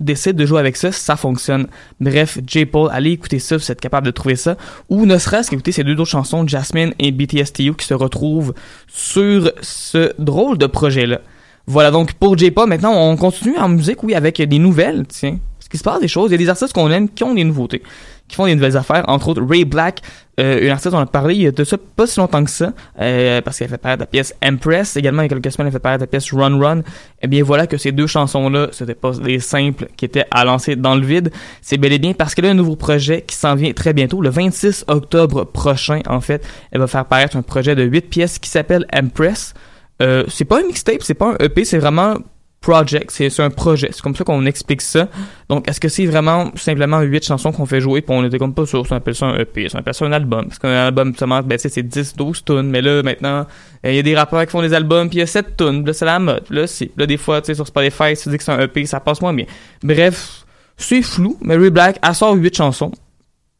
décide 0.00 0.36
de 0.36 0.46
jouer 0.46 0.60
avec 0.60 0.78
ça, 0.78 0.90
ça 0.90 1.16
fonctionne. 1.16 1.66
Bref, 2.00 2.38
J. 2.46 2.64
Paul, 2.64 2.88
allez 2.92 3.10
écouter 3.10 3.40
ça, 3.40 3.58
vous 3.58 3.70
êtes 3.70 3.80
capable 3.80 4.06
de 4.06 4.10
trouver 4.10 4.36
ça. 4.36 4.56
Ou 4.88 5.04
ne 5.04 5.18
serait-ce 5.18 5.50
qu'écouter 5.50 5.72
ces 5.72 5.84
deux 5.84 5.92
autres 5.92 6.06
chansons, 6.10 6.48
Jasmine 6.48 6.94
et 6.98 7.12
BTSTU, 7.12 7.74
qui 7.74 7.86
se 7.86 7.94
retrouvent 7.94 8.54
sur 8.88 9.52
ce 9.60 10.12
drôle 10.18 10.56
de 10.56 10.66
projet-là. 10.66 11.20
Voilà 11.66 11.90
donc 11.90 12.14
pour 12.14 12.36
J. 12.36 12.50
Paul. 12.50 12.68
Maintenant, 12.68 12.92
on 12.94 13.16
continue 13.16 13.56
en 13.56 13.68
musique, 13.68 14.02
oui, 14.02 14.14
avec 14.14 14.40
des 14.40 14.58
nouvelles, 14.58 15.06
tiens. 15.08 15.38
Parce 15.58 15.68
qu'il 15.68 15.78
se 15.78 15.84
passe 15.84 16.00
des 16.00 16.08
choses. 16.08 16.30
Il 16.30 16.32
y 16.32 16.34
a 16.34 16.38
des 16.38 16.48
artistes 16.48 16.72
qu'on 16.72 16.90
aime 16.90 17.08
qui 17.08 17.22
ont 17.22 17.34
des 17.34 17.44
nouveautés, 17.44 17.82
qui 18.26 18.34
font 18.34 18.46
des 18.46 18.54
nouvelles 18.54 18.76
affaires. 18.76 19.04
Entre 19.06 19.28
autres, 19.28 19.42
Ray 19.48 19.64
Black, 19.64 20.00
euh, 20.40 20.60
une 20.60 20.70
artiste, 20.70 20.92
on 20.92 20.98
a 20.98 21.06
parlé 21.06 21.52
de 21.52 21.64
ça 21.64 21.76
pas 21.78 22.06
si 22.08 22.18
longtemps 22.18 22.42
que 22.42 22.50
ça, 22.50 22.72
euh, 23.00 23.40
parce 23.42 23.58
qu'elle 23.58 23.68
fait 23.68 23.78
paraître 23.78 24.00
la 24.00 24.06
pièce 24.06 24.34
Empress. 24.44 24.96
Également, 24.96 25.22
il 25.22 25.26
y 25.26 25.32
a 25.32 25.36
quelques 25.36 25.52
semaines, 25.52 25.68
elle 25.68 25.72
fait 25.72 25.78
paraître 25.78 26.00
la 26.00 26.08
pièce 26.08 26.32
Run 26.32 26.58
Run. 26.58 26.82
Eh 27.22 27.28
bien, 27.28 27.44
voilà 27.44 27.68
que 27.68 27.76
ces 27.76 27.92
deux 27.92 28.08
chansons-là, 28.08 28.68
c'était 28.72 28.96
pas 28.96 29.12
des 29.12 29.38
simples 29.38 29.86
qui 29.96 30.04
étaient 30.04 30.24
à 30.32 30.44
lancer 30.44 30.74
dans 30.74 30.96
le 30.96 31.06
vide. 31.06 31.30
C'est 31.60 31.76
bel 31.76 31.92
et 31.92 32.00
bien 32.00 32.12
parce 32.12 32.34
qu'elle 32.34 32.46
a 32.46 32.50
un 32.50 32.54
nouveau 32.54 32.74
projet 32.74 33.22
qui 33.22 33.36
s'en 33.36 33.54
vient 33.54 33.72
très 33.72 33.92
bientôt. 33.92 34.20
Le 34.20 34.30
26 34.30 34.86
octobre 34.88 35.44
prochain, 35.44 36.00
en 36.08 36.20
fait, 36.20 36.44
elle 36.72 36.80
va 36.80 36.88
faire 36.88 37.04
paraître 37.04 37.36
un 37.36 37.42
projet 37.42 37.76
de 37.76 37.84
8 37.84 38.00
pièces 38.08 38.38
qui 38.40 38.50
s'appelle 38.50 38.84
Empress. 38.92 39.54
Euh, 40.02 40.24
c'est 40.28 40.44
pas 40.44 40.60
un 40.60 40.66
mixtape, 40.66 41.02
c'est 41.02 41.14
pas 41.14 41.32
un 41.32 41.36
EP, 41.38 41.64
c'est 41.64 41.78
vraiment 41.78 42.16
project, 42.62 43.10
c'est 43.10 43.40
un 43.40 43.50
projet. 43.50 43.90
C'est 43.92 44.00
comme 44.00 44.14
ça 44.14 44.24
qu'on 44.24 44.46
explique 44.46 44.80
ça. 44.80 45.08
Donc, 45.48 45.68
est-ce 45.68 45.80
que 45.80 45.88
c'est 45.88 46.06
vraiment 46.06 46.50
simplement 46.54 47.00
huit 47.00 47.24
chansons 47.24 47.52
qu'on 47.52 47.66
fait 47.66 47.80
jouer 47.80 48.00
puis 48.00 48.16
on 48.16 48.24
était 48.24 48.38
comme 48.38 48.54
pas 48.54 48.64
sûr, 48.64 48.86
on 48.88 48.94
appelle 48.94 49.14
ça 49.14 49.26
un 49.26 49.38
EP, 49.38 49.66
on 49.74 49.78
appelle 49.78 49.92
ça 49.92 50.06
un 50.06 50.12
album? 50.12 50.46
Parce 50.46 50.60
qu'un 50.60 50.70
album, 50.70 51.14
seulement, 51.14 51.42
ben, 51.42 51.58
c'est 51.58 51.82
10, 51.82 52.16
12 52.16 52.44
tunes. 52.44 52.70
Mais 52.70 52.80
là, 52.80 53.02
maintenant, 53.02 53.46
euh, 53.84 53.90
il 53.90 53.96
y 53.96 53.98
a 53.98 54.02
des 54.02 54.16
rappeurs 54.16 54.46
qui 54.46 54.52
font 54.52 54.62
des 54.62 54.72
albums 54.72 55.08
puis 55.08 55.18
il 55.18 55.20
y 55.20 55.24
a 55.24 55.26
7 55.26 55.56
tunes. 55.56 55.82
Puis 55.82 55.88
Là, 55.88 55.92
c'est 55.92 56.04
la 56.04 56.18
mode. 56.18 56.44
Là, 56.50 56.66
c'est, 56.66 56.90
là, 56.96 57.04
des 57.04 57.16
fois, 57.16 57.40
tu 57.40 57.48
sais, 57.48 57.54
sur 57.54 57.66
Spotify, 57.66 58.16
tu 58.16 58.28
dis 58.30 58.38
que 58.38 58.44
c'est 58.44 58.52
un 58.52 58.60
EP, 58.60 58.86
ça 58.86 59.00
passe 59.00 59.20
moins 59.20 59.34
bien. 59.34 59.46
Bref, 59.82 60.46
c'est 60.76 61.02
flou. 61.02 61.36
Mary 61.42 61.70
Black, 61.70 61.98
elle 62.02 62.14
sort 62.14 62.34
huit 62.34 62.56
chansons. 62.56 62.92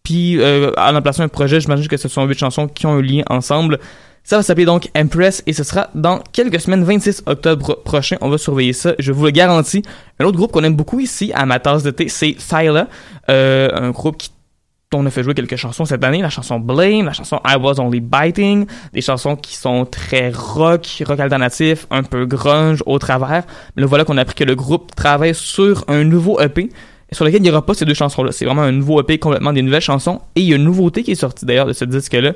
Puis, 0.05 0.40
euh, 0.40 0.72
en 0.76 0.95
emplaçant 0.95 1.24
un 1.24 1.28
projet, 1.28 1.61
j'imagine 1.61 1.88
que 1.88 1.97
ce 1.97 2.09
sont 2.09 2.24
huit 2.26 2.38
chansons 2.38 2.68
qui 2.68 2.86
ont 2.86 2.95
un 2.95 3.03
lien 3.03 3.22
ensemble. 3.28 3.78
Ça 4.25 4.37
va 4.37 4.43
s'appeler 4.43 4.66
donc 4.66 4.89
Empress 4.97 5.43
et 5.47 5.53
ce 5.53 5.64
sera 5.64 5.89
dans 5.95 6.20
quelques 6.33 6.61
semaines, 6.61 6.85
26 6.85 7.25
octobre 7.27 7.83
prochain. 7.85 8.16
On 8.20 8.29
va 8.29 8.39
surveiller 8.39 8.73
ça, 8.73 8.95
je 8.99 9.12
vous 9.12 9.25
le 9.25 9.31
garantis. 9.31 9.83
Un 10.20 10.25
autre 10.25 10.37
groupe 10.37 10.53
qu'on 10.53 10.62
aime 10.62 10.77
beaucoup 10.77 11.01
ici 11.01 11.33
à 11.35 11.45
ma 11.45 11.59
tasse 11.59 11.83
de 11.83 11.91
thé, 11.91 12.09
c'est 12.09 12.37
Thyla, 12.37 12.89
euh, 13.31 13.68
un 13.73 13.91
groupe 13.91 14.16
qui 14.16 14.31
on 14.95 15.07
a 15.07 15.11
fait 15.11 15.23
jouer 15.23 15.33
quelques 15.35 15.57
chansons 15.57 15.87
cette 15.87 16.05
année, 16.05 16.20
la 16.20 16.29
chanson 16.29 16.61
Blame, 16.61 17.07
la 17.07 17.14
chanson 17.14 17.41
I 17.47 17.57
Was 17.57 17.81
Only 17.81 18.01
Biting, 18.01 18.66
des 18.93 19.01
chansons 19.01 19.37
qui 19.37 19.57
sont 19.57 19.87
très 19.87 20.31
rock, 20.31 21.03
rock 21.07 21.18
alternatif, 21.18 21.87
un 21.91 22.03
peu 22.03 22.27
grunge 22.27 22.83
au 22.87 22.99
travers. 22.99 23.45
Mais 23.75 23.83
là 23.83 23.89
voilà 23.89 24.05
qu'on 24.05 24.18
a 24.18 24.20
appris 24.20 24.35
que 24.35 24.45
le 24.45 24.55
groupe 24.55 24.95
travaille 24.95 25.35
sur 25.35 25.85
un 25.89 26.05
nouveau 26.05 26.41
EP 26.41 26.68
sur 27.11 27.25
lequel 27.25 27.41
il 27.41 27.45
n'y 27.45 27.51
aura 27.51 27.64
pas 27.64 27.75
ces 27.75 27.85
deux 27.85 27.95
chansons-là. 27.95 28.33
C'est 28.33 28.45
vraiment 28.45 28.62
un 28.62 28.73
nouveau 28.73 29.01
EP 29.01 29.18
complètement 29.18 29.53
des 29.53 29.62
nouvelles 29.62 29.83
chansons. 29.83 30.20
Et 30.35 30.41
il 30.41 30.47
y 30.49 30.53
a 30.53 30.57
une 30.57 30.64
nouveauté 30.64 31.03
qui 31.03 31.12
est 31.12 31.16
sortie 31.16 31.45
d'ailleurs 31.45 31.66
de 31.66 31.73
ce 31.73 31.85
disque-là. 31.85 32.33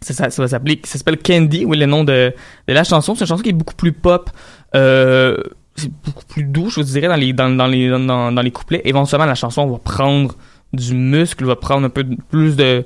Ça, 0.00 0.28
va 0.28 0.48
s'appeler, 0.48 0.80
ça 0.84 0.98
s'appelle 0.98 1.18
Candy, 1.18 1.64
oui, 1.64 1.78
le 1.78 1.86
nom 1.86 2.04
de, 2.04 2.32
de 2.68 2.72
la 2.72 2.84
chanson. 2.84 3.14
C'est 3.14 3.22
une 3.22 3.28
chanson 3.28 3.42
qui 3.42 3.48
est 3.50 3.54
beaucoup 3.54 3.74
plus 3.74 3.92
pop, 3.92 4.30
euh, 4.74 5.36
c'est 5.74 5.90
beaucoup 6.04 6.24
plus 6.26 6.44
doux, 6.44 6.70
je 6.70 6.76
vous 6.76 6.86
dirais, 6.86 7.08
dans 7.08 7.16
les, 7.16 7.32
dans, 7.32 7.50
dans 7.50 7.66
les, 7.66 7.88
dans, 7.88 8.42
les 8.42 8.50
couplets. 8.50 8.82
Éventuellement, 8.84 9.26
la 9.26 9.34
chanson 9.34 9.66
va 9.66 9.78
prendre 9.78 10.34
du 10.72 10.94
muscle, 10.94 11.44
va 11.44 11.56
prendre 11.56 11.86
un 11.86 11.90
peu 11.90 12.04
plus 12.28 12.56
de, 12.56 12.84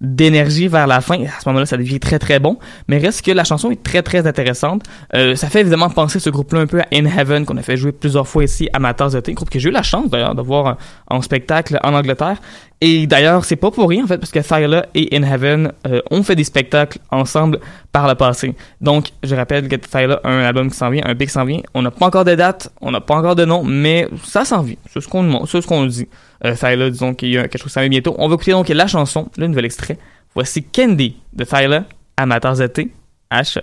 d'énergie 0.00 0.66
vers 0.66 0.86
la 0.86 1.00
fin. 1.00 1.22
À 1.24 1.40
ce 1.40 1.48
moment-là, 1.48 1.66
ça 1.66 1.76
devient 1.76 2.00
très 2.00 2.18
très 2.18 2.40
bon. 2.40 2.58
Mais 2.88 2.98
reste 2.98 3.24
que 3.24 3.30
la 3.30 3.44
chanson 3.44 3.70
est 3.70 3.82
très 3.82 4.02
très 4.02 4.26
intéressante. 4.26 4.82
Euh, 5.14 5.36
ça 5.36 5.48
fait 5.48 5.60
évidemment 5.60 5.90
penser 5.90 6.18
ce 6.18 6.28
groupe-là 6.30 6.60
un 6.60 6.66
peu 6.66 6.80
à 6.80 6.86
In 6.92 7.06
Heaven 7.06 7.46
qu'on 7.46 7.56
a 7.56 7.62
fait 7.62 7.76
jouer 7.76 7.92
plusieurs 7.92 8.26
fois 8.26 8.44
ici 8.44 8.68
à 8.72 8.80
ma 8.80 8.94
tasse 8.94 9.12
de 9.12 9.20
thé. 9.20 9.32
Groupe 9.32 9.50
que 9.50 9.58
j'ai 9.58 9.68
eu 9.68 9.72
la 9.72 9.82
chance 9.82 10.10
d'ailleurs 10.10 10.34
de 10.34 10.42
voir 10.42 10.78
en, 11.08 11.16
en 11.16 11.22
spectacle 11.22 11.78
en 11.82 11.94
Angleterre. 11.94 12.38
Et 12.84 13.06
d'ailleurs, 13.06 13.44
c'est 13.44 13.54
pas 13.54 13.70
pour 13.70 13.88
rien 13.88 14.02
en 14.02 14.08
fait, 14.08 14.18
parce 14.18 14.32
que 14.32 14.40
Thyla 14.40 14.86
et 14.92 15.16
In 15.16 15.22
Heaven 15.22 15.72
euh, 15.86 16.00
ont 16.10 16.24
fait 16.24 16.34
des 16.34 16.42
spectacles 16.42 16.98
ensemble 17.12 17.60
par 17.92 18.08
le 18.08 18.16
passé. 18.16 18.56
Donc, 18.80 19.10
je 19.22 19.36
rappelle 19.36 19.68
que 19.68 19.76
Thyla 19.76 20.18
a 20.24 20.28
un 20.28 20.42
album 20.42 20.68
qui 20.68 20.76
s'en 20.76 20.90
vient, 20.90 21.04
un 21.06 21.14
big 21.14 21.28
qui 21.28 21.32
s'en 21.32 21.44
vient. 21.44 21.60
On 21.74 21.82
n'a 21.82 21.92
pas 21.92 22.06
encore 22.06 22.24
de 22.24 22.34
date, 22.34 22.72
on 22.80 22.90
n'a 22.90 23.00
pas 23.00 23.14
encore 23.14 23.36
de 23.36 23.44
nom, 23.44 23.62
mais 23.62 24.08
ça 24.24 24.44
s'en 24.44 24.62
vient. 24.62 24.74
C'est 24.92 25.00
ce 25.00 25.06
qu'on 25.06 25.46
ce 25.46 25.86
dit. 25.86 26.08
Euh, 26.44 26.90
disons 26.90 27.14
qu'il 27.14 27.28
y 27.28 27.38
a 27.38 27.42
quelque 27.42 27.58
chose 27.58 27.68
qui 27.68 27.74
s'en 27.74 27.82
vient 27.82 27.88
bientôt. 27.88 28.16
On 28.18 28.26
va 28.26 28.34
écouter 28.34 28.50
donc 28.50 28.68
la 28.68 28.88
chanson, 28.88 29.30
le 29.36 29.46
nouvel 29.46 29.66
extrait. 29.66 29.96
Voici 30.34 30.64
Candy 30.64 31.14
de 31.34 31.44
Thyla 31.44 31.84
de 32.18 32.66
thé 32.66 32.90
à 33.30 33.44
choc. 33.44 33.62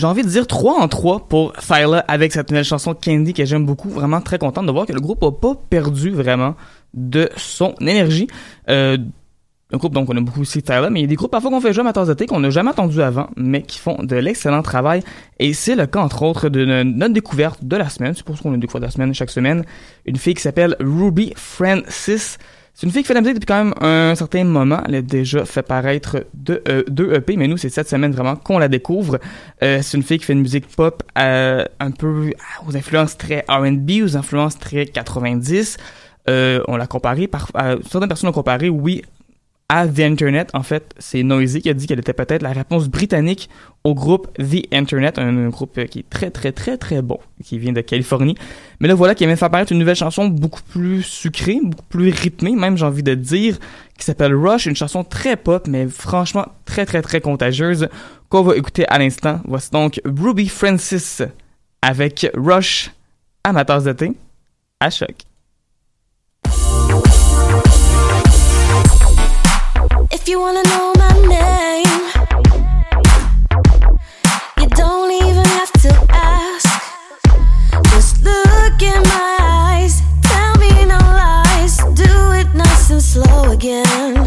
J'ai 0.00 0.06
envie 0.06 0.22
de 0.22 0.28
dire 0.28 0.46
3 0.46 0.80
en 0.80 0.88
3 0.88 1.28
pour 1.28 1.52
Thyla 1.52 2.04
avec 2.08 2.32
cette 2.32 2.50
nouvelle 2.50 2.64
chanson 2.64 2.94
Candy 2.94 3.32
que 3.34 3.44
j'aime 3.44 3.64
beaucoup. 3.66 3.88
Vraiment 3.90 4.20
très 4.20 4.38
contente 4.38 4.66
de 4.66 4.72
voir 4.72 4.86
que 4.86 4.92
le 4.92 5.00
groupe 5.00 5.22
a 5.22 5.30
pas 5.30 5.54
perdu 5.70 6.10
vraiment 6.10 6.54
de 6.94 7.28
son 7.36 7.74
énergie. 7.80 8.26
Euh, 8.68 8.98
un 9.72 9.76
groupe 9.76 9.92
donc 9.94 10.10
on 10.10 10.16
a 10.16 10.20
beaucoup 10.20 10.40
aussi 10.40 10.62
Tyler, 10.62 10.88
mais 10.90 10.98
il 10.98 11.02
y 11.02 11.04
a 11.04 11.08
des 11.08 11.14
groupes 11.14 11.30
parfois 11.30 11.48
qu'on 11.50 11.60
fait 11.60 11.72
jouer 11.72 11.82
à 11.82 11.84
Matters 11.84 12.26
qu'on 12.28 12.40
n'a 12.40 12.50
jamais 12.50 12.70
entendu 12.70 13.00
avant, 13.00 13.28
mais 13.36 13.62
qui 13.62 13.78
font 13.78 14.02
de 14.02 14.16
l'excellent 14.16 14.62
travail. 14.62 15.00
Et 15.38 15.52
c'est 15.52 15.76
le 15.76 15.86
cas 15.86 16.00
entre 16.00 16.24
autres 16.24 16.48
de 16.48 16.64
no- 16.64 16.82
notre 16.82 17.14
découverte 17.14 17.62
de 17.64 17.76
la 17.76 17.88
semaine. 17.88 18.14
C'est 18.16 18.24
pour 18.24 18.36
ça 18.36 18.42
qu'on 18.42 18.50
a 18.50 18.54
une 18.54 18.60
découverte 18.60 18.82
de 18.82 18.86
la 18.86 18.90
semaine 18.90 19.14
chaque 19.14 19.30
semaine. 19.30 19.64
Une 20.06 20.16
fille 20.16 20.34
qui 20.34 20.42
s'appelle 20.42 20.74
Ruby 20.80 21.32
Francis. 21.36 22.38
C'est 22.74 22.86
une 22.86 22.92
fille 22.92 23.02
qui 23.02 23.08
fait 23.08 23.14
de 23.14 23.18
la 23.18 23.22
musique 23.22 23.34
depuis 23.34 23.46
quand 23.46 23.64
même 23.64 23.74
un 23.80 24.14
certain 24.14 24.44
moment. 24.44 24.80
Elle 24.86 24.94
a 24.94 25.02
déjà 25.02 25.44
fait 25.44 25.62
paraître 25.62 26.24
deux, 26.34 26.62
euh, 26.68 26.82
deux 26.88 27.12
EP, 27.12 27.36
mais 27.36 27.46
nous, 27.46 27.56
c'est 27.56 27.68
cette 27.68 27.88
semaine 27.88 28.12
vraiment 28.12 28.36
qu'on 28.36 28.58
la 28.58 28.68
découvre. 28.68 29.18
Euh, 29.62 29.80
c'est 29.82 29.96
une 29.96 30.02
fille 30.02 30.18
qui 30.18 30.24
fait 30.24 30.32
une 30.32 30.40
musique 30.40 30.66
pop 30.68 31.02
euh, 31.18 31.64
un 31.78 31.90
peu 31.90 32.32
ah, 32.38 32.64
aux 32.66 32.76
influences 32.76 33.18
très 33.18 33.44
R&B, 33.48 34.02
aux 34.02 34.16
influences 34.16 34.58
très 34.58 34.86
90. 34.86 35.76
Euh, 36.28 36.62
on 36.68 36.76
l'a 36.76 36.86
comparé, 36.86 37.26
par, 37.26 37.48
euh, 37.56 37.78
certaines 37.88 38.08
personnes 38.08 38.28
l'ont 38.28 38.32
comparé, 38.34 38.68
oui, 38.68 39.02
à 39.70 39.86
The 39.86 40.00
Internet. 40.00 40.50
En 40.52 40.64
fait, 40.64 40.92
c'est 40.98 41.22
Noisy 41.22 41.62
qui 41.62 41.70
a 41.70 41.74
dit 41.74 41.86
qu'elle 41.86 42.00
était 42.00 42.12
peut-être 42.12 42.42
la 42.42 42.52
réponse 42.52 42.88
britannique 42.88 43.48
au 43.84 43.94
groupe 43.94 44.26
The 44.36 44.66
Internet, 44.74 45.16
un, 45.16 45.48
groupe 45.48 45.78
euh, 45.78 45.86
qui 45.86 46.00
est 46.00 46.10
très 46.10 46.32
très 46.32 46.50
très 46.50 46.76
très 46.76 47.02
bon, 47.02 47.20
qui 47.44 47.56
vient 47.56 47.72
de 47.72 47.80
Californie. 47.80 48.36
Mais 48.80 48.88
là 48.88 48.96
voilà, 48.96 49.14
qui 49.14 49.24
vient 49.24 49.32
de 49.32 49.38
faire 49.38 49.46
apparaître 49.46 49.70
une 49.70 49.78
nouvelle 49.78 49.94
chanson 49.94 50.26
beaucoup 50.26 50.60
plus 50.68 51.04
sucrée, 51.04 51.60
beaucoup 51.62 51.84
plus 51.88 52.10
rythmée, 52.10 52.56
même 52.56 52.76
j'ai 52.76 52.84
envie 52.84 53.04
de 53.04 53.14
dire, 53.14 53.58
qui 53.96 54.04
s'appelle 54.04 54.34
Rush, 54.34 54.66
une 54.66 54.74
chanson 54.74 55.04
très 55.04 55.36
pop, 55.36 55.68
mais 55.68 55.86
franchement 55.86 56.46
très 56.64 56.84
très 56.84 57.00
très 57.00 57.20
contagieuse, 57.20 57.88
qu'on 58.28 58.42
va 58.42 58.56
écouter 58.56 58.88
à 58.88 58.98
l'instant. 58.98 59.40
Voici 59.46 59.70
donc 59.70 60.00
Ruby 60.04 60.48
Francis 60.48 61.22
avec 61.80 62.28
Rush, 62.34 62.90
amateurs 63.44 63.84
de 63.84 63.92
thé, 63.92 64.12
à 64.80 64.90
choc. 64.90 65.29
You 70.30 70.38
wanna 70.38 70.62
know 70.62 70.92
my 70.96 71.12
name, 71.26 72.02
you 74.60 74.66
don't 74.68 75.10
even 75.10 75.44
have 75.44 75.72
to 75.72 75.92
ask. 76.10 76.68
Just 77.90 78.22
look 78.22 78.80
in 78.80 79.02
my 79.02 79.38
eyes, 79.40 80.00
tell 80.22 80.54
me 80.58 80.84
no 80.84 80.98
lies, 80.98 81.78
do 81.94 82.12
it 82.38 82.54
nice 82.54 82.90
and 82.90 83.02
slow 83.02 83.50
again. 83.50 84.19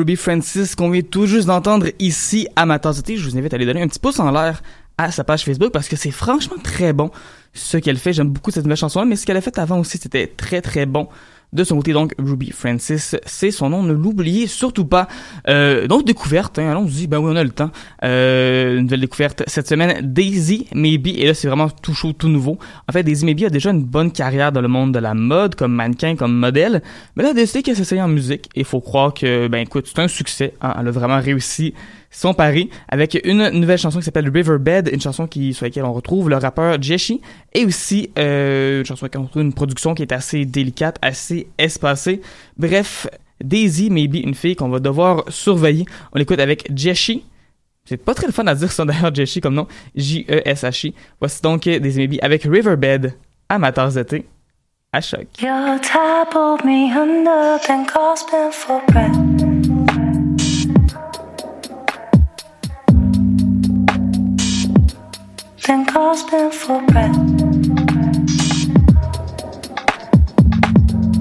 Ruby 0.00 0.16
Francis 0.16 0.74
qu'on 0.74 0.88
vient 0.88 1.02
tout 1.02 1.26
juste 1.26 1.46
d'entendre 1.46 1.88
ici 1.98 2.48
à 2.56 2.64
ma. 2.64 2.80
Je 2.82 3.28
vous 3.28 3.36
invite 3.36 3.52
à 3.52 3.56
aller 3.56 3.66
donner 3.66 3.82
un 3.82 3.86
petit 3.86 3.98
pouce 3.98 4.18
en 4.18 4.30
l'air 4.30 4.62
à 4.96 5.10
sa 5.10 5.24
page 5.24 5.44
Facebook 5.44 5.72
parce 5.72 5.88
que 5.88 5.96
c'est 5.96 6.10
franchement 6.10 6.56
très 6.64 6.94
bon 6.94 7.10
ce 7.52 7.76
qu'elle 7.76 7.98
fait. 7.98 8.14
J'aime 8.14 8.30
beaucoup 8.30 8.50
cette 8.50 8.64
nouvelle 8.64 8.78
chanson 8.78 9.04
mais 9.04 9.16
ce 9.16 9.26
qu'elle 9.26 9.36
a 9.36 9.42
fait 9.42 9.58
avant 9.58 9.78
aussi 9.78 9.98
c'était 9.98 10.26
très 10.26 10.62
très 10.62 10.86
bon. 10.86 11.08
De 11.52 11.64
son 11.64 11.76
côté 11.76 11.92
donc 11.92 12.14
Ruby 12.16 12.52
Francis, 12.52 13.16
c'est 13.26 13.50
son 13.50 13.70
nom, 13.70 13.82
ne 13.82 13.92
l'oubliez 13.92 14.46
surtout 14.46 14.84
pas. 14.84 15.08
Euh, 15.48 15.88
donc 15.88 16.04
découverte, 16.04 16.60
hein, 16.60 16.70
allons-y, 16.70 17.08
ben 17.08 17.18
oui 17.18 17.32
on 17.32 17.36
a 17.36 17.42
le 17.42 17.50
temps. 17.50 17.70
Euh, 18.04 18.76
une 18.76 18.82
nouvelle 18.82 19.00
découverte 19.00 19.42
cette 19.48 19.66
semaine, 19.66 20.00
Daisy 20.00 20.68
Maybe, 20.74 21.08
et 21.08 21.26
là 21.26 21.34
c'est 21.34 21.48
vraiment 21.48 21.68
tout 21.68 21.92
chaud, 21.92 22.12
tout 22.12 22.28
nouveau. 22.28 22.58
En 22.88 22.92
fait 22.92 23.02
Daisy 23.02 23.24
Maybe 23.24 23.42
a 23.44 23.50
déjà 23.50 23.70
une 23.70 23.82
bonne 23.82 24.12
carrière 24.12 24.52
dans 24.52 24.60
le 24.60 24.68
monde 24.68 24.94
de 24.94 25.00
la 25.00 25.14
mode, 25.14 25.56
comme 25.56 25.72
mannequin, 25.72 26.14
comme 26.14 26.36
modèle, 26.36 26.82
mais 27.16 27.24
là 27.24 27.30
elle 27.30 27.38
a 27.38 27.40
décidé 27.40 27.62
qu'elle 27.62 27.76
s'essayait 27.76 28.00
en 28.02 28.08
musique, 28.08 28.48
et 28.54 28.62
faut 28.62 28.80
croire 28.80 29.12
que, 29.12 29.48
ben 29.48 29.58
écoute, 29.58 29.90
c'est 29.92 30.00
un 30.00 30.08
succès, 30.08 30.54
hein, 30.60 30.76
elle 30.78 30.86
a 30.86 30.90
vraiment 30.92 31.18
réussi 31.18 31.74
sont 32.10 32.34
parés 32.34 32.68
avec 32.88 33.18
une 33.24 33.50
nouvelle 33.50 33.78
chanson 33.78 34.00
qui 34.00 34.04
s'appelle 34.04 34.28
Riverbed, 34.28 34.90
une 34.92 35.00
chanson 35.00 35.26
qui 35.26 35.54
sur 35.54 35.64
laquelle 35.64 35.84
on 35.84 35.92
retrouve 35.92 36.28
le 36.28 36.36
rappeur 36.36 36.80
Jeshy 36.82 37.20
et 37.54 37.64
aussi 37.64 38.10
euh, 38.18 38.80
une 38.80 38.86
chanson 38.86 39.08
qui 39.08 39.18
une 39.38 39.52
production 39.52 39.94
qui 39.94 40.02
est 40.02 40.12
assez 40.12 40.44
délicate, 40.44 40.98
assez 41.02 41.48
espacée. 41.58 42.20
Bref, 42.56 43.06
Daisy, 43.42 43.90
maybe 43.90 44.16
une 44.16 44.34
fille 44.34 44.56
qu'on 44.56 44.68
va 44.68 44.80
devoir 44.80 45.24
surveiller. 45.28 45.86
On 46.12 46.18
l'écoute 46.18 46.40
avec 46.40 46.70
Jeshy. 46.76 47.24
C'est 47.84 47.96
pas 47.96 48.14
très 48.14 48.26
le 48.26 48.32
fun 48.32 48.46
à 48.46 48.54
dire 48.54 48.70
ça 48.70 48.84
d'ailleurs, 48.86 49.14
Jeshy 49.14 49.40
comme 49.40 49.54
nom. 49.54 49.66
J-E-S-H-I. 49.94 50.94
Voici 51.20 51.42
donc 51.42 51.62
Daisy 51.62 51.98
Maybe 51.98 52.18
avec 52.22 52.42
Riverbed 52.42 53.14
tasse 53.74 53.94
d'été 53.94 54.26
à 54.92 55.00
choc. 55.00 55.26
Your. 55.40 55.78
Then 65.66 65.84
gasping 65.84 66.50
for 66.50 66.80
breath. 66.86 67.16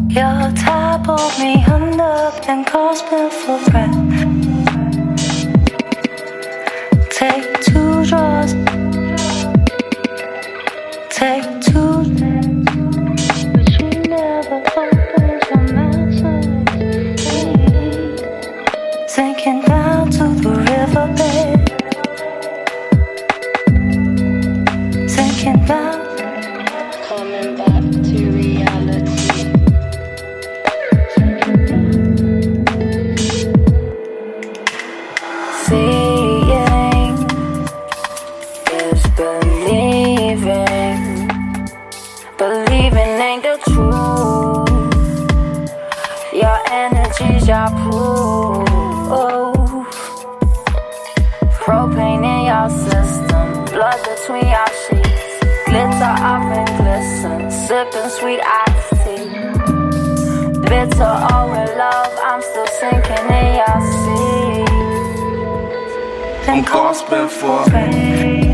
Your 0.10 0.52
type 0.56 1.04
pulled 1.04 1.40
me 1.40 1.64
under, 1.66 2.32
then 2.46 2.64
gasping 2.64 3.30
for 3.30 3.60
breath. 3.70 3.98
Take 7.12 7.62
two 7.62 8.06
draws. 8.06 8.54
Take 11.10 11.62
two. 11.62 11.90
Sinking 19.08 19.62
down 19.64 20.12
to 20.12 20.24
the 20.42 20.52
riverbed 20.70 21.49
sipping 57.80 58.10
sweet 58.10 58.42
iced 58.44 58.92
tea. 59.04 59.26
Bitter 60.68 61.14
oh 61.32 61.54
in 61.62 61.70
love, 61.78 62.14
I'm 62.22 62.42
still 62.42 62.68
sinking 62.80 63.28
in 63.40 63.48
your 63.60 63.82
sea. 64.00 64.66
I'm 66.52 66.64
gasping 66.64 67.30
for 67.30 67.64
Take 67.70 68.49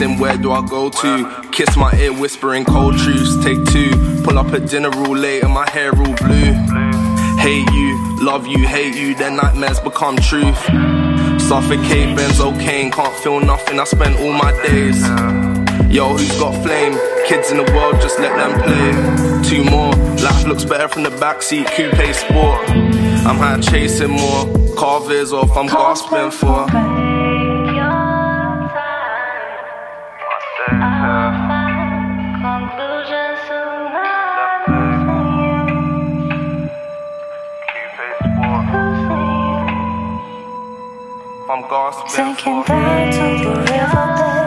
Chasing, 0.00 0.18
where 0.18 0.38
do 0.38 0.50
I 0.50 0.66
go 0.66 0.88
to? 0.88 1.48
Kiss 1.52 1.76
my 1.76 1.92
ear, 1.94 2.12
whispering 2.12 2.64
cold 2.64 2.96
truths. 2.96 3.36
Take 3.44 3.62
two, 3.66 4.22
pull 4.24 4.38
up 4.38 4.46
at 4.54 4.66
dinner 4.66 4.88
real 4.88 5.14
late 5.14 5.42
and 5.42 5.52
my 5.52 5.68
hair 5.68 5.90
all 5.90 6.14
blue. 6.14 6.54
Hate 7.36 7.70
you, 7.70 8.24
love 8.24 8.46
you, 8.46 8.66
hate 8.66 8.94
you, 8.94 9.14
then 9.14 9.36
nightmares 9.36 9.78
become 9.80 10.16
truth. 10.16 10.58
Suffocate, 11.42 12.16
benzocaine, 12.16 12.90
can't 12.90 13.14
feel 13.16 13.40
nothing. 13.40 13.78
I 13.78 13.84
spent 13.84 14.18
all 14.20 14.32
my 14.32 14.52
days. 14.62 15.02
Yo, 15.94 16.16
who's 16.16 16.38
got 16.38 16.54
flame? 16.62 16.94
Kids 17.26 17.50
in 17.50 17.58
the 17.58 17.70
world, 17.74 18.00
just 18.00 18.18
let 18.20 18.34
them 18.36 18.58
play. 18.62 19.50
Two 19.50 19.64
more, 19.64 19.92
life 20.16 20.46
looks 20.46 20.64
better 20.64 20.88
from 20.88 21.02
the 21.02 21.10
backseat, 21.10 21.66
coupe 21.76 22.14
sport. 22.14 22.70
I'm 23.26 23.36
high 23.36 23.60
chasing 23.60 24.12
more, 24.12 24.46
carvers 24.76 25.34
off, 25.34 25.54
I'm 25.54 25.66
gasping 25.66 26.30
for. 26.30 26.89
I'm 41.92 42.06
gasping 42.06 42.36
Sinking 42.36 42.64
for. 42.64 42.68
down 42.68 43.12
to 43.12 43.44
the 43.44 43.54
riverbed. 43.60 44.39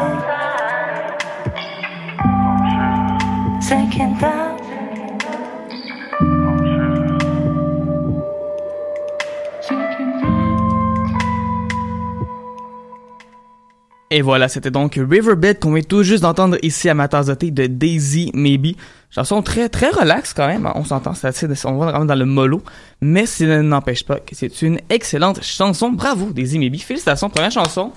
Et 14.16 14.22
voilà, 14.22 14.48
c'était 14.48 14.70
donc 14.70 14.94
Riverbed 14.94 15.60
qu'on 15.60 15.74
vient 15.74 15.82
tout 15.82 16.04
juste 16.04 16.22
d'entendre 16.22 16.60
ici 16.62 16.88
à 16.88 16.94
ma 16.94 17.08
tasse 17.08 17.26
de 17.26 17.66
Daisy 17.66 18.30
Maybe. 18.36 18.76
Chanson 19.10 19.42
très 19.42 19.70
très 19.70 19.90
relax 19.90 20.36
quand 20.36 20.46
même, 20.46 20.68
hein, 20.68 20.74
on 20.76 20.84
s'entend, 20.84 21.16
c'est 21.16 21.66
on 21.66 21.78
va 21.80 21.88
vraiment 21.88 22.06
dans 22.06 22.14
le 22.14 22.26
mollo, 22.26 22.62
mais 23.02 23.26
ça 23.26 23.64
n'empêche 23.64 24.04
pas 24.04 24.20
que 24.20 24.36
c'est 24.36 24.62
une 24.62 24.80
excellente 24.92 25.44
chanson. 25.44 25.90
Bravo 25.90 26.30
Daisy 26.32 26.60
Maybe, 26.60 26.78
félicitations, 26.78 27.32
première 27.32 27.50
chanson. 27.50 27.92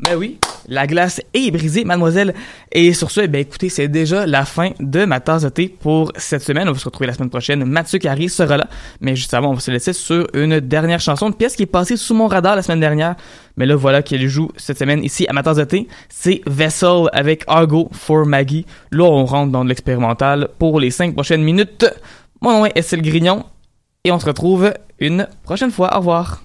Ben 0.00 0.16
oui, 0.16 0.38
la 0.68 0.86
glace 0.86 1.20
est 1.34 1.50
brisée, 1.50 1.84
mademoiselle. 1.84 2.34
Et 2.70 2.92
sur 2.92 3.10
ce, 3.10 3.26
ben 3.26 3.40
écoutez, 3.40 3.68
c'est 3.68 3.88
déjà 3.88 4.26
la 4.26 4.44
fin 4.44 4.70
de 4.78 5.04
ma 5.04 5.20
tasse 5.20 5.42
de 5.42 5.48
thé 5.48 5.68
pour 5.68 6.12
cette 6.16 6.42
semaine. 6.42 6.68
On 6.68 6.72
va 6.72 6.78
se 6.78 6.84
retrouver 6.84 7.06
la 7.06 7.14
semaine 7.14 7.30
prochaine. 7.30 7.64
Mathieu 7.64 7.98
Carré 7.98 8.28
sera 8.28 8.56
là. 8.56 8.68
Mais 9.00 9.16
juste 9.16 9.32
avant, 9.34 9.50
on 9.50 9.54
va 9.54 9.60
se 9.60 9.70
laisser 9.70 9.92
sur 9.92 10.26
une 10.34 10.60
dernière 10.60 11.00
chanson, 11.00 11.28
une 11.28 11.34
pièce 11.34 11.56
qui 11.56 11.64
est 11.64 11.66
passée 11.66 11.96
sous 11.96 12.14
mon 12.14 12.26
radar 12.26 12.54
la 12.54 12.62
semaine 12.62 12.80
dernière. 12.80 13.16
Mais 13.56 13.66
là, 13.66 13.76
voilà 13.76 14.02
qu'elle 14.02 14.28
joue 14.28 14.50
cette 14.56 14.78
semaine 14.78 15.02
ici 15.02 15.26
à 15.28 15.32
ma 15.32 15.42
tasse 15.42 15.56
de 15.56 15.64
thé. 15.64 15.88
C'est 16.08 16.42
Vessel 16.46 17.08
avec 17.12 17.44
Argo 17.46 17.88
for 17.92 18.26
Maggie. 18.26 18.66
Là, 18.90 19.04
on 19.04 19.24
rentre 19.24 19.50
dans 19.50 19.64
l'expérimental 19.64 20.48
pour 20.58 20.80
les 20.80 20.90
cinq 20.90 21.14
prochaines 21.14 21.42
minutes. 21.42 21.86
Mon 22.40 22.52
nom 22.52 22.66
est 22.66 22.76
Estelle 22.76 23.02
Grignon. 23.02 23.44
Et 24.04 24.12
on 24.12 24.18
se 24.18 24.26
retrouve 24.26 24.72
une 25.00 25.26
prochaine 25.42 25.70
fois. 25.70 25.94
Au 25.96 25.98
revoir. 25.98 26.42